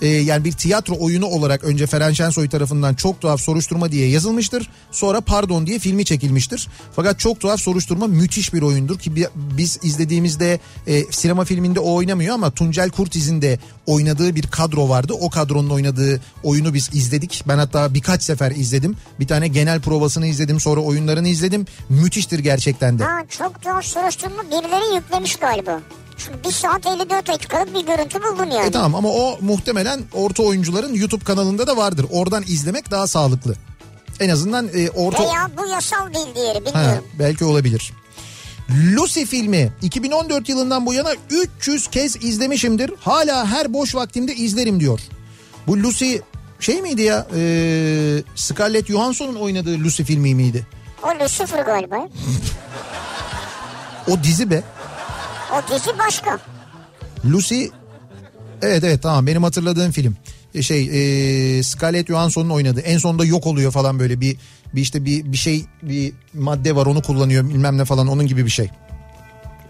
E, 0.00 0.06
yani 0.08 0.44
bir 0.44 0.52
tiyatro 0.52 0.94
oyunu 1.00 1.26
olarak 1.26 1.64
önce 1.64 1.86
Ferhan 1.86 2.12
Şensoy 2.12 2.48
tarafından 2.48 2.94
çok 2.94 3.20
tuhaf 3.20 3.40
soruşturma 3.40 3.92
diye 3.92 4.08
yazılmıştır. 4.08 4.70
Sonra 4.90 5.20
pardon 5.20 5.66
diye 5.66 5.78
filmi 5.78 6.04
çekilmiştir. 6.04 6.68
Fakat 6.96 7.18
çok 7.18 7.40
tuhaf 7.40 7.60
soruşturma 7.60 8.06
müthiş 8.06 8.54
bir 8.54 8.62
oyundur 8.62 8.98
ki 8.98 9.16
bi- 9.16 9.28
biz 9.36 9.78
izlediğimizde 9.82 10.60
e, 10.86 11.04
sinema 11.12 11.44
filminde 11.44 11.80
o 11.80 11.94
oynamıyor 11.94 12.34
ama 12.34 12.50
Tuncel 12.50 12.90
Kurtiz'in 12.90 13.42
de 13.42 13.58
oynadığı 13.86 14.34
bir 14.34 14.42
kadro 14.46 14.88
vardı. 14.88 15.12
O 15.20 15.30
kadronun 15.30 15.70
oynadığı 15.70 16.20
oyunu 16.42 16.74
biz 16.74 16.90
izledik. 16.94 17.42
Ben 17.48 17.58
hatta 17.58 17.94
birkaç 17.94 18.22
sefer 18.22 18.50
izledim. 18.50 18.96
Bir 19.20 19.26
tane 19.26 19.48
genel 19.48 19.80
provasını 19.80 20.26
izledim 20.26 20.60
sonra 20.60 20.80
oyunlarını 20.80 21.28
izledim. 21.28 21.66
Müthiştir 21.88 22.38
gerçekten 22.38 22.98
de. 22.98 23.04
Ha, 23.04 23.22
çok 23.38 23.64
doğru 23.64 23.82
soruşturma 23.82 24.42
birileri 24.42 24.94
yüklemiş 24.96 25.36
galiba. 25.36 25.80
Çünkü 26.26 26.44
1 26.44 26.50
saat 26.50 26.86
54 26.86 27.28
dakikalık 27.28 27.74
bir 27.74 27.86
görüntü 27.86 28.18
buldum 28.22 28.50
yani. 28.50 28.66
E 28.66 28.70
tamam 28.70 28.94
ama 28.94 29.08
o 29.08 29.38
muhtemelen 29.40 30.00
orta 30.12 30.42
oyuncuların 30.42 30.94
YouTube 30.94 31.24
kanalında 31.24 31.66
da 31.66 31.76
vardır. 31.76 32.06
Oradan 32.10 32.42
izlemek 32.42 32.90
daha 32.90 33.06
sağlıklı. 33.06 33.54
En 34.20 34.28
azından 34.28 34.68
e, 34.74 34.90
orta... 34.90 35.22
Veya 35.22 35.50
bu 35.58 35.66
yasal 35.66 36.14
değil 36.14 36.26
diğeri 36.34 36.58
Ha, 36.58 36.64
bilmiyorum. 36.66 37.04
belki 37.18 37.44
olabilir. 37.44 37.92
Lucy 38.96 39.24
filmi 39.24 39.72
2014 39.82 40.48
yılından 40.48 40.86
bu 40.86 40.94
yana 40.94 41.10
300 41.30 41.86
kez 41.86 42.24
izlemişimdir. 42.24 42.90
Hala 43.00 43.46
her 43.46 43.72
boş 43.72 43.94
vaktimde 43.94 44.34
izlerim 44.34 44.80
diyor. 44.80 45.00
Bu 45.66 45.76
Lucy 45.82 46.16
şey 46.60 46.82
miydi 46.82 47.02
ya? 47.02 47.26
E, 47.36 47.42
Scarlett 48.34 48.86
Johansson'un 48.86 49.34
oynadığı 49.34 49.78
Lucy 49.78 50.02
filmi 50.02 50.34
miydi? 50.34 50.66
O 51.02 51.24
Lucifer 51.24 51.64
galiba. 51.64 52.08
O 54.08 54.22
dizi 54.22 54.50
be. 54.50 54.62
O 55.54 55.74
dizi 55.74 55.98
başka. 55.98 56.38
Lucy 57.24 57.64
evet 58.62 58.84
evet 58.84 59.02
tamam 59.02 59.26
benim 59.26 59.42
hatırladığım 59.42 59.90
film. 59.92 60.16
E, 60.54 60.62
Şey 60.62 60.82
e, 61.58 61.62
Scarlett 61.62 62.08
Johansson'un 62.08 62.50
oynadığı 62.50 62.80
en 62.80 62.98
sonunda 62.98 63.24
yok 63.24 63.46
oluyor 63.46 63.72
falan 63.72 63.98
böyle 63.98 64.20
bir 64.20 64.36
bir 64.74 64.80
işte 64.80 65.04
bir 65.04 65.32
bir 65.32 65.36
şey 65.36 65.64
bir 65.82 66.12
madde 66.34 66.76
var 66.76 66.86
onu 66.86 67.02
kullanıyor 67.02 67.48
bilmem 67.48 67.78
ne 67.78 67.84
falan 67.84 68.08
onun 68.08 68.26
gibi 68.26 68.44
bir 68.44 68.50
şey. 68.50 68.70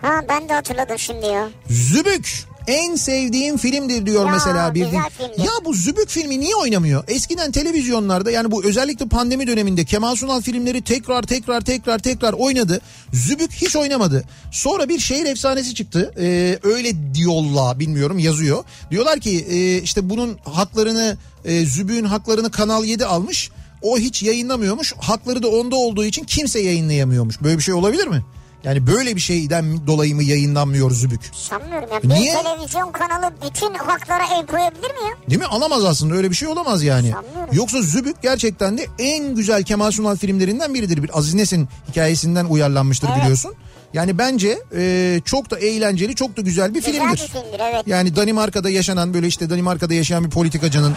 Ha 0.02 0.20
ben 0.28 0.48
de 0.48 0.52
hatırladım 0.52 0.98
şimdi 0.98 1.26
ya. 1.26 1.48
Zübük 1.70 2.44
en 2.70 2.94
sevdiğim 2.96 3.56
filmdir 3.56 4.06
diyor 4.06 4.26
Ya, 4.26 4.32
mesela 4.32 4.74
bir 4.74 4.86
din. 4.86 4.94
Ya 5.38 5.50
bu 5.64 5.74
Zübük 5.74 6.08
filmi 6.08 6.40
niye 6.40 6.54
oynamıyor? 6.54 7.04
Eskiden 7.08 7.52
televizyonlarda 7.52 8.30
yani 8.30 8.50
bu 8.50 8.64
özellikle 8.64 9.06
pandemi 9.08 9.46
döneminde 9.46 9.84
Kemal 9.84 10.16
Sunal 10.16 10.40
filmleri 10.40 10.82
tekrar 10.82 11.22
tekrar 11.22 11.60
tekrar 11.60 11.98
tekrar 11.98 12.32
oynadı. 12.32 12.80
Zübük 13.12 13.52
hiç 13.52 13.76
oynamadı. 13.76 14.24
Sonra 14.52 14.88
bir 14.88 14.98
şehir 14.98 15.26
efsanesi 15.26 15.74
çıktı. 15.74 16.12
Ee, 16.20 16.58
öyle 16.62 17.14
diyorlar 17.14 17.78
bilmiyorum 17.78 18.18
yazıyor. 18.18 18.64
Diyorlar 18.90 19.20
ki 19.20 19.46
e, 19.50 19.82
işte 19.82 20.10
bunun 20.10 20.38
haklarını 20.44 21.16
e, 21.44 21.66
Zübük'ün 21.66 22.04
haklarını 22.04 22.50
Kanal 22.50 22.84
7 22.84 23.06
almış. 23.06 23.50
O 23.82 23.98
hiç 23.98 24.22
yayınlamıyormuş. 24.22 24.94
Hakları 25.00 25.42
da 25.42 25.48
onda 25.48 25.76
olduğu 25.76 26.04
için 26.04 26.24
kimse 26.24 26.60
yayınlayamıyormuş. 26.60 27.42
Böyle 27.42 27.58
bir 27.58 27.62
şey 27.62 27.74
olabilir 27.74 28.06
mi? 28.06 28.22
Yani 28.64 28.86
böyle 28.86 29.16
bir 29.16 29.20
şeyden 29.20 29.86
dolayı 29.86 30.14
mı 30.14 30.22
yayınlanmıyor 30.22 30.90
Zübük? 30.90 31.20
Sanmıyorum 31.32 31.88
ya. 31.92 32.02
Bir 32.02 32.08
Niye? 32.08 32.34
televizyon 32.42 32.92
kanalı 32.92 33.32
bütün 33.50 33.74
haklara 33.74 34.24
el 34.38 34.46
koyabilir 34.46 34.90
mi 34.90 35.00
ya? 35.10 35.30
Değil 35.30 35.40
mi? 35.40 35.46
Alamaz 35.46 35.84
aslında 35.84 36.14
öyle 36.14 36.30
bir 36.30 36.34
şey 36.36 36.48
olamaz 36.48 36.82
yani. 36.82 37.10
Sanmıyorum. 37.10 37.48
Yoksa 37.54 37.82
Zübük 37.82 38.22
gerçekten 38.22 38.78
de 38.78 38.86
en 38.98 39.34
güzel 39.34 39.62
Kemal 39.62 39.90
Sunal 39.90 40.16
filmlerinden 40.16 40.74
biridir. 40.74 41.02
Bir 41.02 41.18
Aziz 41.18 41.34
Nesin 41.34 41.68
hikayesinden 41.88 42.44
uyarlanmıştır 42.44 43.08
Evet. 43.08 43.20
biliyorsun. 43.20 43.54
Yani 43.94 44.18
bence 44.18 44.58
e, 44.76 45.20
çok 45.24 45.50
da 45.50 45.58
eğlenceli, 45.58 46.14
çok 46.14 46.36
da 46.36 46.40
güzel 46.40 46.70
bir 46.70 46.74
Güzel 46.74 46.92
filmdir. 46.92 47.12
bir 47.12 47.28
filmdir 47.28 47.60
evet. 47.72 47.82
Yani 47.86 48.16
Danimarka'da 48.16 48.70
yaşanan 48.70 49.14
böyle 49.14 49.26
işte 49.26 49.50
Danimarka'da 49.50 49.94
yaşayan 49.94 50.24
bir 50.24 50.30
politikacının 50.30 50.96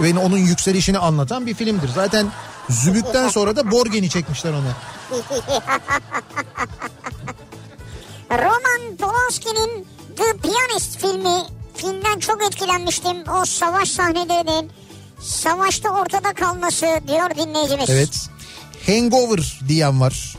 ve 0.00 0.18
onun 0.18 0.38
yükselişini 0.38 0.98
anlatan 0.98 1.46
bir 1.46 1.54
filmdir. 1.54 1.88
Zaten 1.94 2.26
Zübük'ten 2.70 3.28
sonra 3.28 3.56
da 3.56 3.70
Borgen'i 3.70 4.08
çekmişler 4.10 4.52
ona. 4.52 4.72
Roman 8.30 8.96
Polanski'nin 8.98 9.86
The 10.16 10.24
Pianist 10.42 11.00
filmi 11.00 11.42
filmden 11.74 12.18
çok 12.18 12.46
etkilenmiştim. 12.46 13.28
O 13.28 13.44
savaş 13.44 13.88
sahnelerinin 13.88 14.70
savaşta 15.20 15.90
ortada 15.90 16.32
kalması 16.32 16.86
diyor 17.08 17.30
dinleyicimiz. 17.30 17.90
Evet. 17.90 18.28
Hangover 18.86 19.60
diyen 19.68 20.00
var. 20.00 20.36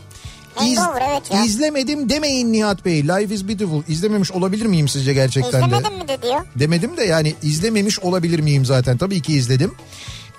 Hangover, 0.56 1.02
evet 1.10 1.32
ya. 1.32 1.46
İzlemedim 1.46 2.10
demeyin 2.10 2.54
Nihat 2.54 2.86
Bey. 2.86 3.04
Life 3.04 3.36
is 3.36 3.48
Beautiful. 3.48 3.84
İzlememiş 3.88 4.32
olabilir 4.32 4.66
miyim 4.66 4.88
sizce 4.88 5.14
gerçekten 5.14 5.62
de? 5.62 5.66
İzlemedin 5.66 5.98
mi 5.98 6.08
de 6.08 6.22
diyor. 6.22 6.46
Demedim 6.56 6.98
de 6.98 7.04
yani 7.04 7.36
izlememiş 7.44 8.00
olabilir 8.00 8.40
miyim 8.40 8.66
zaten? 8.66 8.98
Tabii 8.98 9.22
ki 9.22 9.34
izledim. 9.34 9.76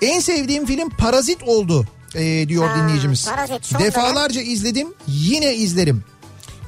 En 0.01 0.19
sevdiğim 0.19 0.65
film 0.65 0.89
Parazit 0.89 1.43
oldu 1.43 1.85
e, 2.15 2.49
diyor 2.49 2.67
Ha, 2.69 2.75
dinleyicimiz. 2.77 3.25
Parazit, 3.29 3.79
Defalarca 3.79 4.41
izledim 4.41 4.93
yine 5.07 5.55
izlerim. 5.55 6.03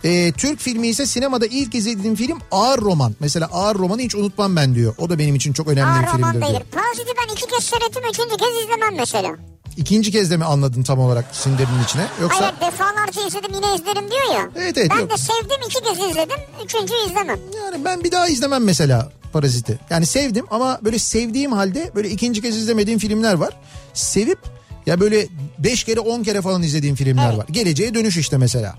E, 0.03 0.31
Türk 0.31 0.59
filmi 0.59 0.87
ise 0.87 1.05
sinemada 1.05 1.45
ilk 1.45 1.75
izlediğim 1.75 2.15
film 2.15 2.39
Ağır 2.51 2.79
Roman. 2.81 3.15
Mesela 3.19 3.47
Ağır 3.51 3.75
Roman'ı 3.75 4.01
hiç 4.01 4.15
unutmam 4.15 4.55
ben 4.55 4.75
diyor. 4.75 4.95
O 4.97 5.09
da 5.09 5.19
benim 5.19 5.35
için 5.35 5.53
çok 5.53 5.67
önemli 5.67 5.91
Aa 5.91 6.01
bir 6.01 6.07
roman 6.07 6.31
filmdir 6.31 6.47
diyor. 6.47 6.59
değil. 6.59 6.71
Parazit'i 6.71 7.11
ben 7.27 7.33
iki 7.33 7.47
kez 7.47 7.63
seyrettim. 7.63 8.03
Üçüncü 8.11 8.37
kez 8.37 8.63
izlemem 8.63 8.95
mesela. 8.97 9.35
İkinci 9.77 10.11
kez 10.11 10.31
de 10.31 10.37
mi 10.37 10.45
anladın 10.45 10.83
tam 10.83 10.99
olarak 10.99 11.25
sindirinin 11.31 11.83
içine? 11.83 12.05
Yoksa 12.21 12.41
Hayır 12.41 12.71
defalarca 12.73 13.27
izledim 13.27 13.51
yine 13.55 13.75
izlerim 13.75 14.11
diyor 14.11 14.33
ya. 14.35 14.49
Evet, 14.55 14.77
evet, 14.77 14.91
Ben 14.95 14.99
yok. 14.99 15.09
de 15.11 15.17
sevdim 15.17 15.57
iki 15.65 15.83
kez 15.83 15.97
izledim. 16.11 16.37
Üçüncü 16.65 16.93
izlemem. 17.09 17.39
yani 17.65 17.85
ben 17.85 18.03
bir 18.03 18.11
daha 18.11 18.27
izlemem 18.27 18.63
mesela 18.63 19.11
Parazit'i. 19.33 19.79
Yani 19.89 20.05
sevdim 20.05 20.45
ama 20.51 20.79
böyle 20.83 20.99
sevdiğim 20.99 21.51
halde 21.53 21.91
böyle 21.95 22.09
ikinci 22.09 22.41
kez 22.41 22.57
izlemediğim 22.57 22.99
filmler 22.99 23.33
var. 23.33 23.59
Sevip 23.93 24.39
ya 24.85 24.99
böyle 24.99 25.27
beş 25.59 25.83
kere 25.83 25.99
on 25.99 26.23
kere 26.23 26.41
falan 26.41 26.63
izlediğim 26.63 26.95
filmler 26.95 27.29
Evet. 27.29 27.37
var. 27.37 27.45
Geleceğe 27.51 27.93
dönüş 27.93 28.17
işte 28.17 28.37
mesela. 28.37 28.75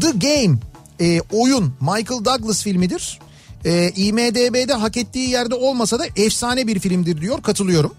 The 0.00 0.10
Game 0.10 0.58
e, 1.00 1.20
oyun 1.32 1.74
Michael 1.80 2.24
Douglas 2.24 2.62
filmidir. 2.62 3.18
E, 3.64 3.92
IMDB'de 3.96 4.72
hak 4.72 4.96
ettiği 4.96 5.30
yerde 5.30 5.54
olmasa 5.54 5.98
da 5.98 6.06
efsane 6.16 6.66
bir 6.66 6.78
filmdir 6.78 7.20
diyor 7.20 7.42
katılıyorum. 7.42 7.94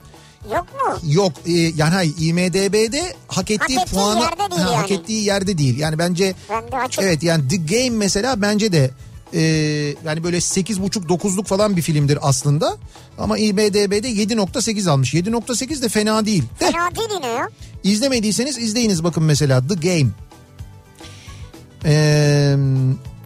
Yok 0.53 0.67
mu? 0.73 1.11
Yok 1.13 1.33
e, 1.45 1.51
yani 1.51 1.93
hayır 1.93 2.13
IMDB'de 2.19 3.15
hak 3.27 3.51
ettiği, 3.51 3.79
ettiği 3.79 3.85
puanı 3.85 4.19
ha, 4.19 4.31
hak 4.77 4.91
yani. 4.91 5.01
ettiği 5.01 5.23
yerde 5.23 5.57
değil. 5.57 5.77
Yani 5.77 5.97
bence 5.97 6.35
Ben 6.49 6.63
evet 6.99 7.23
yani 7.23 7.47
The 7.47 7.55
Game 7.55 7.97
mesela 7.97 8.41
bence 8.41 8.71
de 8.71 8.91
e, 9.33 9.41
yani 10.05 10.23
böyle 10.23 10.37
8.5 10.37 10.89
9'luk 11.07 11.45
falan 11.45 11.77
bir 11.77 11.81
filmdir 11.81 12.19
aslında. 12.21 12.77
Ama 13.17 13.37
IMDB'de 13.37 14.11
7.8 14.11 14.89
almış. 14.89 15.13
7.8 15.13 15.81
de 15.81 15.89
fena 15.89 16.25
değil. 16.25 16.43
De 16.59 16.71
Fena 16.71 16.95
değil 16.95 17.09
yine 17.13 17.27
ya. 17.27 17.49
izlemediyseniz 17.83 18.57
izleyiniz 18.57 19.03
bakın 19.03 19.23
mesela 19.23 19.67
The 19.67 19.73
Game. 19.75 20.09
Eee 21.85 22.57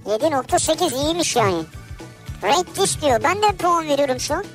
7.8 0.05 1.03
iyiymiş 1.05 1.35
yani. 1.35 1.63
Rate 2.43 2.73
this 2.73 3.01
diyor. 3.01 3.19
Ben 3.23 3.35
de 3.37 3.55
puan 3.59 3.87
veriyorum 3.87 4.19
şu 4.19 4.33
an. 4.33 4.45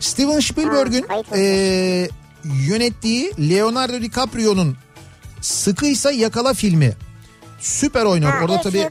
Steven 0.00 0.40
Spielberg'ün 0.40 1.06
eee, 1.34 2.08
yönettiği 2.68 3.32
Leonardo 3.50 4.02
DiCaprio'nun 4.02 4.76
Sıkıysa 5.40 6.10
Yakala 6.12 6.54
filmi. 6.54 6.92
Süper 7.64 8.04
oynuyor. 8.04 8.32
Ha, 8.32 8.44
Orada 8.44 8.60
tabii 8.60 8.88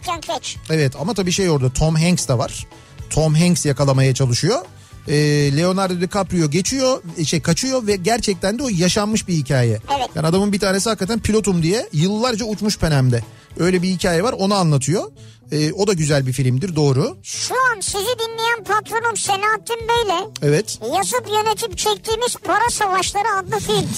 evet 0.69 0.95
ama 0.99 1.13
tabii 1.13 1.32
şey 1.32 1.49
orada 1.49 1.69
Tom 1.74 1.95
Hanks 1.95 2.28
de 2.28 2.38
var. 2.38 2.67
Tom 3.09 3.36
Hanks 3.36 3.65
yakalamaya 3.65 4.13
çalışıyor. 4.13 4.59
Eee, 5.07 5.57
Leonardo 5.57 6.01
DiCaprio 6.01 6.49
geçiyor, 6.49 7.01
şey 7.26 7.41
kaçıyor 7.41 7.88
ve 7.88 7.95
gerçekten 7.95 8.59
de 8.59 8.63
o 8.63 8.69
yaşanmış 8.69 9.28
bir 9.28 9.34
hikaye. 9.34 9.80
Evet. 9.97 10.09
Yani 10.15 10.28
adamın 10.28 10.53
bir 10.53 10.59
tanesi 10.59 10.89
hakikaten 10.89 11.19
pilotum 11.19 11.63
diye 11.63 11.89
yıllarca 11.93 12.45
uçmuş 12.45 12.78
penemde. 12.78 13.24
Öyle 13.59 13.82
bir 13.82 13.88
hikaye 13.89 14.24
var 14.24 14.34
onu 14.38 14.53
anlatıyor. 14.55 15.11
Eee, 15.51 15.71
o 15.74 15.88
da 15.88 15.93
güzel 15.93 16.28
bir 16.28 16.34
filmdir 16.34 16.76
doğru. 16.76 17.17
Şu 17.24 17.53
an 17.55 17.80
sizi 17.80 18.05
dinleyen 18.19 18.63
patronum 18.63 19.17
Selahattin 19.17 19.80
Bey'le 19.89 20.28
Evet. 20.41 20.80
yazıp 20.97 21.28
yönetip 21.30 21.78
çektiğimiz 21.78 22.36
Para 22.43 22.69
Savaşları 22.69 23.28
adlı 23.39 23.59
film. 23.59 23.89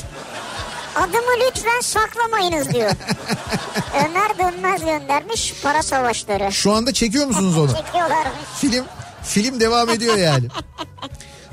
Adımı 0.96 1.32
lütfen 1.48 1.82
saklamayınız 1.82 2.74
diyor. 2.74 2.92
Ömer 4.06 4.38
Dönmez 4.40 4.82
göndermiş 4.82 5.54
Para 5.64 5.84
Savaşları. 5.84 6.52
Şu 6.52 6.72
anda 6.72 6.94
çekiyor 6.94 7.28
musunuz 7.28 7.58
onu? 7.58 7.76
Çekiyorlar. 7.86 8.28
Film 8.62 8.86
film 9.24 9.60
devam 9.60 9.90
ediyor 9.90 10.18
yani. 10.18 10.48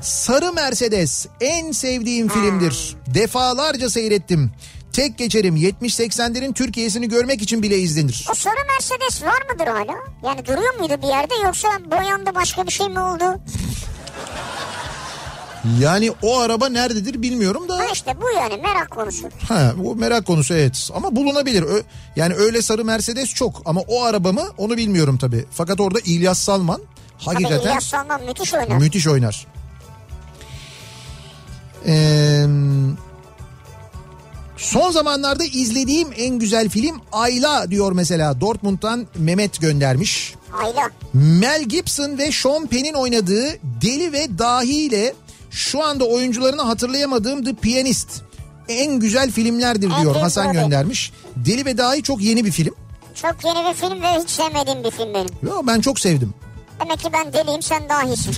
Sarı 0.01 0.53
Mercedes 0.53 1.27
en 1.41 1.71
sevdiğim 1.71 2.29
filmdir. 2.29 2.95
Defalarca 3.07 3.89
seyrettim. 3.89 4.51
Tek 4.93 5.17
geçerim 5.17 5.55
70-80'lerin 5.57 6.53
Türkiye'sini 6.53 7.09
görmek 7.09 7.41
için 7.41 7.63
bile 7.63 7.77
izlenir. 7.77 8.25
O 8.31 8.33
sarı 8.33 8.55
Mercedes 8.73 9.23
var 9.23 9.41
mıdır 9.51 9.67
hala? 9.67 9.97
Yani 10.23 10.45
duruyor 10.45 10.73
muydu 10.79 10.93
bir 11.03 11.07
yerde 11.07 11.35
yoksa 11.43 11.67
boyandı 11.91 12.35
başka 12.35 12.67
bir 12.67 12.71
şey 12.71 12.89
mi 12.89 12.99
oldu? 12.99 13.39
Yani 15.79 16.11
o 16.21 16.39
araba 16.39 16.69
nerededir 16.69 17.21
bilmiyorum 17.21 17.69
da. 17.69 17.77
Ha 17.79 17.85
işte 17.93 18.15
bu 18.21 18.25
yani 18.37 18.61
merak 18.61 18.91
konusu. 18.91 19.29
Ha, 19.47 19.73
bu 19.77 19.95
merak 19.95 20.25
konusu 20.25 20.53
evet. 20.53 20.89
Ama 20.95 21.15
bulunabilir. 21.15 21.63
Ö- 21.63 21.83
yani 22.15 22.33
öyle 22.33 22.61
sarı 22.61 22.85
Mercedes 22.85 23.33
çok 23.33 23.61
ama 23.65 23.81
o 23.87 24.03
araba 24.03 24.31
mı 24.31 24.43
onu 24.57 24.77
bilmiyorum 24.77 25.17
tabii. 25.17 25.45
Fakat 25.51 25.79
orada 25.79 25.99
İlyas 25.99 26.39
Salman 26.39 26.81
Tabii 27.25 27.35
hakikaten 27.35 27.59
İlyas 27.69 27.83
Salman 27.85 28.23
müthiş 28.25 28.53
oynar. 28.53 28.77
müthiş 28.77 29.07
oynar. 29.07 29.47
Ee, 31.87 32.45
son 34.57 34.91
zamanlarda 34.91 35.43
izlediğim 35.43 36.07
en 36.17 36.39
güzel 36.39 36.69
film 36.69 37.01
Ayla 37.11 37.71
diyor 37.71 37.91
mesela. 37.91 38.41
Dortmund'dan 38.41 39.07
Mehmet 39.15 39.61
göndermiş. 39.61 40.33
Ayla. 40.63 40.89
Mel 41.13 41.63
Gibson 41.63 42.17
ve 42.17 42.31
Sean 42.31 42.67
Penn'in 42.67 42.93
oynadığı 42.93 43.47
Deli 43.81 44.13
ve 44.13 44.37
Dahi 44.39 44.75
ile 44.85 45.13
şu 45.53 45.83
anda 45.83 46.03
oyuncularını 46.05 46.61
hatırlayamadığım 46.61 47.43
The 47.43 47.53
Pianist 47.53 48.21
en 48.67 48.99
güzel 48.99 49.31
filmlerdir 49.31 49.91
diyor 50.01 50.15
Hasan 50.15 50.45
Brody. 50.47 50.57
göndermiş. 50.57 51.11
Deli 51.35 51.65
ve 51.65 51.77
Dahi 51.77 52.03
çok 52.03 52.21
yeni 52.21 52.45
bir 52.45 52.51
film. 52.51 52.75
Çok 53.15 53.35
yeni 53.45 53.69
bir 53.69 53.73
film 53.73 54.01
ve 54.01 54.07
hiç 54.23 54.29
sevmediğim 54.29 54.83
bir 54.83 54.91
film 54.91 55.13
benim. 55.13 55.29
Yo, 55.43 55.61
ben 55.67 55.81
çok 55.81 55.99
sevdim. 55.99 56.33
Demek 56.81 56.99
ki 56.99 57.07
ben 57.13 57.33
deliyim 57.33 57.61
sen 57.61 57.89
dahisin. 57.89 58.35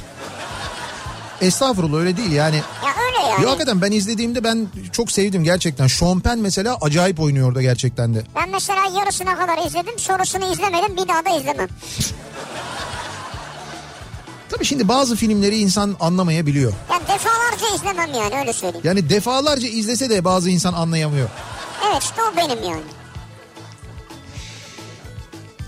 Estağfurullah 1.41 1.97
öyle 1.99 2.17
değil 2.17 2.31
yani. 2.31 2.55
Ya 2.55 2.91
öyle 3.07 3.27
yani. 3.31 3.43
Yo, 3.43 3.49
hakikaten 3.49 3.81
ben 3.81 3.91
izlediğimde 3.91 4.43
ben 4.43 4.67
çok 4.91 5.11
sevdim 5.11 5.43
gerçekten. 5.43 5.87
Sean 5.87 6.19
Penn 6.19 6.39
mesela 6.39 6.77
acayip 6.81 7.19
oynuyor 7.19 7.49
orada 7.49 7.61
gerçekten 7.61 8.15
de. 8.15 8.23
Ben 8.35 8.49
mesela 8.49 8.81
yarısına 8.99 9.35
kadar 9.37 9.67
izledim 9.67 9.99
sonrasını 9.99 10.53
izlemedim 10.53 10.97
bir 10.97 11.07
daha 11.07 11.25
da 11.25 11.29
izlemem. 11.39 11.67
Tabii 14.55 14.65
şimdi 14.65 14.87
bazı 14.87 15.15
filmleri 15.15 15.57
insan 15.57 15.95
anlamayabiliyor. 15.99 16.73
Yani 16.91 17.03
defalarca 17.07 17.75
izlemem 17.75 18.13
yani 18.13 18.39
öyle 18.39 18.53
söyleyeyim. 18.53 18.85
Yani 18.87 19.09
defalarca 19.09 19.67
izlese 19.67 20.09
de 20.09 20.25
bazı 20.25 20.49
insan 20.49 20.73
anlayamıyor. 20.73 21.29
Evet 21.89 22.03
işte 22.03 22.15
o 22.33 22.37
benim 22.37 22.63
yani. 22.63 22.83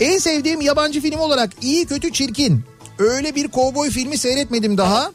En 0.00 0.18
sevdiğim 0.18 0.60
yabancı 0.60 1.00
film 1.00 1.20
olarak 1.20 1.50
iyi 1.62 1.86
kötü 1.86 2.12
çirkin. 2.12 2.64
Öyle 2.98 3.34
bir 3.34 3.48
kovboy 3.48 3.90
filmi 3.90 4.18
seyretmedim 4.18 4.78
daha. 4.78 5.10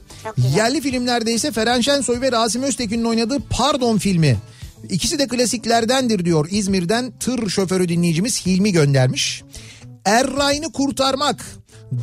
Yerli 0.56 0.82
filmlerde 0.82 1.34
ise 1.34 1.52
Feren 1.52 1.82
Şensoy 1.82 2.22
ve 2.22 2.32
Rasim 2.32 2.64
Öztekin'in 2.64 3.06
oynadığı 3.06 3.40
Pardon 3.50 3.98
filmi. 3.98 4.38
İkisi 4.90 5.20
de 5.20 5.28
klasiklerdendir 5.28 6.26
diyor 6.26 6.48
İzmir'den 6.52 7.14
tır 7.20 7.50
şoförü 7.50 7.90
dinleyicimiz 7.90 8.46
Hilmi 8.46 8.72
göndermiş. 8.72 9.44
Erray'ını 10.06 10.72
kurtarmak 10.72 11.46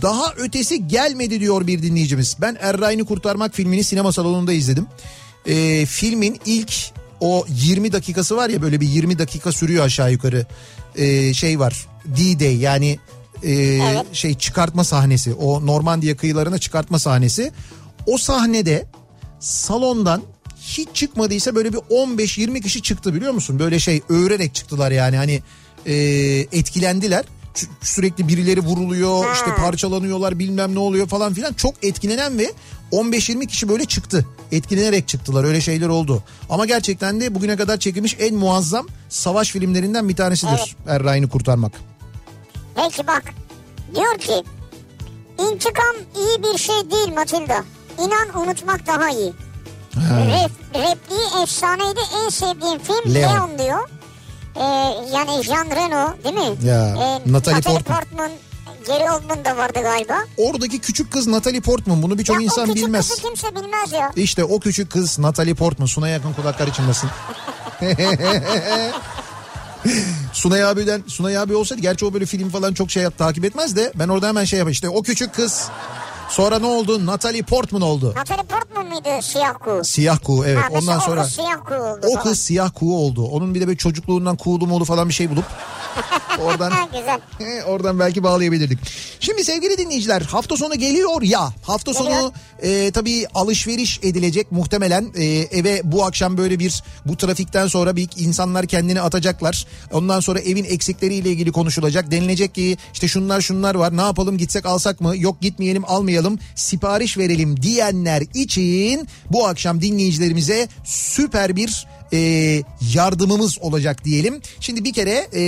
daha 0.02 0.32
ötesi 0.36 0.88
gelmedi 0.88 1.40
diyor 1.40 1.66
bir 1.66 1.82
dinleyicimiz. 1.82 2.36
Ben 2.40 2.56
Erray'ını 2.60 3.04
kurtarmak 3.04 3.54
filmini 3.54 3.84
sinema 3.84 4.12
salonunda 4.12 4.52
izledim. 4.52 4.86
Ee, 5.46 5.86
filmin 5.86 6.40
ilk 6.46 6.72
o 7.20 7.46
20 7.48 7.92
dakikası 7.92 8.36
var 8.36 8.48
ya 8.48 8.62
böyle 8.62 8.80
bir 8.80 8.88
20 8.88 9.18
dakika 9.18 9.52
sürüyor 9.52 9.84
aşağı 9.84 10.12
yukarı. 10.12 10.46
Ee, 10.96 11.34
şey 11.34 11.58
var 11.58 11.86
D-Day 12.06 12.56
yani 12.56 12.98
e, 13.44 13.80
şey 14.12 14.34
çıkartma 14.34 14.84
sahnesi 14.84 15.34
o 15.34 15.66
Normandiya 15.66 16.16
kıyılarına 16.16 16.58
çıkartma 16.58 16.98
sahnesi. 16.98 17.52
O 18.06 18.18
sahnede 18.18 18.86
salondan 19.40 20.22
hiç 20.60 20.88
çıkmadıysa 20.94 21.54
böyle 21.54 21.72
bir 21.72 21.78
15-20 21.78 22.60
kişi 22.60 22.82
çıktı 22.82 23.14
biliyor 23.14 23.32
musun? 23.32 23.58
Böyle 23.58 23.78
şey 23.78 24.02
öğrenerek 24.08 24.54
çıktılar 24.54 24.90
yani 24.90 25.16
hani 25.16 25.42
e, 25.86 25.94
etkilendiler. 26.52 27.24
Sü- 27.54 27.66
Sürekli 27.82 28.28
birileri 28.28 28.60
vuruluyor 28.60 29.34
işte 29.34 29.54
parçalanıyorlar 29.54 30.38
bilmem 30.38 30.74
ne 30.74 30.78
oluyor 30.78 31.08
falan 31.08 31.34
filan. 31.34 31.52
Çok 31.52 31.74
etkilenen 31.84 32.38
ve 32.38 32.52
15-20 32.92 33.46
kişi 33.46 33.68
böyle 33.68 33.84
çıktı. 33.84 34.26
Etkilenerek 34.52 35.08
çıktılar 35.08 35.44
öyle 35.44 35.60
şeyler 35.60 35.88
oldu. 35.88 36.22
Ama 36.50 36.66
gerçekten 36.66 37.20
de 37.20 37.34
bugüne 37.34 37.56
kadar 37.56 37.76
çekilmiş 37.78 38.16
en 38.18 38.34
muazzam 38.34 38.86
savaş 39.08 39.50
filmlerinden 39.50 40.08
bir 40.08 40.16
tanesidir. 40.16 40.52
Evet. 40.52 40.74
Erray'ını 41.00 41.28
kurtarmak. 41.28 41.72
Peki 42.74 43.06
bak 43.06 43.22
diyor 43.94 44.18
ki 44.18 44.42
intikam 45.38 45.96
iyi 46.16 46.42
bir 46.42 46.58
şey 46.58 46.90
değil 46.90 47.14
Matilda. 47.14 47.64
İnan 47.98 48.42
unutmak 48.42 48.86
daha 48.86 49.10
iyi. 49.10 49.32
Rep, 49.96 50.50
repliği 50.74 51.42
efsaneydi 51.42 52.00
en 52.24 52.28
sevdiğim 52.28 52.78
film 52.78 53.14
Leon. 53.14 53.34
Leon, 53.34 53.58
diyor. 53.58 53.88
Ee, 54.56 54.60
yani 55.14 55.42
Jean 55.44 55.70
Reno 55.70 56.14
değil 56.24 56.34
mi? 56.34 56.66
Ya, 56.68 56.86
Ee, 56.86 57.32
Natalie 57.32 57.60
Portman. 57.60 57.96
Portman. 58.00 58.30
Gary 58.86 59.10
Oldman 59.10 59.44
da 59.44 59.56
vardı 59.56 59.78
galiba. 59.82 60.14
Oradaki 60.36 60.78
küçük 60.78 61.12
kız 61.12 61.26
Natalie 61.26 61.60
Portman 61.60 62.02
bunu 62.02 62.18
birçok 62.18 62.36
ya 62.36 62.40
o 62.40 62.44
insan 62.44 62.66
küçük 62.66 62.76
bilmez. 62.86 63.08
kızı 63.08 63.22
kimse 63.22 63.56
bilmez 63.56 63.92
ya. 63.92 64.10
İşte 64.16 64.44
o 64.44 64.60
küçük 64.60 64.90
kız 64.90 65.18
Natalie 65.18 65.54
Portman. 65.54 65.86
Sunay 65.86 66.10
yakın 66.12 66.32
kulaklar 66.32 66.66
içindesin. 66.68 67.10
Sunay 70.32 70.64
abiden 70.64 71.02
Sunay 71.06 71.38
abi 71.38 71.54
olsaydı 71.54 71.82
gerçi 71.82 72.04
o 72.06 72.12
böyle 72.12 72.26
film 72.26 72.50
falan 72.50 72.74
çok 72.74 72.90
şey 72.90 73.02
yap, 73.02 73.18
takip 73.18 73.44
etmez 73.44 73.76
de 73.76 73.92
ben 73.94 74.08
orada 74.08 74.28
hemen 74.28 74.44
şey 74.44 74.58
yap 74.58 74.70
işte 74.70 74.88
o 74.88 75.02
küçük 75.02 75.34
kız 75.34 75.68
sonra 76.30 76.58
ne 76.58 76.66
oldu 76.66 77.06
Natalie 77.06 77.42
Portman 77.42 77.82
oldu. 77.82 78.12
Natalie 78.16 78.42
Portman 78.42 78.86
mıydı 78.86 79.22
siyah 79.22 79.54
kuğu? 79.64 79.84
Siyah 79.84 80.18
kuğu 80.24 80.46
evet 80.46 80.62
Ha, 80.64 80.68
ondan 80.72 80.98
sonra 80.98 81.20
o 81.20 81.24
kız 81.24 81.32
siyah 81.32 81.64
kuğu 81.68 81.74
oldu. 81.74 82.06
o 82.16 82.22
kız 82.22 82.38
siyah 82.38 82.70
kuğu 82.74 82.96
oldu. 82.98 83.24
Onun 83.26 83.54
bir 83.54 83.60
de 83.60 83.66
böyle 83.66 83.78
çocukluğundan 83.78 84.36
kuğulu 84.36 84.66
muğulu 84.66 84.84
falan 84.84 85.08
bir 85.08 85.14
şey 85.14 85.30
bulup 85.30 85.44
oradan 86.40 86.72
Oradan 87.66 87.98
belki 87.98 88.22
bağlayabilirdik. 88.22 88.78
Şimdi 89.20 89.44
sevgili 89.44 89.78
dinleyiciler 89.78 90.22
hafta 90.22 90.56
sonu 90.56 90.74
geliyor 90.74 91.22
ya. 91.22 91.52
Hafta 91.62 91.94
sonu 91.94 92.32
e, 92.62 92.90
tabii 92.90 93.26
alışveriş 93.34 94.00
edilecek 94.02 94.52
muhtemelen 94.52 95.12
e, 95.14 95.24
eve 95.24 95.80
bu 95.84 96.04
akşam 96.04 96.36
böyle 96.36 96.58
bir 96.58 96.82
bu 97.06 97.16
trafikten 97.16 97.66
sonra 97.66 97.96
bir 97.96 98.08
insanlar 98.16 98.66
kendini 98.66 99.00
atacaklar. 99.00 99.66
Ondan 99.92 100.20
sonra 100.20 100.40
evin 100.40 100.64
eksikleriyle 100.64 101.30
ilgili 101.30 101.52
konuşulacak. 101.52 102.10
Denilecek 102.10 102.54
ki 102.54 102.76
işte 102.92 103.08
şunlar 103.08 103.40
şunlar 103.40 103.74
var 103.74 103.96
ne 103.96 104.02
yapalım 104.02 104.38
gitsek 104.38 104.66
alsak 104.66 105.00
mı 105.00 105.16
yok 105.16 105.40
gitmeyelim 105.40 105.84
almayalım 105.86 106.38
sipariş 106.54 107.18
verelim 107.18 107.62
diyenler 107.62 108.22
için 108.34 109.08
bu 109.30 109.46
akşam 109.46 109.80
dinleyicilerimize 109.80 110.68
süper 110.84 111.56
bir 111.56 111.86
e, 112.12 112.62
yardımımız 112.94 113.58
olacak 113.60 114.04
diyelim. 114.04 114.40
Şimdi 114.60 114.84
bir 114.84 114.92
kere 114.92 115.28
e, 115.34 115.42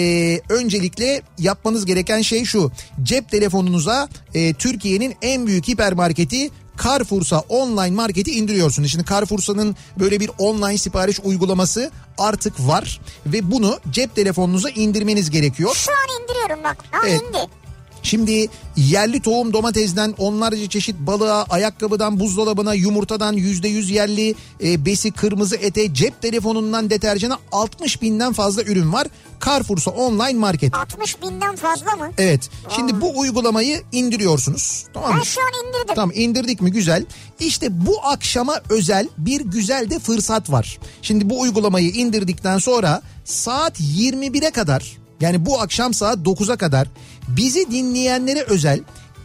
öncelikle 0.48 1.22
yapmanız 1.38 1.86
gereken 1.86 2.22
şey 2.22 2.44
şu. 2.44 2.72
Cep 3.02 3.30
telefonunuza 3.30 4.08
e, 4.34 4.52
Türkiye'nin 4.54 5.14
en 5.22 5.46
büyük 5.46 5.68
hipermarketi 5.68 6.50
Carrefour'sa 6.84 7.38
online 7.38 7.90
marketi 7.90 8.30
indiriyorsunuz. 8.30 8.90
Şimdi 8.90 9.04
Carrefour'sa'nın 9.10 9.76
böyle 9.98 10.20
bir 10.20 10.30
online 10.38 10.78
sipariş 10.78 11.20
uygulaması 11.24 11.90
artık 12.18 12.60
var 12.60 13.00
ve 13.26 13.50
bunu 13.50 13.80
cep 13.90 14.14
telefonunuza 14.16 14.70
indirmeniz 14.70 15.30
gerekiyor. 15.30 15.74
Şu 15.74 15.90
an 15.90 16.22
indiriyorum 16.22 16.64
bak. 16.64 16.76
Ha 16.90 16.98
Evet. 17.08 17.22
indi. 17.22 17.61
Şimdi 18.02 18.48
yerli 18.76 19.22
tohum 19.22 19.52
domatesden 19.52 20.14
onlarca 20.18 20.68
çeşit 20.68 20.96
balığa, 20.98 21.46
ayakkabıdan 21.50 22.20
buzdolabına, 22.20 22.74
yumurtadan 22.74 23.32
yüzde 23.32 23.68
yüz 23.68 23.90
yerli 23.90 24.34
e, 24.64 24.86
besi, 24.86 25.10
kırmızı 25.10 25.56
ete, 25.56 25.94
cep 25.94 26.22
telefonundan 26.22 26.90
deterjana 26.90 27.38
60 27.52 28.02
binden 28.02 28.32
fazla 28.32 28.62
ürün 28.62 28.92
var. 28.92 29.06
Carrefour'sa 29.46 29.90
online 29.90 30.38
market. 30.38 30.74
60 30.74 31.22
binden 31.22 31.56
fazla 31.56 31.96
mı? 31.96 32.10
Evet. 32.18 32.50
Şimdi 32.68 33.00
bu 33.00 33.18
uygulamayı 33.18 33.82
indiriyorsunuz. 33.92 34.84
Tamam 34.94 35.10
mı? 35.10 35.16
Ben 35.18 35.22
şu 35.22 35.40
an 35.40 35.66
indirdim. 35.66 35.94
Tamam 35.94 36.12
indirdik 36.14 36.60
mi 36.60 36.72
güzel. 36.72 37.06
İşte 37.40 37.86
bu 37.86 38.04
akşama 38.04 38.60
özel 38.68 39.08
bir 39.18 39.40
güzel 39.40 39.90
de 39.90 39.98
fırsat 39.98 40.50
var. 40.50 40.78
Şimdi 41.02 41.30
bu 41.30 41.40
uygulamayı 41.40 41.90
indirdikten 41.90 42.58
sonra 42.58 43.02
saat 43.24 43.80
21'e 43.80 44.50
kadar 44.50 45.02
yani 45.20 45.46
bu 45.46 45.60
akşam 45.60 45.94
saat 45.94 46.18
9'a 46.18 46.56
kadar 46.56 46.88
bizi 47.36 47.70
dinleyenlere 47.70 48.42
özel 48.42 48.80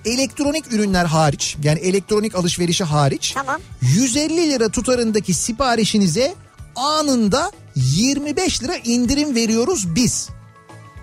elektronik 0.06 0.74
ürünler 0.74 1.06
hariç 1.06 1.58
yani 1.64 1.80
elektronik 1.80 2.36
alışverişi 2.36 2.84
hariç 2.84 3.32
Tamam. 3.34 3.62
150 3.82 4.50
lira 4.50 4.70
tutarındaki 4.70 5.34
siparişinize 5.34 6.36
anında 6.76 7.52
25 7.76 8.64
lira 8.64 8.76
indirim 8.76 9.36
veriyoruz 9.36 9.96
biz. 9.96 10.30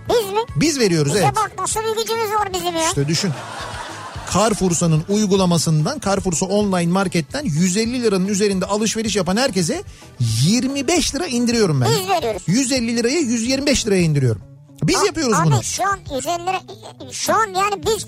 Biz 0.09 0.31
mi? 0.31 0.39
Biz 0.55 0.79
veriyoruz 0.79 1.13
Bize 1.13 1.23
evet. 1.23 1.35
bak 1.35 1.51
nasıl 1.59 1.79
bir 1.79 2.01
gücümüz 2.01 2.31
var 2.31 2.53
bizim 2.53 2.75
ya. 2.75 2.87
İşte 2.87 3.07
düşün. 3.07 3.31
Carrefour'sa'nın 4.33 5.03
uygulamasından 5.09 5.99
Carrefour'sa 6.05 6.45
online 6.45 6.91
marketten 6.91 7.43
150 7.43 8.03
liranın 8.03 8.27
üzerinde 8.27 8.65
alışveriş 8.65 9.15
yapan 9.15 9.37
herkese 9.37 9.83
25 10.43 11.15
lira 11.15 11.25
indiriyorum 11.25 11.81
ben. 11.81 11.87
Biz 11.89 12.09
veriyoruz. 12.09 12.41
150 12.47 12.97
liraya 12.97 13.19
125 13.19 13.87
liraya 13.87 14.01
indiriyorum. 14.01 14.54
Biz 14.87 15.05
yapıyoruz 15.05 15.37
Abi 15.39 15.45
bunu. 15.47 15.63
şu 15.63 15.83
an 15.87 15.99
150 16.15 16.45
lira 16.45 16.61
şu 17.11 17.33
an 17.33 17.47
yani 17.47 17.83
biz 17.85 18.07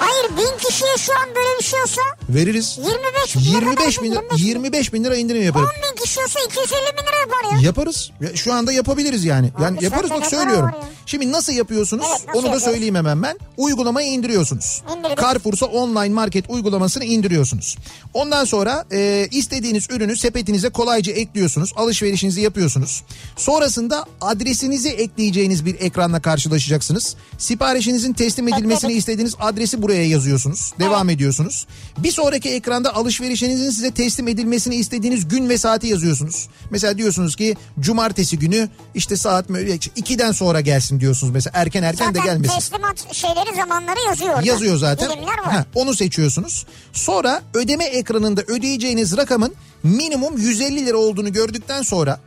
Hayır 0.00 0.30
bin 0.36 0.68
kişiye 0.68 0.96
şu 0.98 1.12
an 1.12 1.28
böyle 1.36 1.58
bir 1.58 1.64
şey 1.64 1.82
olsa 1.82 2.00
Veririz. 2.28 2.78
25 2.78 3.36
bin 3.36 3.40
lira 3.52 3.70
25 3.70 4.02
bin 4.02 4.10
lira, 4.12 4.20
25 4.20 4.38
bin. 4.40 4.46
25 4.46 4.92
bin 4.92 5.04
lira 5.04 5.16
indirim 5.16 5.40
10 5.40 5.44
yaparım. 5.44 5.68
bin 5.92 6.02
kişi 6.04 6.20
olsa 6.20 6.40
250 6.40 6.70
bin 6.70 7.02
lira 7.06 7.16
yapar 7.20 7.56
ya. 7.56 7.60
Yaparız. 7.66 8.10
Ya 8.20 8.36
Şu 8.36 8.52
anda 8.52 8.72
yapabiliriz 8.72 9.24
yani. 9.24 9.52
Yani 9.62 9.76
Abi 9.78 9.84
yaparız 9.84 10.08
sende 10.10 10.20
bak 10.22 10.30
söylüyorum. 10.30 10.70
ya? 10.82 10.88
Şimdi 11.06 11.32
nasıl 11.32 11.52
yapıyorsunuz? 11.52 12.04
Evet, 12.10 12.18
nasıl 12.26 12.28
Onu 12.38 12.42
da 12.42 12.46
yapıyoruz? 12.48 12.62
söyleyeyim 12.64 12.94
hemen 12.94 13.22
ben. 13.22 13.38
Uygulamayı 13.56 14.08
indiriyorsunuz. 14.12 14.82
İndirdim. 14.98 15.16
Carrefour'sa 15.24 15.66
online 15.66 16.14
market 16.14 16.44
uygulamasını 16.50 17.04
indiriyorsunuz. 17.04 17.76
Ondan 18.14 18.44
sonra 18.44 18.84
e, 18.92 19.28
istediğiniz 19.30 19.86
ürünü 19.90 20.16
sepetinize 20.16 20.68
kolayca 20.68 21.12
ekliyorsunuz. 21.12 21.72
Alışverişinizi 21.76 22.40
yapıyorsunuz. 22.40 23.02
Sonrasında 23.36 24.04
adresinizi 24.20 24.88
ekleyeceğiniz 24.88 25.64
bir 25.66 25.80
ekranla 25.80 26.20
karşılaşacaksınız. 26.22 27.16
Siparişinizin 27.38 28.12
teslim 28.12 28.48
edilmesini 28.48 28.92
istediğiniz 28.92 29.34
adresi 29.40 29.82
buraya 29.82 29.89
yazıyorsunuz. 29.94 30.72
Devam 30.78 31.10
ediyorsunuz. 31.10 31.66
Bir 31.98 32.12
sonraki 32.12 32.50
ekranda 32.50 32.94
alışverişinizin 32.94 33.70
size 33.70 33.90
teslim 33.90 34.28
edilmesini 34.28 34.74
istediğiniz 34.74 35.28
gün 35.28 35.48
ve 35.48 35.58
saati 35.58 35.86
yazıyorsunuz. 35.86 36.48
Mesela 36.70 36.98
diyorsunuz 36.98 37.36
ki 37.36 37.56
cumartesi 37.80 38.38
günü 38.38 38.68
işte 38.94 39.16
saat 39.16 39.50
2'den 39.50 40.32
sonra 40.32 40.60
gelsin 40.60 41.00
diyorsunuz 41.00 41.32
mesela 41.32 41.52
erken 41.54 41.82
erken 41.82 42.14
de 42.14 42.18
Zaten 42.18 42.32
gelmesin. 42.34 42.54
teslimat 42.54 43.14
şeyleri 43.14 43.56
zamanları 43.56 43.98
yazıyor 44.08 44.34
orada. 44.34 44.46
Yazıyor 44.46 44.76
zaten. 44.76 45.10
Ha, 45.42 45.64
onu 45.74 45.94
seçiyorsunuz. 45.94 46.66
Sonra 46.92 47.42
ödeme 47.54 47.84
ekranında 47.84 48.42
ödeyeceğiniz 48.42 49.16
rakamın 49.16 49.54
minimum 49.82 50.38
150 50.38 50.86
lira 50.86 50.96
olduğunu 50.96 51.32
gördükten 51.32 51.82
sonra 51.82 52.20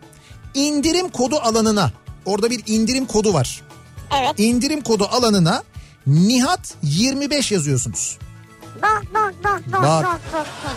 indirim 0.53 1.09
kodu 1.09 1.39
alanına 1.39 1.91
orada 2.25 2.49
bir 2.49 2.63
indirim 2.67 3.05
kodu 3.05 3.33
var. 3.33 3.61
Evet. 4.19 4.33
İndirim 4.37 4.81
kodu 4.81 5.07
alanına 5.11 5.63
Nihat 6.07 6.73
25 6.83 7.51
yazıyorsunuz. 7.51 8.17
Bak 8.81 9.03
bak 9.13 9.33
bak 9.43 9.61
bak 9.71 9.81
Bak. 9.83 10.03
bak 10.03 10.21
bak. 10.33 10.47
bak. 10.65 10.75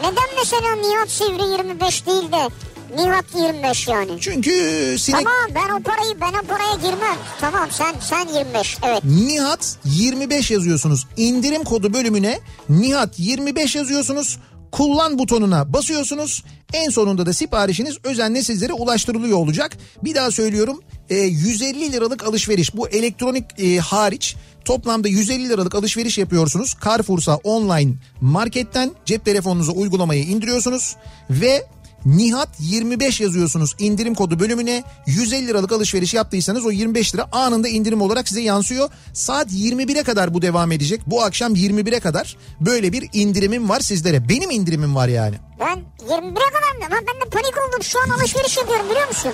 Neden 0.00 0.38
mesela 0.38 0.74
Nihat 0.76 1.10
Sivri 1.10 1.52
25 1.62 2.06
değil 2.06 2.32
de 2.32 2.48
Nihat 2.96 3.24
25 3.34 3.88
yani? 3.88 4.20
Çünkü 4.20 4.50
sinek 4.98 5.26
Tamam 5.26 5.50
ben 5.54 5.74
o 5.74 5.82
parayı 5.82 6.20
ben 6.20 6.32
o 6.32 6.46
paraya 6.46 6.74
girmem. 6.74 7.16
Tamam 7.40 7.68
sen 7.70 7.94
sen 8.00 8.28
25 8.28 8.78
evet. 8.82 9.04
Nihat 9.04 9.76
25 9.84 10.50
yazıyorsunuz. 10.50 11.06
İndirim 11.16 11.64
kodu 11.64 11.92
bölümüne 11.94 12.40
Nihat 12.68 13.18
25 13.18 13.74
yazıyorsunuz. 13.76 14.38
Kullan 14.72 15.18
butonuna 15.18 15.72
basıyorsunuz. 15.72 16.44
En 16.74 16.90
sonunda 16.90 17.26
da 17.26 17.32
siparişiniz 17.32 17.96
özenle 18.04 18.42
sizlere 18.42 18.72
ulaştırılıyor 18.72 19.38
olacak. 19.38 19.76
Bir 20.04 20.14
daha 20.14 20.30
söylüyorum. 20.30 20.80
e, 21.10 21.16
150 21.16 21.92
liralık 21.92 22.24
alışveriş 22.24 22.76
bu 22.76 22.88
elektronik 22.88 23.44
e, 23.58 23.76
hariç 23.78 24.36
toplamda 24.64 25.08
150 25.08 25.48
liralık 25.48 25.74
alışveriş 25.74 26.18
yapıyorsunuz. 26.18 26.76
Carrefour'sa 26.84 27.36
online 27.36 27.92
marketten 28.20 28.90
cep 29.04 29.24
telefonunuza 29.24 29.72
uygulamayı 29.72 30.24
indiriyorsunuz 30.24 30.96
ve 31.30 31.66
Nihat 32.06 32.48
25 32.58 33.20
yazıyorsunuz 33.20 33.76
indirim 33.78 34.14
kodu 34.14 34.40
bölümüne 34.40 34.84
150 35.06 35.46
liralık 35.46 35.72
alışveriş 35.72 36.14
yaptıysanız 36.14 36.66
o 36.66 36.70
25 36.70 37.14
lira 37.14 37.26
anında 37.32 37.68
indirim 37.68 38.02
olarak 38.02 38.28
size 38.28 38.40
yansıyor. 38.40 38.88
Saat 39.12 39.52
21'e 39.52 40.02
kadar 40.02 40.34
bu 40.34 40.42
devam 40.42 40.72
edecek. 40.72 41.00
Bu 41.06 41.22
akşam 41.22 41.54
21'e 41.54 42.00
kadar 42.00 42.36
böyle 42.60 42.92
bir 42.92 43.10
indirimim 43.12 43.68
var 43.68 43.80
sizlere. 43.80 44.28
Benim 44.28 44.50
indirimim 44.50 44.94
var 44.94 45.08
yani. 45.08 45.36
Ben 45.60 45.78
21'e 46.08 46.32
kadar 46.32 46.88
mı? 46.88 46.94
Lan 46.94 47.04
ben 47.06 47.26
de 47.26 47.30
panik 47.30 47.54
oldum. 47.68 47.82
Şu 47.82 47.98
an 48.02 48.18
alışveriş 48.18 48.56
yapıyorum 48.56 48.90
biliyor 48.90 49.08
musun? 49.08 49.32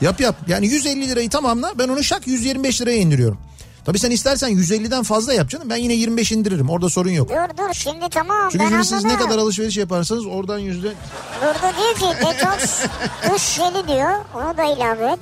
Yap 0.00 0.20
yap 0.20 0.36
yani 0.46 0.66
150 0.66 1.08
lirayı 1.08 1.30
tamamla 1.30 1.72
ben 1.78 1.88
onu 1.88 2.04
şak 2.04 2.26
125 2.26 2.80
liraya 2.80 2.96
indiriyorum. 2.96 3.38
Tabii 3.86 3.98
sen 3.98 4.10
istersen 4.10 4.50
150'den 4.50 5.02
fazla 5.02 5.32
yap 5.32 5.48
canım 5.50 5.70
ben 5.70 5.76
yine 5.76 5.92
25 5.94 6.32
indiririm 6.32 6.70
orada 6.70 6.88
sorun 6.90 7.10
yok. 7.10 7.28
Dur 7.28 7.56
dur 7.58 7.74
şimdi 7.74 8.08
tamam 8.10 8.48
Çünkü 8.52 8.64
ben 8.64 8.68
şimdi 8.70 8.84
siz 8.84 9.04
ne 9.04 9.10
anladım. 9.12 9.26
kadar 9.28 9.38
alışveriş 9.42 9.76
yaparsanız 9.76 10.26
oradan 10.26 10.58
yüzde 10.58 10.92
Burada 11.42 11.72
diyor 11.76 11.94
ki 11.94 12.16
detoks 12.26 12.80
duş 13.34 13.42
jeli 13.42 13.88
diyor. 13.88 14.10
Onu 14.34 14.56
da 14.56 14.64
ilave 14.64 15.12
et. 15.12 15.18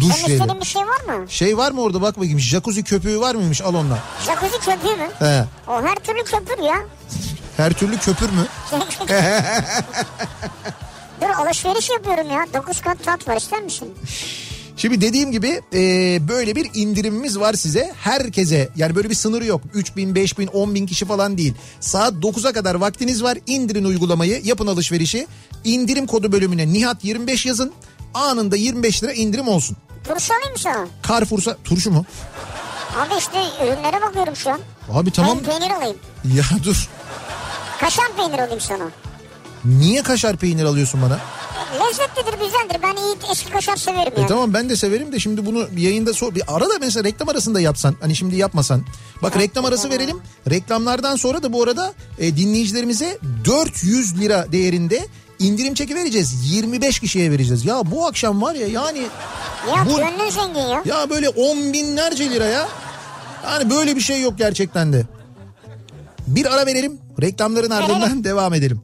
Duş 0.00 0.14
Senin 0.14 0.32
istediğin 0.32 0.60
bir 0.60 0.66
şey 0.66 0.82
var 0.82 1.00
mı? 1.18 1.28
Şey 1.30 1.56
var 1.56 1.72
mı 1.72 1.80
orada 1.80 2.02
bak 2.02 2.16
bakayım 2.16 2.40
jacuzzi 2.40 2.84
köpüğü 2.84 3.20
var 3.20 3.34
mıymış 3.34 3.62
al 3.62 3.74
ondan. 3.74 3.98
Jacuzzi 4.26 4.58
köpüğü 4.58 4.96
mü? 4.96 5.08
He. 5.18 5.44
O 5.68 5.82
her 5.82 5.94
türlü 5.94 6.24
köpür 6.24 6.62
ya. 6.62 6.76
Her 7.56 7.72
türlü 7.72 7.98
köpür 7.98 8.30
mü? 8.30 8.46
Dur 11.20 11.28
alışveriş 11.28 11.90
yapıyorum 11.90 12.30
ya. 12.30 12.46
9 12.54 12.80
kat 12.80 13.04
tat 13.04 13.28
var 13.28 13.36
ister 13.36 13.62
misin? 13.62 13.94
Şimdi 14.78 15.00
dediğim 15.00 15.32
gibi 15.32 15.60
e, 15.74 15.78
böyle 16.28 16.56
bir 16.56 16.70
indirimimiz 16.74 17.40
var 17.40 17.54
size. 17.54 17.92
Herkese 18.00 18.68
yani 18.76 18.94
böyle 18.94 19.10
bir 19.10 19.14
sınırı 19.14 19.44
yok. 19.44 19.60
3 19.74 19.96
bin, 19.96 20.14
5 20.14 20.38
bin, 20.38 20.46
10 20.46 20.74
bin 20.74 20.86
kişi 20.86 21.04
falan 21.04 21.38
değil. 21.38 21.54
Saat 21.80 22.12
9'a 22.14 22.52
kadar 22.52 22.74
vaktiniz 22.74 23.22
var. 23.22 23.38
İndirin 23.46 23.84
uygulamayı, 23.84 24.40
yapın 24.44 24.66
alışverişi. 24.66 25.26
İndirim 25.64 26.06
kodu 26.06 26.32
bölümüne 26.32 26.72
Nihat 26.72 27.04
25 27.04 27.46
yazın. 27.46 27.72
Anında 28.14 28.56
25 28.56 29.02
lira 29.04 29.12
indirim 29.12 29.48
olsun. 29.48 29.76
Turşu 30.08 30.34
alayım 30.34 30.52
mı 30.52 30.58
sana? 30.58 30.86
Carrefour'sa 31.08 31.56
turşu 31.64 31.90
mu? 31.90 32.04
Abi 32.96 33.14
işte 33.18 33.38
ürünlere 33.64 34.00
bakıyorum 34.02 34.36
şu 34.36 34.50
an. 34.50 34.60
Abi 34.92 35.10
tamam. 35.10 35.38
Ben 35.38 35.44
peynir 35.58 35.74
alayım. 35.74 35.96
Ya 36.36 36.44
dur. 36.64 36.88
Kaşar 37.80 38.06
peynir 38.16 38.38
alayım 38.38 38.60
sana. 38.60 38.88
Niye 39.64 40.02
kaşar 40.02 40.36
peynir 40.36 40.64
alıyorsun 40.64 41.02
bana? 41.02 41.18
Lezzetlidir 41.74 42.40
bizdendir. 42.46 42.82
Ben 42.82 42.96
iyi 43.02 43.16
eski 43.32 43.50
kaşar 43.50 43.76
severim 43.76 44.12
E 44.16 44.20
yani. 44.20 44.28
tamam 44.28 44.54
ben 44.54 44.68
de 44.70 44.76
severim 44.76 45.12
de 45.12 45.18
şimdi 45.20 45.46
bunu 45.46 45.66
yayında 45.76 46.12
sor. 46.14 46.34
Bir 46.34 46.42
ara 46.48 46.64
da 46.64 46.74
mesela 46.80 47.04
reklam 47.04 47.28
arasında 47.28 47.60
yapsan. 47.60 47.96
Hani 48.00 48.16
şimdi 48.16 48.36
yapmasan. 48.36 48.82
Bak 49.22 49.36
reklam 49.36 49.64
arası 49.64 49.90
verelim. 49.90 50.16
Reklamlardan 50.50 51.16
sonra 51.16 51.42
da 51.42 51.52
bu 51.52 51.62
arada 51.62 51.92
e, 52.18 52.36
dinleyicilerimize 52.36 53.18
400 53.44 54.20
lira 54.20 54.52
değerinde 54.52 55.06
indirim 55.38 55.74
çeki 55.74 55.94
vereceğiz. 55.94 56.52
25 56.54 56.98
kişiye 57.00 57.30
vereceğiz. 57.30 57.64
Ya 57.64 57.80
bu 57.90 58.06
akşam 58.06 58.42
var 58.42 58.54
ya 58.54 58.66
yani 58.66 58.98
Ya 59.68 59.86
bu 59.86 59.96
gönlün 59.96 60.30
zengin 60.30 60.60
ya. 60.68 60.82
ya 60.84 61.10
böyle 61.10 61.28
10 61.28 61.72
binlerce 61.72 62.30
lira 62.30 62.46
ya. 62.46 62.68
Yani 63.44 63.70
böyle 63.70 63.96
bir 63.96 64.00
şey 64.00 64.20
yok 64.20 64.38
gerçekten 64.38 64.92
de. 64.92 65.06
Bir 66.26 66.54
ara 66.54 66.66
verelim. 66.66 66.98
Reklamların 67.22 67.70
ardından 67.70 68.24
devam 68.24 68.54
edelim. 68.54 68.80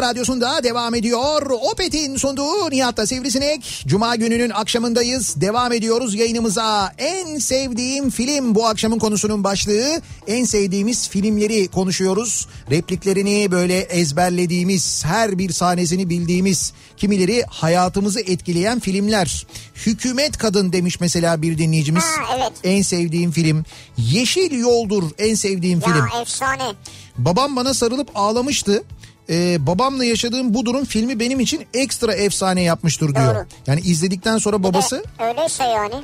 Kafa 0.00 0.12
Radyosu'nda 0.12 0.62
devam 0.62 0.94
ediyor. 0.94 1.50
Opet'in 1.72 2.16
sunduğu 2.16 2.70
Nihat'ta 2.70 3.06
Sivrisinek. 3.06 3.84
Cuma 3.86 4.16
gününün 4.16 4.50
akşamındayız. 4.50 5.40
Devam 5.40 5.72
ediyoruz 5.72 6.14
yayınımıza. 6.14 6.92
En 6.98 7.38
sevdiğim 7.38 8.10
film 8.10 8.54
bu 8.54 8.66
akşamın 8.66 8.98
konusunun 8.98 9.44
başlığı. 9.44 10.00
En 10.26 10.44
sevdiğimiz 10.44 11.08
filmleri 11.08 11.68
konuşuyoruz. 11.68 12.48
Repliklerini 12.70 13.50
böyle 13.50 13.78
ezberlediğimiz, 13.78 15.04
her 15.04 15.38
bir 15.38 15.52
sahnesini 15.52 16.10
bildiğimiz, 16.10 16.72
kimileri 16.96 17.44
hayatımızı 17.48 18.20
etkileyen 18.20 18.80
filmler. 18.80 19.46
Hükümet 19.86 20.38
Kadın 20.38 20.72
demiş 20.72 21.00
mesela 21.00 21.42
bir 21.42 21.58
dinleyicimiz. 21.58 22.04
Ha, 22.04 22.36
evet. 22.38 22.52
En 22.64 22.82
sevdiğim 22.82 23.30
film. 23.30 23.64
Yeşil 23.96 24.58
Yoldur 24.58 25.02
en 25.18 25.34
sevdiğim 25.34 25.80
film. 25.80 26.08
Ya 26.14 26.20
efsane. 26.20 26.62
Babam 27.18 27.56
bana 27.56 27.74
sarılıp 27.74 28.10
ağlamıştı. 28.14 28.82
Ee, 29.30 29.66
babamla 29.66 30.04
yaşadığım 30.04 30.54
bu 30.54 30.66
durum 30.66 30.84
filmi 30.84 31.20
benim 31.20 31.40
için 31.40 31.62
ekstra 31.74 32.12
efsane 32.14 32.62
yapmıştır 32.62 33.14
diyor. 33.14 33.34
Doğru. 33.34 33.46
Yani 33.66 33.80
izledikten 33.80 34.38
sonra 34.38 34.62
babası 34.62 35.04
E, 35.18 35.24
öyleyse 35.24 35.64
yani. 35.64 35.94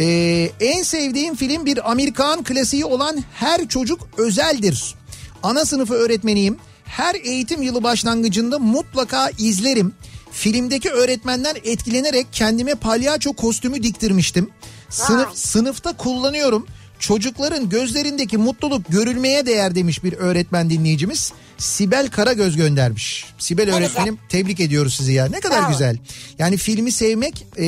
ee, 0.00 0.50
en 0.60 0.82
sevdiğim 0.82 1.34
film 1.36 1.66
bir 1.66 1.90
Amerikan 1.90 2.44
klasiği 2.44 2.84
olan 2.84 3.24
Her 3.34 3.68
Çocuk 3.68 4.08
Özeldir. 4.16 4.94
Ana 5.42 5.64
sınıfı 5.64 5.94
öğretmeniyim. 5.94 6.56
Her 6.84 7.14
eğitim 7.14 7.62
yılı 7.62 7.82
başlangıcında 7.82 8.58
mutlaka 8.58 9.30
izlerim. 9.38 9.94
Filmdeki 10.32 10.90
öğretmenden 10.90 11.54
etkilenerek 11.64 12.26
kendime 12.32 12.74
palyaço 12.74 13.32
kostümü 13.32 13.82
diktirmiştim. 13.82 14.50
Sınıf, 14.88 15.26
Vay. 15.26 15.34
sınıfta 15.34 15.96
kullanıyorum. 15.96 16.66
Çocukların 16.98 17.68
gözlerindeki 17.68 18.38
mutluluk 18.38 18.82
görülmeye 18.88 19.46
değer 19.46 19.74
demiş 19.74 20.04
bir 20.04 20.12
öğretmen 20.12 20.70
dinleyicimiz. 20.70 21.32
Sibel 21.62 22.10
Karagöz 22.10 22.56
göndermiş. 22.56 23.24
Sibel 23.38 23.66
Ne 23.68 23.74
öğretmenim 23.74 24.18
tebrik 24.28 24.60
ediyoruz 24.60 24.94
sizi 24.94 25.12
ya. 25.12 25.26
Ne 25.26 25.40
kadar 25.40 25.60
Bravo. 25.60 25.70
güzel. 25.70 25.98
Yani 26.38 26.56
filmi 26.56 26.92
sevmek, 26.92 27.46
e, 27.58 27.62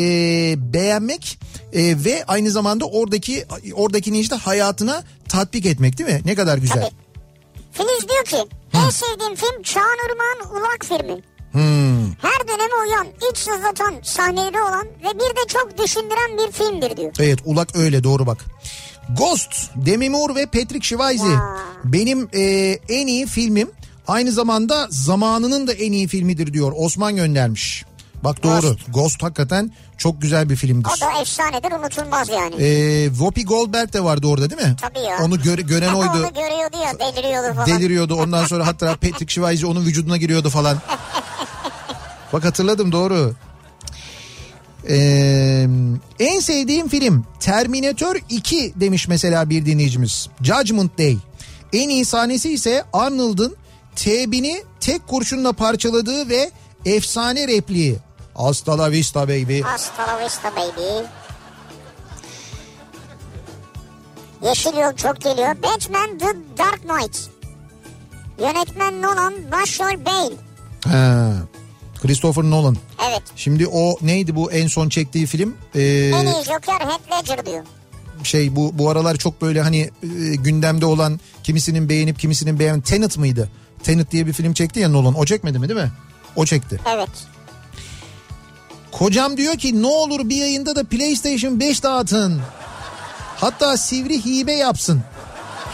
beğenmek 0.72 1.38
e, 1.72 2.04
ve 2.04 2.24
aynı 2.28 2.50
zamanda 2.50 2.84
oradaki 2.84 3.44
oradakini 3.74 4.20
işte 4.20 4.34
hayatına 4.36 5.04
tatbik 5.28 5.66
etmek 5.66 5.98
değil 5.98 6.10
mi? 6.10 6.20
Ne 6.24 6.34
kadar 6.34 6.58
güzel. 6.58 6.82
Tabii. 6.82 6.94
Filiz 7.72 8.08
diyor 8.08 8.24
ki 8.24 8.50
en 8.74 8.90
sevdiğim 8.90 9.34
film 9.34 9.62
Çağan 9.62 9.96
Irmak'ın 10.06 10.56
Ulak 10.56 10.84
filmi. 10.84 11.22
Hmm. 11.52 12.12
Her 12.12 12.48
döneme 12.48 12.74
uyan, 12.88 13.06
iç 13.30 13.38
sızlatan 13.38 13.94
sahneleri 14.02 14.60
olan 14.60 14.86
ve 14.86 15.14
bir 15.14 15.36
de 15.36 15.48
çok 15.48 15.78
düşündüren 15.78 16.38
bir 16.38 16.52
filmdir 16.52 16.96
diyor. 16.96 17.12
Evet 17.20 17.38
Ulak 17.44 17.76
öyle 17.76 18.04
doğru 18.04 18.26
bak. 18.26 18.44
Ghost, 19.18 19.70
Demi 19.76 20.10
Moore 20.10 20.34
ve 20.34 20.46
Patrick 20.46 20.96
Ya. 20.96 21.56
benim 21.84 22.28
e, 22.34 22.42
en 22.88 23.06
iyi 23.06 23.26
filmim. 23.26 23.70
Aynı 24.08 24.32
zamanda 24.32 24.86
zamanının 24.90 25.66
da 25.66 25.72
en 25.72 25.92
iyi 25.92 26.08
filmidir 26.08 26.52
diyor. 26.52 26.72
Osman 26.76 27.16
göndermiş. 27.16 27.84
Bak 28.24 28.42
doğru. 28.42 28.60
Ghost, 28.60 28.78
Ghost. 28.94 29.22
hakikaten 29.22 29.72
çok 29.98 30.22
güzel 30.22 30.50
bir 30.50 30.56
filmdir. 30.56 30.90
O 30.98 31.00
da 31.00 31.20
efsanedir 31.20 31.72
unutulmaz 31.72 32.28
yani. 32.28 32.54
Ee, 32.62 33.08
Whoopi 33.08 33.44
Goldberg 33.44 33.92
de 33.92 34.04
vardı 34.04 34.26
orada 34.26 34.50
değil 34.50 34.62
mi? 34.62 34.76
Tabii 34.80 34.98
ya. 34.98 35.18
Onu 35.24 35.42
göre- 35.42 35.62
gören 35.62 35.88
Ama 35.88 35.98
oydu. 35.98 36.10
onu 36.10 36.34
görüyordu 36.34 36.76
ya 36.84 36.98
deliriyordu 36.98 37.54
falan. 37.54 37.66
Deliriyordu. 37.66 38.14
Ondan 38.14 38.46
sonra 38.46 38.66
hatta 38.66 38.86
Patrick 39.00 39.34
Swayze 39.34 39.66
onun 39.66 39.84
vücuduna 39.86 40.16
giriyordu 40.16 40.50
falan. 40.50 40.78
Bak 42.32 42.44
hatırladım 42.44 42.92
doğru. 42.92 43.34
Ee, 44.88 45.66
en 46.20 46.40
sevdiğim 46.40 46.88
film 46.88 47.24
Terminator 47.40 48.16
2 48.28 48.72
demiş 48.76 49.08
mesela 49.08 49.50
bir 49.50 49.66
dinleyicimiz. 49.66 50.28
Judgment 50.42 50.98
Day. 50.98 51.16
En 51.72 51.88
iyi 51.88 52.04
sahnesi 52.04 52.52
ise 52.52 52.84
Arnold'un 52.92 53.56
T-1000'i 53.96 54.64
tek 54.80 55.06
kurşunla 55.08 55.52
parçaladığı 55.52 56.28
ve 56.28 56.50
efsane 56.84 57.48
repliği. 57.48 57.96
Hasta 58.34 58.78
la 58.78 58.90
vista 58.90 59.22
baby. 59.28 59.60
Hasta 59.60 60.02
la 60.08 60.24
vista 60.24 60.52
baby. 60.56 61.06
Yeşil 64.48 64.76
Yol 64.76 64.96
çok 64.96 65.20
geliyor. 65.20 65.56
Batman 65.62 66.18
The 66.18 66.26
Dark 66.58 66.82
Knight. 66.82 67.18
Yönetmen 68.40 69.02
Nolan, 69.02 69.34
başrol 69.52 70.04
Bale. 70.06 70.34
Ha. 70.86 71.32
Christopher 72.02 72.42
Nolan. 72.44 72.76
Evet. 73.10 73.22
Şimdi 73.36 73.66
o 73.66 73.98
neydi 74.02 74.36
bu 74.36 74.52
en 74.52 74.66
son 74.66 74.88
çektiği 74.88 75.26
film? 75.26 75.54
Ee, 75.74 75.82
En 76.14 76.26
iyi 76.26 76.44
Joker 76.44 76.80
Heath 76.80 77.12
Ledger 77.12 77.46
diyor. 77.46 77.64
şey 78.22 78.56
bu 78.56 78.70
bu 78.78 78.90
aralar 78.90 79.16
çok 79.16 79.42
böyle 79.42 79.60
hani 79.60 79.80
e, 80.02 80.34
gündemde 80.36 80.86
olan 80.86 81.20
kimisinin 81.42 81.88
beğenip 81.88 82.18
kimisinin 82.18 82.58
beğen 82.58 82.80
Tenet 82.80 83.18
mıydı? 83.18 83.50
Tenet 83.84 84.10
diye 84.10 84.26
bir 84.26 84.32
film 84.32 84.54
çekti 84.54 84.80
ya 84.80 84.88
Nolan. 84.88 85.14
O 85.14 85.24
çekmedi 85.26 85.58
mi 85.58 85.68
değil 85.68 85.80
mi? 85.80 85.90
O 86.36 86.46
çekti. 86.46 86.80
Evet. 86.94 87.08
Kocam 88.92 89.36
diyor 89.36 89.54
ki 89.58 89.82
ne 89.82 89.86
olur 89.86 90.28
bir 90.28 90.36
yayında 90.36 90.76
da 90.76 90.84
PlayStation 90.84 91.60
5 91.60 91.82
dağıtın. 91.82 92.40
Hatta 93.36 93.76
sivri 93.76 94.24
hibe 94.24 94.52
yapsın. 94.52 95.02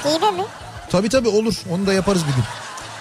Hibe 0.05 0.31
mi? 0.31 0.43
Tabii 0.91 1.09
tabii 1.09 1.29
olur. 1.29 1.55
Onu 1.71 1.87
da 1.87 1.93
yaparız 1.93 2.23
bir 2.23 2.33
gün. 2.33 2.45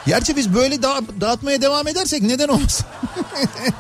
Gerçi 0.08 0.36
biz 0.36 0.54
böyle 0.54 0.84
da- 0.84 1.02
dağıtmaya 1.22 1.62
devam 1.62 1.88
edersek 1.88 2.22
neden 2.22 2.48
olmasın? 2.48 2.86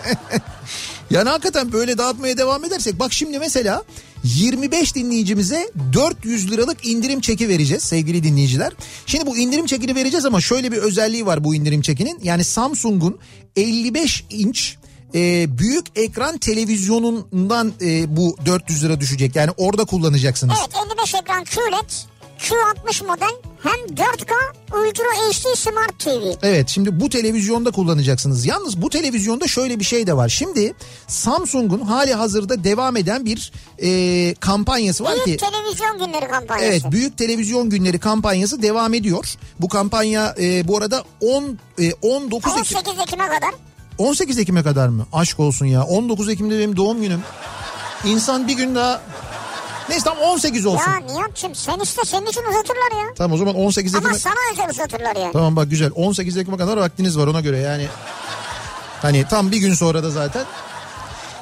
yani 1.09 1.29
hakikaten 1.29 1.71
böyle 1.71 1.97
dağıtmaya 1.97 2.37
devam 2.37 2.65
edersek 2.65 2.99
bak 2.99 3.13
şimdi 3.13 3.39
mesela 3.39 3.83
25 4.23 4.95
dinleyicimize 4.95 5.71
400 5.93 6.51
liralık 6.51 6.87
indirim 6.87 7.21
çeki 7.21 7.49
vereceğiz 7.49 7.83
sevgili 7.83 8.23
dinleyiciler. 8.23 8.73
Şimdi 9.05 9.25
bu 9.25 9.37
indirim 9.37 9.65
çekini 9.65 9.95
vereceğiz 9.95 10.25
ama 10.25 10.41
şöyle 10.41 10.71
bir 10.71 10.77
özelliği 10.77 11.25
var 11.25 11.43
bu 11.43 11.55
indirim 11.55 11.81
çekinin. 11.81 12.19
Yani 12.23 12.43
Samsung'un 12.43 13.19
55 13.55 14.25
inç 14.29 14.77
e, 15.15 15.57
büyük 15.57 15.85
ekran 15.95 16.37
televizyonundan 16.37 17.73
e, 17.81 18.17
bu 18.17 18.35
400 18.45 18.83
lira 18.83 18.99
düşecek. 18.99 19.35
Yani 19.35 19.51
orada 19.57 19.85
kullanacaksınız. 19.85 20.55
Evet 20.59 20.85
55 20.91 21.15
ekran 21.15 21.43
QLED 21.43 21.89
Q60 22.39 23.07
model 23.07 23.48
hem 23.63 23.95
4K 23.95 24.33
Ultra 24.71 25.03
HD 25.03 25.55
Smart 25.55 25.99
TV. 25.99 26.45
Evet 26.47 26.69
şimdi 26.69 26.99
bu 26.99 27.09
televizyonda 27.09 27.71
kullanacaksınız. 27.71 28.45
Yalnız 28.45 28.81
bu 28.81 28.89
televizyonda 28.89 29.47
şöyle 29.47 29.79
bir 29.79 29.83
şey 29.83 30.07
de 30.07 30.17
var. 30.17 30.29
Şimdi 30.29 30.73
Samsung'un 31.07 31.79
hali 31.79 32.13
hazırda 32.13 32.63
devam 32.63 32.97
eden 32.97 33.25
bir 33.25 33.51
e, 33.83 34.33
kampanyası 34.35 35.03
var 35.03 35.15
ki... 35.15 35.25
Büyük 35.25 35.39
televizyon 35.39 35.99
günleri 35.99 36.27
kampanyası. 36.27 36.65
Evet 36.65 36.91
büyük 36.91 37.17
televizyon 37.17 37.69
günleri 37.69 37.99
kampanyası 37.99 38.61
devam 38.61 38.93
ediyor. 38.93 39.35
Bu 39.59 39.67
kampanya 39.67 40.35
e, 40.39 40.67
bu 40.67 40.77
arada 40.77 41.03
10 41.21 41.59
e, 41.79 41.93
19 41.93 42.51
Ekim 42.51 42.77
18 42.77 42.99
Ekim'e 42.99 43.27
kadar 43.27 43.51
18 43.97 44.39
Ekim'e 44.39 44.63
kadar 44.63 44.87
mı? 44.87 45.07
Aşk 45.13 45.39
olsun 45.39 45.65
ya. 45.65 45.83
19 45.83 46.29
Ekim'de 46.29 46.59
benim 46.59 46.75
doğum 46.75 47.01
günüm. 47.01 47.23
İnsan 48.05 48.47
bir 48.47 48.53
gün 48.53 48.75
daha 48.75 49.01
Neyse 49.89 50.03
tamam 50.03 50.23
18 50.23 50.65
olsun. 50.65 50.91
Ya 50.91 50.97
Nihat'cığım 50.97 51.55
sen 51.55 51.79
iste 51.79 52.01
senin 52.05 52.25
için 52.25 52.41
uzatırlar 52.41 52.91
ya. 53.05 53.13
Tamam 53.15 53.35
o 53.35 53.37
zaman 53.37 53.55
18 53.55 53.95
Ekim'e... 53.95 54.09
Ama 54.09 54.19
sana 54.19 54.33
özel 54.53 54.69
uzatırlar 54.69 55.15
ya. 55.15 55.31
Tamam 55.31 55.55
bak 55.55 55.69
güzel. 55.69 55.91
18 55.95 56.37
Ekim'e 56.37 56.57
kadar 56.57 56.77
vaktiniz 56.77 57.17
var 57.17 57.27
ona 57.27 57.41
göre 57.41 57.57
yani. 57.57 57.87
Hani 59.01 59.25
tam 59.29 59.51
bir 59.51 59.57
gün 59.57 59.73
sonra 59.73 60.03
da 60.03 60.09
zaten. 60.09 60.45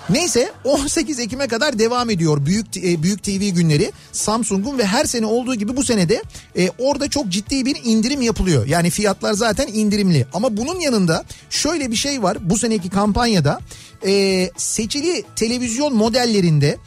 Neyse 0.09 0.51
18 0.63 1.19
Ekim'e 1.19 1.47
kadar 1.47 1.79
devam 1.79 2.09
ediyor 2.09 2.45
Büyük 2.45 2.77
e, 2.77 3.03
Büyük 3.03 3.23
TV 3.23 3.49
günleri 3.49 3.91
Samsung'un 4.11 4.77
ve 4.77 4.85
her 4.85 5.05
sene 5.05 5.25
olduğu 5.25 5.55
gibi 5.55 5.77
bu 5.77 5.83
senede 5.83 6.23
e, 6.57 6.69
orada 6.77 7.09
çok 7.09 7.29
ciddi 7.29 7.65
bir 7.65 7.77
indirim 7.83 8.21
yapılıyor. 8.21 8.65
Yani 8.65 8.89
fiyatlar 8.89 9.33
zaten 9.33 9.67
indirimli 9.67 10.27
ama 10.33 10.57
bunun 10.57 10.79
yanında 10.79 11.25
şöyle 11.49 11.91
bir 11.91 11.95
şey 11.95 12.23
var 12.23 12.37
bu 12.41 12.57
seneki 12.57 12.89
kampanyada 12.89 13.59
e, 14.05 14.49
seçili 14.57 15.23
televizyon 15.35 15.95
modellerinde 15.95 16.77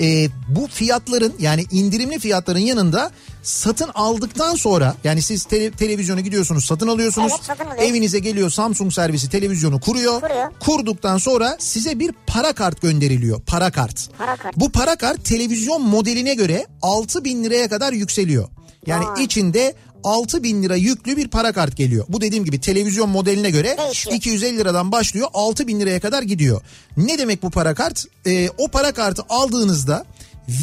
e, 0.00 0.28
bu 0.48 0.66
fiyatların 0.66 1.34
yani 1.38 1.64
indirimli 1.70 2.18
fiyatların 2.18 2.58
yanında 2.58 3.10
satın 3.42 3.90
aldıktan 3.94 4.54
sonra 4.54 4.94
yani 5.04 5.22
siz 5.22 5.44
tele- 5.44 5.70
televizyona 5.70 6.20
gidiyorsunuz 6.20 6.64
satın 6.64 6.88
alıyorsunuz. 6.88 7.32
Evet, 7.36 7.44
satın 7.44 7.64
alıyoruz. 7.64 7.90
Evinize 7.90 8.18
geliyor 8.18 8.50
Samsung 8.50 8.92
servisi 8.92 9.28
televizyonu 9.28 9.80
kuruyor. 9.80 10.20
Kuruyor. 10.20 10.52
Kurduktan 10.60 11.18
sonra 11.18 11.56
size 11.58 11.98
bir 11.98 12.12
para 12.26 12.52
kart 12.52 12.82
gönderiliyor. 12.82 13.40
Para 13.40 13.70
kart. 13.70 14.08
Para 14.18 14.36
kart. 14.36 14.56
Bu 14.56 14.70
para 14.70 14.96
kart 14.96 15.24
televizyon 15.24 15.82
modeline 15.82 16.34
göre 16.34 16.66
6 16.82 17.24
bin 17.24 17.44
liraya 17.44 17.68
kadar 17.68 17.92
yükseliyor. 17.92 18.48
Yani 18.86 19.06
Vay. 19.06 19.24
içinde 19.24 19.74
6 20.04 20.42
bin 20.42 20.62
lira 20.62 20.76
yüklü 20.76 21.16
bir 21.16 21.28
para 21.28 21.52
kart 21.52 21.76
geliyor. 21.76 22.04
Bu 22.08 22.20
dediğim 22.20 22.44
gibi 22.44 22.60
televizyon 22.60 23.08
modeline 23.08 23.50
göre 23.50 23.76
Değişiyor. 23.78 24.16
250 24.16 24.58
liradan 24.58 24.92
başlıyor 24.92 25.28
6 25.34 25.66
bin 25.66 25.80
liraya 25.80 26.00
kadar 26.00 26.22
gidiyor. 26.22 26.60
Ne 26.96 27.18
demek 27.18 27.42
bu 27.42 27.50
para 27.50 27.74
kart? 27.74 28.04
Ee, 28.26 28.48
o 28.58 28.68
para 28.68 28.92
kartı 28.92 29.22
aldığınızda 29.28 30.04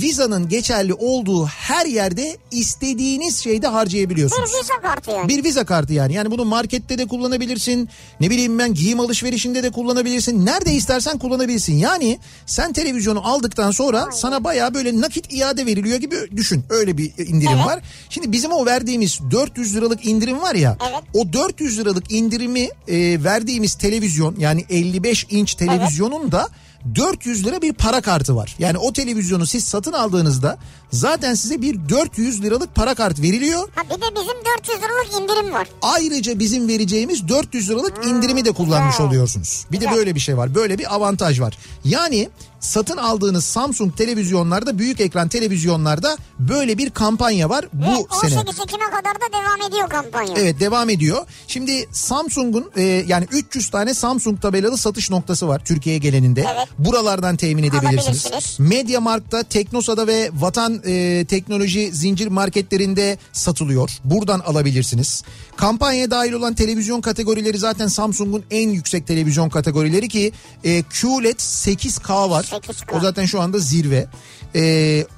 Viza'nın 0.02 0.50
geçerli 0.50 0.94
olduğu 0.94 1.46
her 1.46 1.86
yerde 1.86 2.38
istediğiniz 2.52 3.44
şeyde 3.44 3.68
Bir 3.68 3.72
harcayabiliyorsunuz. 3.72 4.50
vize 4.62 4.74
kartı 4.82 5.12
yani. 5.12 5.28
Bir 5.28 5.44
viza 5.44 5.66
kartı 5.66 5.94
yani. 5.94 6.14
Yani 6.14 6.32
bunu 6.32 6.46
markette 6.46 6.98
de 6.98 7.06
kullanabilirsin. 7.08 7.90
Ne 8.20 8.30
bileyim 8.30 8.60
ben 8.60 8.74
giyim 8.74 9.00
alışverişinde 9.00 9.64
de 9.64 9.70
kullanabilirsin. 9.72 10.46
Nerede 10.46 10.74
istersen 10.74 11.18
kullanabilirsin. 11.18 11.74
Yani 11.74 12.20
sen 12.46 12.74
televizyonu 12.74 13.28
aldıktan 13.28 13.72
sonra 13.72 14.10
sana 14.14 14.44
baya 14.44 14.74
böyle 14.74 15.02
nakit 15.02 15.34
iade 15.34 15.66
veriliyor 15.66 15.98
gibi 15.98 16.16
düşün. 16.36 16.64
Öyle 16.70 16.98
bir 16.98 17.12
indirim 17.18 17.54
Evet. 17.58 17.66
var. 17.66 17.80
Şimdi 18.10 18.32
bizim 18.32 18.52
o 18.52 18.66
verdiğimiz 18.66 19.20
400 19.32 19.76
liralık 19.76 20.06
indirim 20.06 20.42
var 20.42 20.56
ya. 20.56 20.78
Evet. 20.92 21.04
O 21.14 21.34
400 21.34 21.80
liralık 21.80 22.12
indirimi 22.12 22.70
e, 22.88 23.24
verdiğimiz 23.24 23.76
televizyon 23.76 24.36
yani 24.40 24.66
55 24.70 25.28
inç 25.30 25.56
televizyonun 25.56 26.32
da 26.32 26.50
400 26.96 27.46
lira 27.46 27.62
bir 27.62 27.74
para 27.74 28.02
kartı 28.02 28.36
var. 28.36 28.56
Yani 28.60 28.78
o 28.78 28.94
televizyonu 28.94 29.46
siz 29.46 29.64
satın 29.64 29.94
aldığınızda 29.94 30.58
zaten 30.92 31.34
size 31.34 31.62
bir 31.62 31.90
400 31.90 32.42
liralık 32.44 32.76
para 32.76 32.96
kart 32.96 33.22
veriliyor. 33.22 33.70
Ha 33.76 33.84
bir 33.86 33.90
de 34.02 34.06
bizim 34.16 34.36
400 34.58 34.78
liralık 34.78 35.22
indirim 35.22 35.54
var. 35.54 35.68
Ayrıca 35.82 36.40
bizim 36.40 36.68
vereceğimiz 36.68 37.28
400 37.28 37.70
liralık 37.70 38.06
indirimi 38.06 38.46
de 38.46 38.52
kullanmış 38.52 38.96
güzel. 38.96 39.08
oluyorsunuz. 39.08 39.66
Bir 39.72 39.80
de 39.82 39.86
Güzel. 39.86 39.96
böyle 39.98 40.16
bir 40.16 40.20
şey 40.20 40.38
var. 40.38 40.56
Böyle 40.56 40.78
bir 40.78 40.96
avantaj 40.96 41.40
var. 41.42 41.58
Yani 41.86 42.30
satın 42.60 42.98
aldığınız 42.98 43.44
Samsung 43.46 43.98
televizyonlarda, 43.98 44.80
büyük 44.80 45.02
ekran 45.02 45.28
televizyonlarda 45.28 46.18
böyle 46.40 46.78
bir 46.78 46.90
kampanya 46.90 47.50
var 47.50 47.66
Ve 47.74 47.86
bu 47.88 48.08
sene. 48.28 48.40
18 48.40 48.60
Ekim'e 48.60 48.86
kadar 48.86 49.16
da 49.16 49.34
devam 49.34 49.70
ediyor 49.70 49.90
kampanya. 49.90 50.34
Evet 50.38 50.60
devam 50.60 50.90
ediyor. 50.90 51.26
Şimdi 51.48 51.88
Samsung'un 51.92 52.72
e, 52.76 52.84
yani 52.84 53.28
300 53.32 53.70
tane 53.70 53.94
Samsung 53.94 54.42
tabelalı 54.42 54.78
satış 54.78 55.10
noktası 55.10 55.48
var 55.48 55.62
Türkiye 55.66 55.98
geleninde. 55.98 56.46
Evet. 56.56 56.68
Buralardan 56.80 57.36
temin 57.36 57.64
edebilirsiniz. 57.64 58.60
Mediamarkt'ta, 58.60 59.44
Teknosa'da 59.44 60.08
ve 60.08 60.30
Vatan 60.34 60.82
e, 60.86 61.26
Teknoloji 61.26 61.92
zincir 61.94 62.28
marketlerinde 62.28 63.18
satılıyor. 63.34 63.90
Buradan 64.04 64.40
alabilirsiniz. 64.40 65.24
Kampanyaya 65.58 66.12
dahil 66.12 66.34
olan 66.34 66.54
televizyon 66.54 67.02
kategorileri 67.02 67.58
zaten 67.58 67.88
Samsung'un 67.88 68.44
en 68.52 68.70
yüksek 68.70 69.08
televizyon 69.08 69.50
kategorileri 69.50 70.10
ki 70.10 70.32
e, 70.64 70.84
QLED 70.84 71.40
8K 71.40 72.30
var. 72.30 72.47
8K. 72.52 72.98
O 72.98 73.00
zaten 73.00 73.26
şu 73.26 73.42
anda 73.42 73.60
zirve. 73.60 74.08
Ee, 74.56 74.62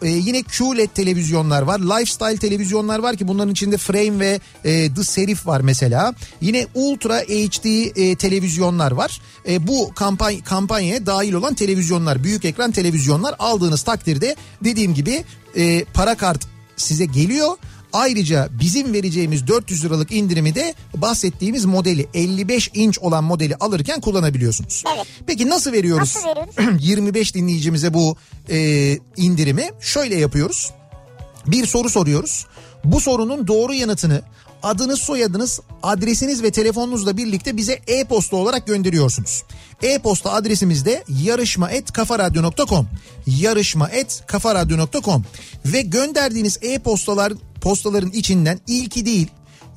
e, 0.02 0.08
yine 0.08 0.44
QLED 0.44 0.90
televizyonlar 0.90 1.62
var. 1.62 1.80
Lifestyle 1.80 2.38
televizyonlar 2.38 3.00
var 3.00 3.16
ki 3.16 3.28
bunların 3.28 3.52
içinde 3.52 3.78
frame 3.78 4.20
ve 4.20 4.40
e, 4.64 4.94
the 4.94 5.04
serif 5.04 5.48
var 5.48 5.62
mesela. 5.62 6.14
Yine 6.42 6.68
Ultra 6.74 7.20
HD 7.20 7.66
e, 7.96 8.16
televizyonlar 8.16 8.92
var. 8.92 9.22
E, 9.48 9.68
bu 9.68 9.92
kampanya 9.96 10.44
kampanyaya 10.44 11.06
dahil 11.06 11.34
olan 11.34 11.54
televizyonlar, 11.54 12.24
büyük 12.24 12.46
ekran 12.46 12.72
televizyonlar 12.72 13.36
aldığınız 13.40 13.82
takdirde 13.82 14.36
dediğim 14.64 14.94
gibi 14.94 15.24
e, 15.56 15.84
para 15.84 16.16
kart 16.16 16.48
size 16.76 17.06
geliyor. 17.06 17.58
Ayrıca 17.94 18.50
bizim 18.52 18.94
vereceğimiz 18.94 19.48
400 19.48 19.86
liralık 19.86 20.12
indirimi 20.12 20.56
de 20.56 20.74
bahsettiğimiz 20.96 21.66
modeli 21.66 22.08
55 22.14 22.72
inç 22.74 23.00
olan 23.00 23.24
modeli 23.24 23.56
alırken 23.56 24.02
kullanabiliyorsunuz. 24.02 24.84
Evet. 24.96 25.08
Peki 25.28 25.50
nasıl 25.50 25.72
veriyoruz? 25.72 26.16
Nasıl 26.16 26.30
veriyoruz? 26.30 26.84
25 26.88 27.36
dinleyicimize 27.36 27.94
bu 27.94 28.16
e, 28.50 28.98
indirimi 29.18 29.70
şöyle 29.80 30.16
yapıyoruz. 30.16 30.72
Bir 31.48 31.66
soru 31.66 31.90
soruyoruz. 31.90 32.46
Bu 32.84 33.00
sorunun 33.00 33.48
doğru 33.48 33.74
yanıtını 33.74 34.22
adınız, 34.64 35.00
soyadınız, 35.00 35.60
adresiniz 35.84 36.44
ve 36.44 36.52
telefonunuzla 36.52 37.18
birlikte 37.18 37.58
bize 37.58 37.80
e-posta 37.88 38.36
olarak 38.36 38.68
gönderiyorsunuz. 38.68 39.44
E-posta 39.84 40.32
adresimiz 40.32 40.86
de 40.86 41.04
yarışma@kafaradyo.com. 41.24 42.88
yarışma@kafaradyo.com 43.28 45.26
ve 45.66 45.82
gönderdiğiniz 45.82 46.60
e-postalar 46.62 47.34
postaların 47.62 48.12
içinden 48.12 48.60
ilki 48.68 49.06
değil 49.06 49.28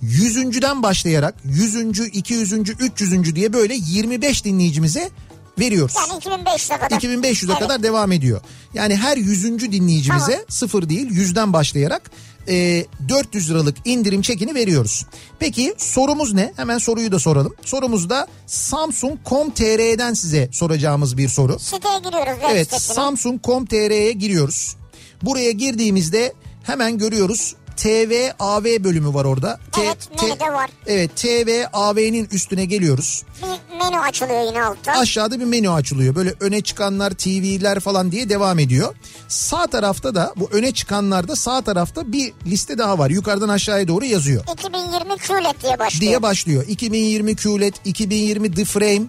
yüzüncüden 0.03 0.83
başlayarak 0.83 1.35
yüzüncü, 1.45 2.07
iki 2.11 2.35
yüzüncü, 2.35 2.76
üç 2.80 3.01
yüzüncü 3.01 3.37
diye 3.37 3.53
böyle 3.53 3.74
25 3.74 4.45
dinleyicimize 4.45 5.11
veriyoruz. 5.59 5.95
Yani 5.97 6.20
2500'e 6.20 6.78
kadar. 6.78 7.01
2500'e 7.01 7.51
Evet. 7.53 7.59
kadar 7.62 7.83
devam 7.83 8.12
ediyor. 8.12 8.41
Yani 8.74 8.97
her 8.97 9.16
yüzüncü 9.16 9.72
dinleyicimize 9.72 10.33
Tamam. 10.33 10.47
sıfır 10.49 10.89
değil 10.89 11.11
yüzden 11.11 11.53
başlayarak 11.53 12.11
e, 12.49 12.87
400 13.09 13.51
liralık 13.51 13.76
indirim 13.85 14.22
çekini 14.22 14.55
veriyoruz. 14.55 15.07
Peki 15.39 15.74
sorumuz 15.78 16.33
ne? 16.33 16.53
Hemen 16.57 16.78
soruyu 16.78 17.12
da 17.12 17.18
soralım. 17.18 17.55
Sorumuz 17.64 18.11
da 18.11 18.26
Samsung.com.tr'den 18.47 20.14
size 20.14 20.49
soracağımız 20.53 21.16
bir 21.16 21.28
soru. 21.28 21.59
Siteye 21.59 21.99
giriyoruz 21.99 22.39
Evet. 22.51 22.83
Samsung.com.tr'ye 22.83 24.12
giriyoruz. 24.12 24.76
Buraya 25.22 25.51
girdiğimizde 25.51 26.33
hemen 26.62 26.99
görüyoruz 26.99 27.55
TV 27.77 28.31
AV 28.39 28.64
bölümü 28.64 29.14
var 29.14 29.25
orada. 29.25 29.61
Evet, 29.83 29.97
menüde 30.23 30.53
var. 30.53 30.70
Evet 30.87 31.16
TV 31.16 31.64
AV'nin 31.73 32.29
üstüne 32.33 32.64
geliyoruz. 32.64 33.23
Bir 33.43 33.77
menü 33.79 33.99
açılıyor 34.01 34.43
yine 34.47 34.62
altta. 34.62 34.93
Aşağıda 34.93 35.41
bir 35.41 35.45
menü 35.45 35.70
açılıyor. 35.70 36.14
Böyle 36.14 36.35
öne 36.41 36.61
çıkanlar, 36.61 37.11
TV'ler 37.11 37.81
falan 37.81 38.12
diye 38.12 38.29
devam 38.29 38.59
ediyor. 38.59 38.95
Sağ 39.29 39.66
tarafta 39.66 40.14
da 40.14 40.33
bu 40.37 40.49
öne 40.53 40.73
çıkanlarda 40.73 41.37
sağ 41.37 41.62
tarafta 41.62 42.12
bir 42.12 42.33
liste 42.47 42.79
daha 42.79 42.99
var. 42.99 43.11
Yukarıdan 43.11 43.49
aşağıya 43.49 43.89
doğru 43.89 44.05
yazıyor. 44.05 44.45
2020 44.55 45.16
QLED 45.16 45.62
diye 45.62 45.79
başlıyor. 45.79 46.01
Diye 46.01 46.23
başlıyor. 46.23 46.64
2020 46.68 47.37
QLED, 47.37 47.75
2020 47.85 48.55
The 48.55 48.64
Frame, 48.64 49.03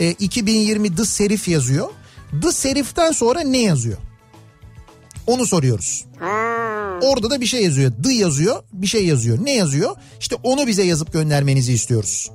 e, 0.00 0.10
2020 0.10 0.96
The 0.96 1.04
Serif 1.04 1.48
yazıyor. 1.48 1.88
The 2.42 2.52
Serif'ten 2.52 3.12
sonra 3.12 3.40
ne 3.40 3.58
yazıyor? 3.62 3.96
Onu 5.30 5.46
soruyoruz. 5.46 6.04
Orada 7.02 7.30
da 7.30 7.40
bir 7.40 7.46
şey 7.46 7.62
yazıyor. 7.64 7.92
The 8.02 8.12
yazıyor, 8.12 8.62
bir 8.72 8.86
şey 8.86 9.06
yazıyor. 9.06 9.38
Ne 9.44 9.54
yazıyor? 9.54 9.96
İşte 10.20 10.36
onu 10.42 10.66
bize 10.66 10.82
yazıp 10.82 11.12
göndermenizi 11.12 11.72
istiyoruz. 11.72 12.30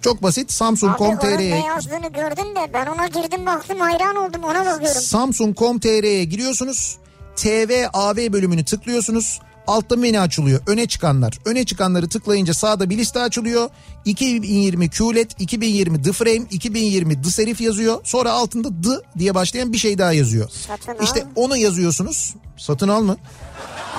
Çok 0.00 0.22
basit. 0.22 0.44
Abi 0.44 0.52
Samsung.com.tr'ye 0.52 1.60
ne 1.60 1.66
yazdığını 1.66 2.12
gördüm 2.12 2.56
de 2.56 2.72
ben 2.74 2.86
ona 2.86 3.06
girdim 3.06 3.46
baktım 3.46 3.80
hayran 3.80 4.16
oldum 4.16 4.44
ona 4.44 4.66
bakıyorum. 4.66 5.00
Samsung.com.tr'ye 5.00 6.24
giriyorsunuz. 6.24 6.96
TV 7.36 7.86
AV 7.92 8.32
bölümünü 8.32 8.64
tıklıyorsunuz. 8.64 9.40
Altta 9.66 9.96
menü 9.96 10.20
açılıyor. 10.20 10.60
Öne 10.66 10.86
çıkanlar. 10.86 11.38
Öne 11.44 11.64
çıkanları 11.64 12.08
tıklayınca 12.08 12.54
sağda 12.54 12.90
bir 12.90 12.98
liste 12.98 13.20
açılıyor. 13.20 13.70
2020 14.04 14.90
QLED, 14.90 15.30
2020 15.38 16.02
The 16.02 16.12
Frame, 16.12 16.46
2020 16.50 17.22
The 17.22 17.30
Serif 17.30 17.60
yazıyor. 17.60 18.00
Sonra 18.04 18.32
altında 18.32 18.68
The 18.68 19.18
diye 19.18 19.34
başlayan 19.34 19.72
bir 19.72 19.78
şey 19.78 19.98
daha 19.98 20.12
yazıyor. 20.12 20.48
Satın 20.50 20.92
al. 20.92 21.04
İşte 21.04 21.24
onu 21.34 21.56
yazıyorsunuz. 21.56 22.34
Satın 22.56 22.88
al 22.88 23.02
mı? 23.02 23.16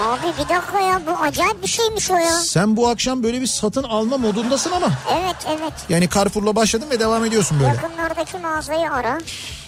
Abi 0.02 0.28
bir 0.44 0.50
dakika 0.50 0.80
ya 0.80 1.02
bu 1.08 1.12
acayip 1.12 1.64
bir 1.64 1.68
şeymiş 1.68 2.12
o 2.12 2.16
ya. 2.16 2.32
Sen 2.32 2.78
bu 2.78 2.88
akşam 2.88 3.24
böyle 3.24 3.42
bir 3.42 3.48
satın 3.48 3.84
alma 3.84 4.18
modundasın 4.18 4.72
ama. 4.72 4.92
Evet 5.14 5.36
evet. 5.48 5.74
Yani 5.90 6.10
Carrefour'la 6.10 6.56
başladın 6.56 6.90
ve 6.90 7.00
devam 7.00 7.26
ediyorsun 7.26 7.60
böyle. 7.60 7.70
Yakınlardaki 7.70 8.38
mağazayı 8.38 8.92
ara. 8.92 9.20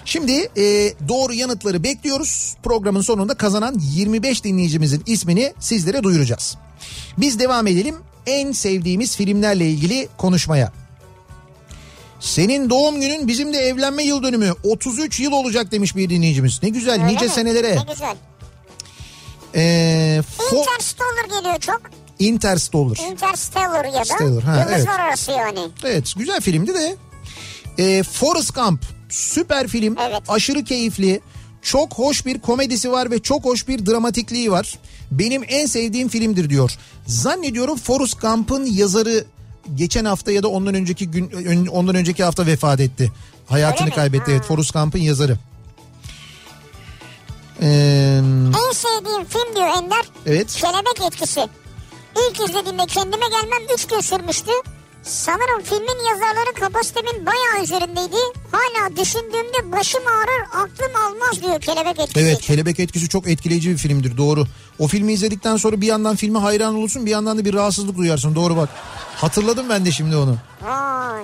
Şimdi 0.05 0.31
e, 0.57 0.93
doğru 1.07 1.33
yanıtları 1.33 1.83
bekliyoruz. 1.83 2.55
Programın 2.63 3.01
sonunda 3.01 3.33
kazanan 3.33 3.75
25 3.79 4.43
dinleyicimizin 4.43 5.03
ismini 5.05 5.53
sizlere 5.59 6.03
duyuracağız. 6.03 6.57
Biz 7.17 7.39
devam 7.39 7.67
edelim 7.67 7.95
en 8.27 8.51
sevdiğimiz 8.51 9.15
filmlerle 9.15 9.69
ilgili 9.69 10.07
konuşmaya. 10.17 10.71
Senin 12.19 12.69
doğum 12.69 13.01
günün 13.01 13.27
bizim 13.27 13.53
de 13.53 13.57
evlenme 13.57 14.03
yıl 14.03 14.23
dönümü 14.23 14.53
33 14.63 15.19
yıl 15.19 15.31
olacak 15.31 15.71
demiş 15.71 15.95
bir 15.95 16.09
dinleyicimiz. 16.09 16.63
Ne 16.63 16.69
güzel 16.69 16.93
Öyle 16.93 17.07
nice 17.13 17.25
mi? 17.25 17.31
senelere. 17.31 17.75
Ne 17.75 17.93
güzel. 17.93 18.15
Ee, 19.55 20.21
fo- 20.37 20.59
Interstellar 20.59 21.39
geliyor 21.39 21.59
çok. 21.59 21.81
Interstellar. 22.19 23.11
Interstellar 23.11 23.85
ya 23.85 23.93
da 23.99 24.05
Stellar, 24.05 24.43
ha, 24.43 24.55
Yıldızlar 24.59 24.75
evet. 24.77 24.87
Arası 24.99 25.31
yani. 25.31 25.59
Evet 25.83 26.13
güzel 26.17 26.41
filmdi 26.41 26.73
de. 26.73 26.95
Ee, 27.77 28.03
Forrest 28.03 28.55
Gump 28.55 28.94
süper 29.15 29.67
film. 29.67 29.95
Evet. 30.09 30.21
Aşırı 30.27 30.63
keyifli. 30.63 31.21
Çok 31.61 31.93
hoş 31.93 32.25
bir 32.25 32.39
komedisi 32.39 32.91
var 32.91 33.11
ve 33.11 33.19
çok 33.19 33.45
hoş 33.45 33.67
bir 33.67 33.85
dramatikliği 33.85 34.51
var. 34.51 34.79
Benim 35.11 35.43
en 35.47 35.65
sevdiğim 35.65 36.09
filmdir 36.09 36.49
diyor. 36.49 36.71
Zannediyorum 37.07 37.77
Forrest 37.77 38.21
Gump'ın 38.21 38.65
yazarı 38.65 39.25
geçen 39.75 40.05
hafta 40.05 40.31
ya 40.31 40.43
da 40.43 40.47
ondan 40.47 40.73
önceki 40.75 41.11
gün 41.11 41.67
ondan 41.67 41.95
önceki 41.95 42.23
hafta 42.23 42.45
vefat 42.45 42.79
etti. 42.79 43.11
Hayatını 43.47 43.91
kaybetti. 43.91 44.25
Ha. 44.25 44.31
Evet 44.31 44.43
Forrest 44.43 44.73
Gump'ın 44.73 44.99
yazarı. 44.99 45.37
Ee, 47.61 48.21
En 48.69 48.71
sevdiğim 48.73 49.25
film 49.25 49.55
diyor 49.55 49.67
Ender. 49.77 50.05
evet. 50.25 50.53
Kelebek 50.53 51.01
etkisi. 51.13 51.47
İlk 52.29 52.49
izlediğimde 52.49 52.85
kendime 52.85 53.25
gelmem 53.29 53.61
3 53.75 53.87
gün 53.87 53.99
sürmüştü. 53.99 54.51
Sanırım 55.05 55.61
filmin 55.63 56.09
yazarları 56.09 56.53
kapasitemin 56.59 57.25
bayağı 57.25 57.63
üzerindeydi. 57.63 58.15
Hala 58.51 58.97
düşündüğümde 58.97 59.71
başım 59.71 60.01
ağrır 60.07 60.63
aklım 60.63 60.91
almaz 61.05 61.41
diyor 61.41 61.61
kelebek 61.61 61.99
etkisi. 61.99 62.19
Evet 62.19 62.41
kelebek 62.41 62.79
etkisi 62.79 63.09
çok 63.09 63.27
etkileyici 63.27 63.69
bir 63.69 63.77
filmdir 63.77 64.17
doğru. 64.17 64.45
O 64.79 64.87
filmi 64.87 65.13
izledikten 65.13 65.57
sonra 65.57 65.81
bir 65.81 65.87
yandan 65.87 66.15
filme 66.15 66.39
hayran 66.39 66.75
olursun 66.75 67.05
bir 67.05 67.11
yandan 67.11 67.37
da 67.37 67.45
bir 67.45 67.53
rahatsızlık 67.53 67.97
duyarsın 67.97 68.35
doğru 68.35 68.57
bak. 68.57 68.69
Hatırladım 69.15 69.69
ben 69.69 69.85
de 69.85 69.91
şimdi 69.91 70.15
onu. 70.15 70.37
Vay. 70.61 71.23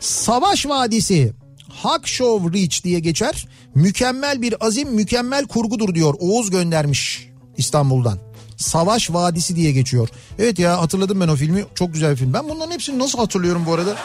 Savaş 0.00 0.66
Vadisi 0.66 1.32
Hacksaw 1.68 2.58
Ridge 2.58 2.76
diye 2.84 3.00
geçer. 3.00 3.48
Mükemmel 3.74 4.42
bir 4.42 4.66
azim, 4.66 4.88
mükemmel 4.88 5.46
kurgudur 5.46 5.94
diyor. 5.94 6.14
Oğuz 6.18 6.50
göndermiş 6.50 7.28
İstanbul'dan. 7.56 8.25
Savaş 8.56 9.10
Vadisi 9.10 9.56
diye 9.56 9.72
geçiyor. 9.72 10.08
Evet 10.38 10.58
ya 10.58 10.80
hatırladım 10.80 11.20
ben 11.20 11.28
o 11.28 11.36
filmi. 11.36 11.64
Çok 11.74 11.92
güzel 11.92 12.10
bir 12.10 12.16
film. 12.16 12.32
Ben 12.32 12.48
bunların 12.48 12.70
hepsini 12.72 12.98
nasıl 12.98 13.18
hatırlıyorum 13.18 13.62
bu 13.66 13.74
arada? 13.74 13.96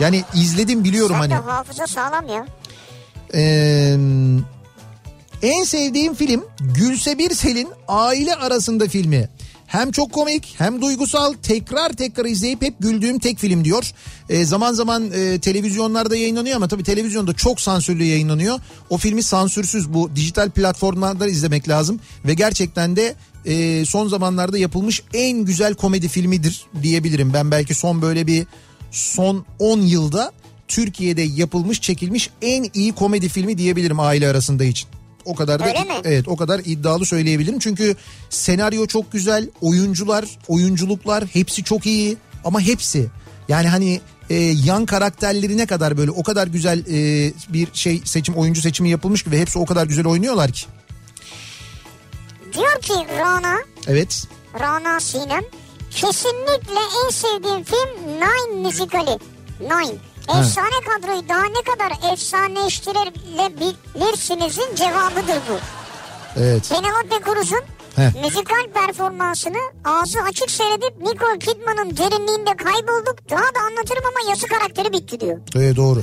Yani 0.00 0.24
izledim 0.34 0.84
biliyorum 0.84 1.16
Sen 1.20 1.20
hani. 1.20 1.30
de 1.30 1.50
hafıza 1.50 1.86
sağlam 1.86 2.28
ya. 2.28 2.46
Ee, 3.34 3.96
en 5.42 5.64
sevdiğim 5.64 6.14
film 6.14 6.44
Gülse 6.60 7.18
Birsel'in 7.18 7.68
aile 7.88 8.34
arasında 8.34 8.88
filmi. 8.88 9.28
Hem 9.66 9.90
çok 9.90 10.12
komik 10.12 10.54
hem 10.58 10.82
duygusal 10.82 11.32
tekrar 11.42 11.92
tekrar 11.92 12.24
izleyip 12.24 12.62
hep 12.62 12.74
güldüğüm 12.80 13.18
tek 13.18 13.38
film 13.38 13.64
diyor. 13.64 13.92
Ee, 14.28 14.44
zaman 14.44 14.72
zaman 14.72 15.10
e, 15.12 15.40
televizyonlarda 15.40 16.16
yayınlanıyor 16.16 16.56
ama 16.56 16.68
tabii 16.68 16.84
televizyonda 16.84 17.32
çok 17.32 17.60
sansürlü 17.60 18.04
yayınlanıyor. 18.04 18.60
O 18.90 18.98
filmi 18.98 19.22
sansürsüz 19.22 19.94
bu 19.94 20.16
dijital 20.16 20.50
platformlarda 20.50 21.26
izlemek 21.28 21.68
lazım. 21.68 22.00
Ve 22.24 22.34
gerçekten 22.34 22.96
de 22.96 23.14
e, 23.46 23.84
son 23.84 24.08
zamanlarda 24.08 24.58
yapılmış 24.58 25.02
en 25.14 25.38
güzel 25.38 25.74
komedi 25.74 26.08
filmidir 26.08 26.66
diyebilirim. 26.82 27.32
Ben 27.32 27.50
belki 27.50 27.74
son 27.74 28.02
böyle 28.02 28.26
bir 28.26 28.46
son 28.90 29.44
10 29.58 29.80
yılda 29.80 30.32
Türkiye'de 30.68 31.22
yapılmış 31.22 31.80
çekilmiş 31.80 32.30
en 32.42 32.66
iyi 32.74 32.92
komedi 32.92 33.28
filmi 33.28 33.58
diyebilirim 33.58 34.00
aile 34.00 34.28
arasında 34.28 34.64
için. 34.64 34.88
O 35.24 35.34
kadar 35.34 35.60
da 35.60 35.64
evet 36.04 36.28
o 36.28 36.36
kadar 36.36 36.60
iddialı 36.64 37.06
söyleyebilirim. 37.06 37.58
Çünkü 37.58 37.96
senaryo 38.30 38.86
çok 38.86 39.12
güzel, 39.12 39.50
oyuncular, 39.60 40.24
oyunculuklar 40.48 41.24
hepsi 41.24 41.64
çok 41.64 41.86
iyi 41.86 42.16
ama 42.44 42.60
hepsi 42.60 43.06
yani 43.48 43.68
hani 43.68 44.00
e, 44.30 44.34
yan 44.64 44.86
karakterlerine 44.86 45.66
kadar 45.66 45.96
böyle 45.96 46.10
o 46.10 46.22
kadar 46.22 46.46
güzel 46.46 46.78
e, 46.78 47.32
bir 47.48 47.68
şey 47.72 48.02
seçim 48.04 48.34
oyuncu 48.34 48.60
seçimi 48.60 48.90
yapılmış 48.90 49.22
ki 49.22 49.30
ve 49.30 49.40
hepsi 49.40 49.58
o 49.58 49.66
kadar 49.66 49.86
güzel 49.86 50.06
oynuyorlar 50.06 50.52
ki. 50.52 50.66
Diyor 52.56 52.80
ki 52.82 52.94
Rana, 53.18 53.56
Evet. 53.88 54.24
Rana 54.60 55.00
Sinem 55.00 55.44
kesinlikle 55.90 56.80
en 57.04 57.10
sevdiğim 57.10 57.64
film 57.64 57.88
Nine 58.06 58.62
müzikali. 58.68 59.18
Nine. 59.60 59.94
Efsane 60.40 60.80
kadroyu 60.88 61.28
daha 61.28 61.44
ne 61.44 61.62
kadar 61.72 61.92
efsaneleştirebilirsinizin 62.12 64.74
cevabıdır 64.74 65.40
bu. 65.48 65.58
Evet. 66.36 66.68
Penelope 66.70 67.20
Cruz'un 67.24 67.62
Heh. 67.96 68.22
müzikal 68.22 68.66
performansını 68.74 69.58
ağzı 69.84 70.20
açık 70.22 70.50
seyredip 70.50 71.00
Nicole 71.00 71.38
Kidman'ın 71.38 71.96
derinliğinde 71.96 72.56
kaybolduk. 72.56 73.30
Daha 73.30 73.54
da 73.54 73.60
anlatırım 73.66 74.02
ama 74.06 74.30
yazı 74.30 74.46
karakteri 74.46 74.92
bitti 74.92 75.20
diyor. 75.20 75.38
Evet 75.56 75.76
doğru. 75.76 76.02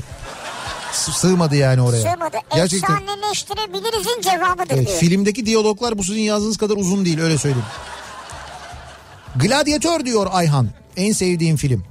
Sığmadı 0.94 1.56
yani 1.56 1.82
oraya. 1.82 2.02
Sığmadı. 2.02 2.38
Gerçekten. 2.56 2.96
Efsaneleştirebilirizin 2.96 4.22
cevabıdır 4.22 4.76
Evet, 4.76 4.88
diyor. 4.88 5.00
filmdeki 5.00 5.46
diyaloglar 5.46 5.98
bu 5.98 6.04
sizin 6.04 6.22
yazdığınız 6.22 6.58
kadar 6.58 6.76
uzun 6.78 7.06
değil 7.06 7.20
öyle 7.20 7.38
söyleyeyim. 7.38 7.66
Gladyatör 9.36 10.06
diyor 10.06 10.28
Ayhan. 10.32 10.70
En 10.98 11.12
sevdiğim 11.12 11.58
film. 11.58 11.84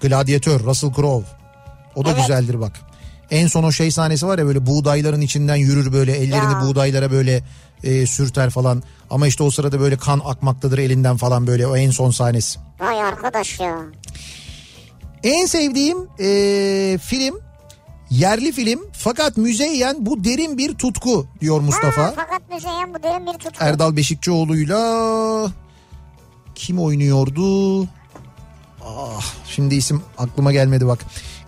Gladyatör 0.00 0.60
Russell 0.64 0.92
Crowe. 0.94 1.26
O 1.94 2.04
da 2.04 2.08
Evet. 2.10 2.20
güzeldir 2.20 2.60
bak. 2.60 2.80
En 3.30 3.46
son 3.46 3.64
o 3.64 3.72
şey 3.72 3.90
sahnesi 3.90 4.26
var 4.26 4.38
ya 4.38 4.46
böyle 4.46 4.66
buğdayların 4.66 5.20
içinden 5.20 5.56
yürür 5.56 5.92
böyle 5.92 6.12
ellerini 6.12 6.52
Ya. 6.52 6.60
buğdaylara 6.62 7.10
böyle 7.10 7.44
e, 7.84 8.06
sürter 8.06 8.50
falan. 8.50 8.82
Ama 9.10 9.26
işte 9.26 9.42
o 9.42 9.50
sırada 9.50 9.80
böyle 9.80 9.96
kan 9.96 10.22
akmaktadır 10.24 10.78
elinden 10.78 11.16
falan 11.16 11.46
böyle 11.46 11.66
o 11.66 11.76
en 11.76 11.90
son 11.90 12.10
sahnesi. 12.10 12.58
Vay 12.80 13.02
arkadaş 13.02 13.60
ya. 13.60 13.76
En 15.24 15.46
sevdiğim 15.46 15.98
e, 16.20 16.98
film 17.02 17.40
yerli 18.10 18.52
film 18.52 18.80
fakat 18.92 19.36
müzeyyen 19.36 19.96
bu 20.06 20.24
derin 20.24 20.58
bir 20.58 20.74
tutku 20.74 21.26
diyor 21.40 21.60
Mustafa. 21.60 22.02
Ha, 22.02 22.12
fakat 22.16 22.50
müzeyyen 22.50 22.94
bu 22.94 23.02
derin 23.02 23.26
bir 23.26 23.32
tutku. 23.38 23.64
Erdal 23.64 23.96
Beşikçioğlu'yla 23.96 25.52
kim 26.54 26.78
oynuyordu? 26.78 27.82
Ah, 28.84 29.34
şimdi 29.48 29.74
isim 29.74 30.02
aklıma 30.18 30.52
gelmedi 30.52 30.86
bak. 30.86 30.98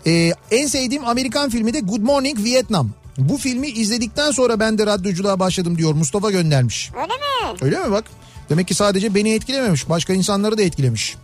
Ee, 0.06 0.32
en 0.50 0.66
sevdiğim 0.66 1.06
Amerikan 1.06 1.50
filmi 1.50 1.74
de 1.74 1.80
Good 1.80 2.00
Morning 2.00 2.38
Vietnam. 2.38 2.90
Bu 3.18 3.36
filmi 3.36 3.68
izledikten 3.68 4.30
sonra 4.30 4.60
ben 4.60 4.78
de 4.78 4.86
radyoculuğa 4.86 5.40
başladım 5.40 5.78
diyor 5.78 5.94
Mustafa 5.94 6.30
göndermiş. 6.30 6.90
Öyle 6.94 7.12
mi? 7.12 7.58
Öyle 7.62 7.86
mi 7.86 7.92
bak? 7.92 8.04
Demek 8.50 8.68
ki 8.68 8.74
sadece 8.74 9.14
beni 9.14 9.34
etkilememiş 9.34 9.88
başka 9.88 10.12
insanları 10.12 10.58
da 10.58 10.62
etkilemiş. 10.62 11.16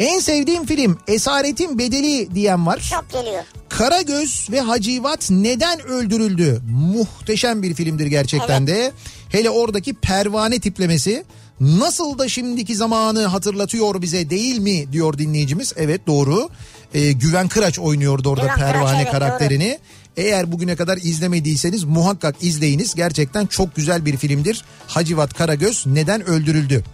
En 0.00 0.20
sevdiğim 0.20 0.66
film 0.66 0.98
Esaretin 1.08 1.78
Bedeli 1.78 2.34
diyen 2.34 2.66
var. 2.66 2.90
Çok 2.90 3.10
geliyor. 3.12 3.42
Karagöz 3.68 4.48
ve 4.50 4.60
Hacivat 4.60 5.30
neden 5.30 5.82
öldürüldü? 5.82 6.62
Muhteşem 6.70 7.62
bir 7.62 7.74
filmdir 7.74 8.06
gerçekten 8.06 8.66
de. 8.66 8.92
Hele 9.28 9.50
oradaki 9.50 9.94
pervane 9.94 10.58
tiplemesi 10.58 11.24
nasıl 11.60 12.18
da 12.18 12.28
şimdiki 12.28 12.76
zamanı 12.76 13.26
hatırlatıyor 13.26 14.02
bize 14.02 14.30
değil 14.30 14.58
mi 14.58 14.92
diyor 14.92 15.18
dinleyicimiz. 15.18 15.72
Evet 15.76 16.06
doğru. 16.06 16.48
Ee, 16.94 17.12
Güven 17.12 17.48
Kıraç 17.48 17.78
oynuyordu 17.78 18.28
orada 18.28 18.42
Güven 18.42 18.54
Kıraç, 18.54 18.72
pervane 18.72 19.02
evet, 19.02 19.12
karakterini. 19.12 19.78
Eğer 20.16 20.52
bugüne 20.52 20.76
kadar 20.76 20.96
izlemediyseniz 20.96 21.84
muhakkak 21.84 22.36
izleyiniz. 22.40 22.94
Gerçekten 22.94 23.46
çok 23.46 23.76
güzel 23.76 24.06
bir 24.06 24.16
filmdir. 24.16 24.64
Hacivat 24.86 25.34
Karagöz 25.34 25.84
neden 25.86 26.26
öldürüldü? 26.26 26.84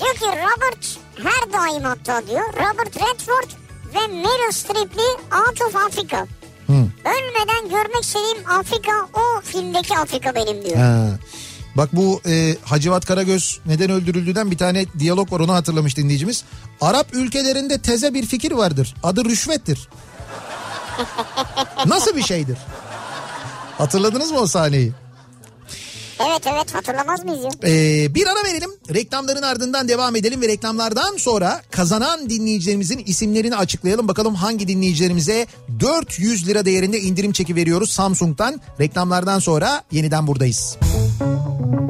Diyor 0.00 0.14
ki 0.14 0.24
Robert 0.26 0.98
her 1.22 1.52
daim 1.52 1.84
hatta 1.84 2.26
diyor. 2.26 2.44
Robert 2.52 2.96
Redford 2.96 3.50
ve 3.94 4.06
Meryl 4.06 4.52
Streep'li 4.52 5.36
Out 5.36 5.62
of 5.68 5.76
Africa. 5.76 6.26
Ölmeden 7.04 7.68
görmek 7.70 8.04
istediğim 8.04 8.50
Afrika 8.50 8.92
o 9.14 9.40
filmdeki 9.40 9.98
Afrika 9.98 10.34
benim 10.34 10.64
diyor. 10.64 10.76
Ha. 10.76 11.08
Bak 11.76 11.88
bu 11.92 12.20
e, 12.26 12.56
Hacivat 12.64 13.04
Karagöz 13.06 13.60
neden 13.66 13.90
öldürüldüğünden 13.90 14.50
bir 14.50 14.58
tane 14.58 14.84
diyalog 14.98 15.32
var 15.32 15.40
onu 15.40 15.54
hatırlamış 15.54 15.96
dinleyicimiz. 15.96 16.44
Arap 16.80 17.14
ülkelerinde 17.14 17.78
teze 17.78 18.14
bir 18.14 18.26
fikir 18.26 18.52
vardır. 18.52 18.94
Adı 19.02 19.24
rüşvettir. 19.24 19.88
Nasıl 21.86 22.16
bir 22.16 22.22
şeydir? 22.22 22.58
Hatırladınız 23.78 24.30
mı 24.30 24.38
o 24.38 24.46
sahneyi? 24.46 24.92
Evet 26.20 26.46
evet 26.46 26.74
hatırlamaz 26.74 27.24
mıyız 27.24 27.44
ya? 27.44 27.50
Ee, 27.70 28.14
bir 28.14 28.26
ara 28.26 28.44
verelim. 28.44 28.70
Reklamların 28.94 29.42
ardından 29.42 29.88
devam 29.88 30.16
edelim 30.16 30.40
ve 30.40 30.48
reklamlardan 30.48 31.16
sonra 31.16 31.62
kazanan 31.70 32.30
dinleyicilerimizin 32.30 32.98
isimlerini 33.06 33.56
açıklayalım. 33.56 34.08
Bakalım 34.08 34.34
hangi 34.34 34.68
dinleyicilerimize 34.68 35.46
400 35.80 36.48
lira 36.48 36.64
değerinde 36.64 37.00
indirim 37.00 37.32
çeki 37.32 37.56
veriyoruz 37.56 37.90
Samsung'dan. 37.90 38.60
Reklamlardan 38.80 39.38
sonra 39.38 39.82
yeniden 39.92 40.26
buradayız. 40.26 40.76
Kafa 40.80 41.87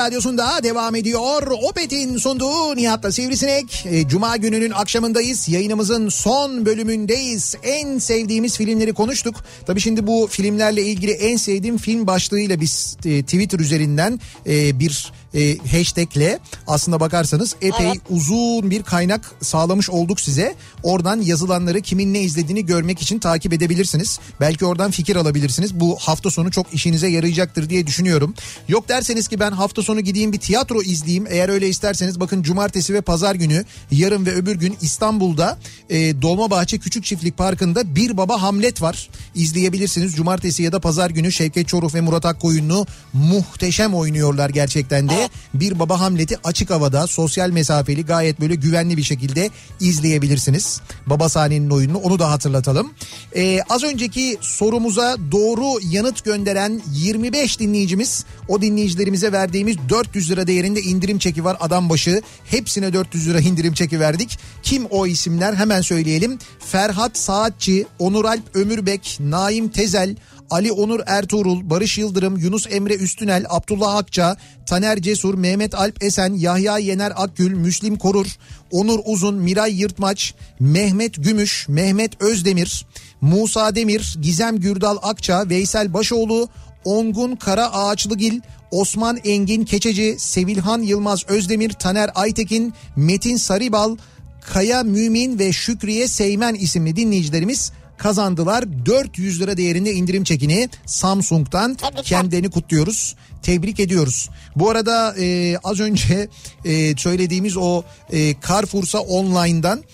radyosunda 0.00 0.62
devam 0.62 0.94
ediyor. 0.94 1.42
Opet'in 1.62 2.16
sunduğu 2.16 2.76
Nihat'la 2.76 3.12
Sivrisinek. 3.12 3.86
E, 3.90 4.08
Cuma 4.08 4.36
gününün 4.36 4.70
akşamındayız. 4.70 5.48
Yayınımızın 5.48 6.08
son 6.08 6.66
bölümündeyiz. 6.66 7.54
En 7.62 7.98
sevdiğimiz 7.98 8.56
filmleri 8.56 8.92
konuştuk. 8.92 9.36
Tabii 9.66 9.80
şimdi 9.80 10.06
bu 10.06 10.28
filmlerle 10.30 10.82
ilgili 10.82 11.12
en 11.12 11.36
sevdiğim 11.36 11.78
film 11.78 12.06
başlığıyla 12.06 12.60
biz 12.60 12.96
e, 13.04 13.22
Twitter 13.22 13.58
üzerinden 13.58 14.20
e, 14.46 14.80
bir 14.80 15.12
e, 15.34 15.58
hashtagle 15.58 16.38
aslında 16.66 17.00
bakarsanız 17.00 17.56
epey 17.62 17.86
Evet. 17.86 17.98
uzun 18.10 18.70
bir 18.70 18.82
kaynak 18.82 19.30
sağlamış 19.40 19.90
olduk 19.90 20.20
size. 20.20 20.54
Oradan 20.82 21.20
yazılanları 21.20 21.80
kimin 21.80 22.14
ne 22.14 22.20
izlediğini 22.20 22.66
görmek 22.66 23.02
için 23.02 23.18
takip 23.18 23.52
edebilirsiniz. 23.52 24.18
Belki 24.40 24.66
oradan 24.66 24.90
fikir 24.90 25.16
alabilirsiniz. 25.16 25.80
Bu 25.80 25.96
hafta 26.00 26.30
sonu 26.30 26.50
çok 26.50 26.74
işinize 26.74 27.08
yarayacaktır 27.08 27.70
diye 27.70 27.86
düşünüyorum. 27.86 28.34
Yok 28.68 28.88
derseniz 28.88 29.28
ki 29.28 29.40
ben 29.40 29.52
hafta 29.52 29.82
sonu 29.82 30.00
gideyim 30.00 30.32
bir 30.32 30.38
tiyatro 30.38 30.82
izleyeyim. 30.82 31.26
Eğer 31.28 31.48
öyle 31.48 31.68
isterseniz 31.68 32.20
bakın 32.20 32.42
cumartesi 32.42 32.94
ve 32.94 33.00
pazar 33.00 33.34
günü 33.34 33.64
yarın 33.90 34.26
ve 34.26 34.34
öbür 34.34 34.56
gün 34.56 34.76
İstanbul'da 34.80 35.58
e, 35.90 36.22
Dolmabahçe 36.22 36.78
Küçük 36.78 37.04
Çiftlik 37.04 37.38
Parkı'nda 37.38 37.94
Bir 37.94 38.16
Baba 38.16 38.42
Hamlet 38.42 38.82
var. 38.82 39.08
İzleyebilirsiniz. 39.34 40.14
Cumartesi 40.16 40.62
ya 40.62 40.72
da 40.72 40.80
pazar 40.80 41.10
günü 41.10 41.32
Şevket 41.32 41.68
Çoruh 41.68 41.94
ve 41.94 42.00
Murat 42.00 42.26
Akkoyunlu 42.26 42.86
muhteşem 43.12 43.94
oynuyorlar 43.94 44.50
gerçekten 44.50 45.08
de. 45.08 45.19
Evet. 45.20 45.30
bir 45.54 45.78
baba 45.78 46.00
Hamlet'i 46.00 46.38
açık 46.44 46.70
havada 46.70 47.06
sosyal 47.06 47.50
mesafeli 47.50 48.06
gayet 48.06 48.40
böyle 48.40 48.54
güvenli 48.54 48.96
bir 48.96 49.02
şekilde 49.02 49.50
izleyebilirsiniz. 49.80 50.80
Baba 51.06 51.28
sahnenin 51.28 51.70
oyununu 51.70 51.98
onu 51.98 52.18
da 52.18 52.30
hatırlatalım. 52.30 52.90
Ee, 53.36 53.60
az 53.68 53.84
önceki 53.84 54.38
sorumuza 54.40 55.16
doğru 55.32 55.80
yanıt 55.90 56.24
gönderen 56.24 56.82
25 56.92 57.60
dinleyicimiz 57.60 58.24
o 58.48 58.62
dinleyicilerimize 58.62 59.32
verdiğimiz 59.32 59.76
400 59.88 60.30
lira 60.30 60.46
değerinde 60.46 60.80
indirim 60.82 61.18
çeki 61.18 61.44
var 61.44 61.56
adam 61.60 61.88
başı. 61.88 62.22
Hepsine 62.44 62.92
400 62.92 63.28
lira 63.28 63.40
indirim 63.40 63.74
çeki 63.74 64.00
verdik. 64.00 64.38
Kim 64.62 64.86
o 64.90 65.06
isimler 65.06 65.54
hemen 65.54 65.80
söyleyelim. 65.80 66.38
Ferhat 66.58 67.18
Saatçi, 67.18 67.86
Onur 67.98 68.24
Alp 68.24 68.56
Ömürbek, 68.56 69.18
Naim 69.20 69.68
Tezel, 69.68 70.16
Ali 70.50 70.72
Onur 70.72 71.00
Ertuğrul, 71.06 71.70
Barış 71.70 71.98
Yıldırım, 71.98 72.36
Yunus 72.36 72.66
Emre 72.70 72.94
Üstünel, 72.94 73.44
Abdullah 73.48 73.96
Akça, 73.96 74.36
Taner 74.66 75.02
Cesur, 75.02 75.34
Mehmet 75.34 75.74
Alp 75.74 76.02
Esen, 76.02 76.34
Yahya 76.34 76.78
Yener 76.78 77.12
Akgül, 77.16 77.54
Müslim 77.54 77.96
Korur, 77.96 78.26
Onur 78.70 79.00
Uzun, 79.04 79.34
Miray 79.34 79.80
Yırtmaç, 79.80 80.34
Mehmet 80.60 81.24
Gümüş, 81.24 81.68
Mehmet 81.68 82.22
Özdemir, 82.22 82.86
Musa 83.20 83.74
Demir, 83.74 84.16
Gizem 84.22 84.60
Gürdal 84.60 84.96
Akça, 85.02 85.48
Veysel 85.48 85.94
Başoğlu, 85.94 86.48
Ongun 86.84 87.36
Kara 87.36 87.72
Ağaçlıgil, 87.72 88.40
Osman 88.70 89.16
Engin 89.16 89.64
Keçeci, 89.64 90.16
Sevilhan 90.18 90.82
Yılmaz 90.82 91.24
Özdemir, 91.28 91.70
Taner 91.70 92.10
Aytekin, 92.14 92.74
Metin 92.96 93.36
Saribal, 93.36 93.96
Kaya 94.40 94.82
Mümin 94.82 95.38
ve 95.38 95.52
Şükriye 95.52 96.08
Seymen 96.08 96.54
isimli 96.54 96.96
dinleyicilerimiz 96.96 97.72
kazandılar. 98.00 98.86
400 98.86 99.40
lira 99.40 99.56
değerinde 99.56 99.92
indirim 99.92 100.24
çekini 100.24 100.68
Samsung'dan 100.86 101.74
Tebrikler. 101.74 102.04
kendilerini 102.04 102.50
kutluyoruz. 102.50 103.16
Tebrik 103.42 103.80
ediyoruz. 103.80 104.28
Bu 104.56 104.70
arada 104.70 105.14
e, 105.18 105.56
az 105.64 105.80
önce 105.80 106.28
e, 106.64 106.96
söylediğimiz 106.96 107.56
o 107.56 107.82
e, 108.12 108.34
Carrefour'sa 108.48 108.98
online'dan 108.98 109.84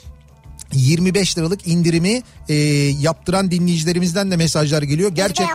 25 0.73 1.39
liralık 1.39 1.67
indirimi 1.67 2.23
e, 2.49 2.55
yaptıran 3.01 3.51
dinleyicilerimizden 3.51 4.31
de 4.31 4.37
mesajlar 4.37 4.83
geliyor. 4.83 5.13
Gerçek 5.15 5.47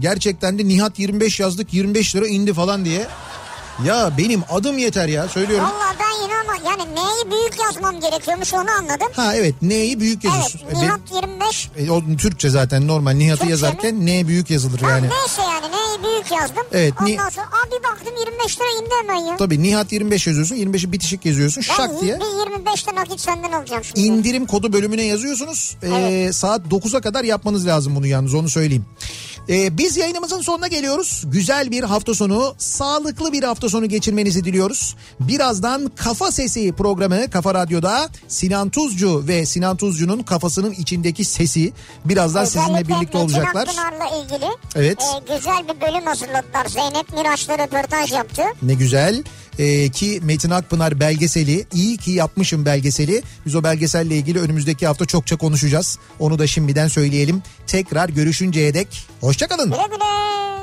gerçekten 0.00 0.58
de 0.58 0.68
Nihat 0.68 0.98
25 0.98 1.40
yazdık 1.40 1.74
25 1.74 2.16
lira 2.16 2.26
indi 2.26 2.52
falan 2.52 2.84
diye. 2.84 3.06
Ya 3.84 4.10
benim 4.18 4.42
adım 4.50 4.78
yeter 4.78 5.08
ya 5.08 5.28
söylüyorum. 5.28 5.64
Valla 5.66 5.94
ben 6.00 6.22
yine 6.22 6.34
ama 6.34 6.70
yani 6.70 6.94
neyi 6.94 7.30
büyük 7.30 7.54
yazmam 7.64 8.00
gerekiyormuş 8.00 8.54
onu 8.54 8.70
anladım. 8.78 9.06
Ha 9.16 9.34
evet 9.36 9.54
N'yi 9.62 10.00
büyük 10.00 10.24
Evet 10.24 10.34
yazıyorsun. 10.34 10.80
E, 10.80 10.84
Nihat 10.84 11.00
25. 11.14 11.70
ben- 11.78 11.86
e, 11.86 11.90
o 11.90 12.16
Türkçe 12.16 12.50
zaten 12.50 12.88
normal 12.88 13.12
Nihat'ı 13.12 13.38
Türkçe 13.38 13.50
yazarken 13.50 14.06
N 14.06 14.28
büyük 14.28 14.50
yazılır 14.50 14.80
Ha, 14.80 14.90
yani. 14.90 15.02
neyse 15.10 15.42
yani 15.42 15.66
neyi 15.72 16.12
büyük 16.12 16.32
yazdım. 16.32 16.62
Evet, 16.72 17.00
ni- 17.00 17.12
Ondan 17.12 17.28
sonra 17.28 17.46
abi 17.46 17.84
baktım 17.84 18.14
25 18.20 18.56
lira 18.60 18.66
indi 18.82 18.90
hemen 19.02 19.20
ya. 19.30 19.36
Tabii 19.36 19.62
Nihat 19.62 19.92
25 19.92 20.26
yazıyorsun 20.26 20.56
25'i 20.56 20.92
bitişik 20.92 21.24
yazıyorsun 21.26 21.64
Ben 21.70 21.74
şak 21.74 22.00
diye. 22.00 22.16
bir 22.20 22.24
25'te 22.24 22.94
nakit 22.94 23.20
senden 23.20 23.52
alacağım 23.52 23.84
şimdi. 23.84 24.00
İndirim 24.00 24.46
kodu 24.46 24.72
bölümüne 24.72 25.02
yazıyorsunuz. 25.04 25.76
Ee, 25.82 26.30
saat 26.32 26.60
9'a 26.70 27.00
kadar 27.00 27.24
yapmanız 27.24 27.66
lazım 27.66 27.96
bunu 27.96 28.06
yalnız 28.06 28.34
onu 28.34 28.48
söyleyeyim. 28.48 28.84
Ee, 29.48 29.78
biz 29.78 29.96
yayınımızın 29.96 30.40
sonuna 30.40 30.66
geliyoruz. 30.68 31.24
Güzel 31.26 31.70
bir 31.70 31.82
hafta 31.82 32.14
sonu, 32.14 32.54
sağlıklı 32.58 33.32
bir 33.32 33.42
hafta 33.42 33.68
sonu 33.68 33.88
geçirmenizi 33.88 34.44
diliyoruz. 34.44 34.96
Birazdan 35.20 35.90
Kafa 35.96 36.32
Sesi 36.32 36.72
programı 36.72 37.30
Kafa 37.30 37.54
Radyo'da 37.54 38.08
Sinan 38.28 38.70
Tuzcu 38.70 39.24
ve 39.28 39.46
Sinan 39.46 39.76
Tuzcu'nun 39.76 40.22
kafasının 40.22 40.70
içindeki 40.72 41.24
sesi 41.24 41.72
birazdan 42.04 42.44
sizinle 42.44 42.64
Özellikle 42.64 42.88
birlikte 42.94 43.18
Metin 43.18 43.18
olacaklar. 43.18 43.68
Akpınar'la 43.68 44.16
ilgili 44.24 44.50
Evet. 44.74 44.98
e, 45.30 45.34
güzel 45.36 45.68
bir 45.68 45.80
bölüm 45.80 46.06
hazırladılar. 46.06 46.66
Zeynep 46.68 47.12
Miraç'la 47.12 47.58
röportaj 47.58 48.12
yaptı. 48.12 48.42
Ne 48.62 48.74
güzel 48.74 49.24
Ee, 49.58 49.88
ki 49.88 50.20
Metin 50.22 50.50
Akpınar 50.50 51.00
belgeseli 51.00 51.64
iyi 51.72 51.96
ki 51.96 52.10
yapmışım 52.10 52.64
belgeseli. 52.64 53.22
Biz 53.46 53.54
o 53.54 53.62
belgeselle 53.62 54.16
ilgili 54.16 54.40
önümüzdeki 54.40 54.86
hafta 54.86 55.04
çokça 55.04 55.36
konuşacağız. 55.36 55.98
Onu 56.18 56.38
da 56.38 56.46
şimdiden 56.46 56.88
söyleyelim. 56.88 57.42
Tekrar 57.66 58.08
görüşünceye 58.08 58.74
dek 58.74 59.06
hoşçakalın. 59.20 59.70
Güle 59.70 59.86
güle. 59.90 60.53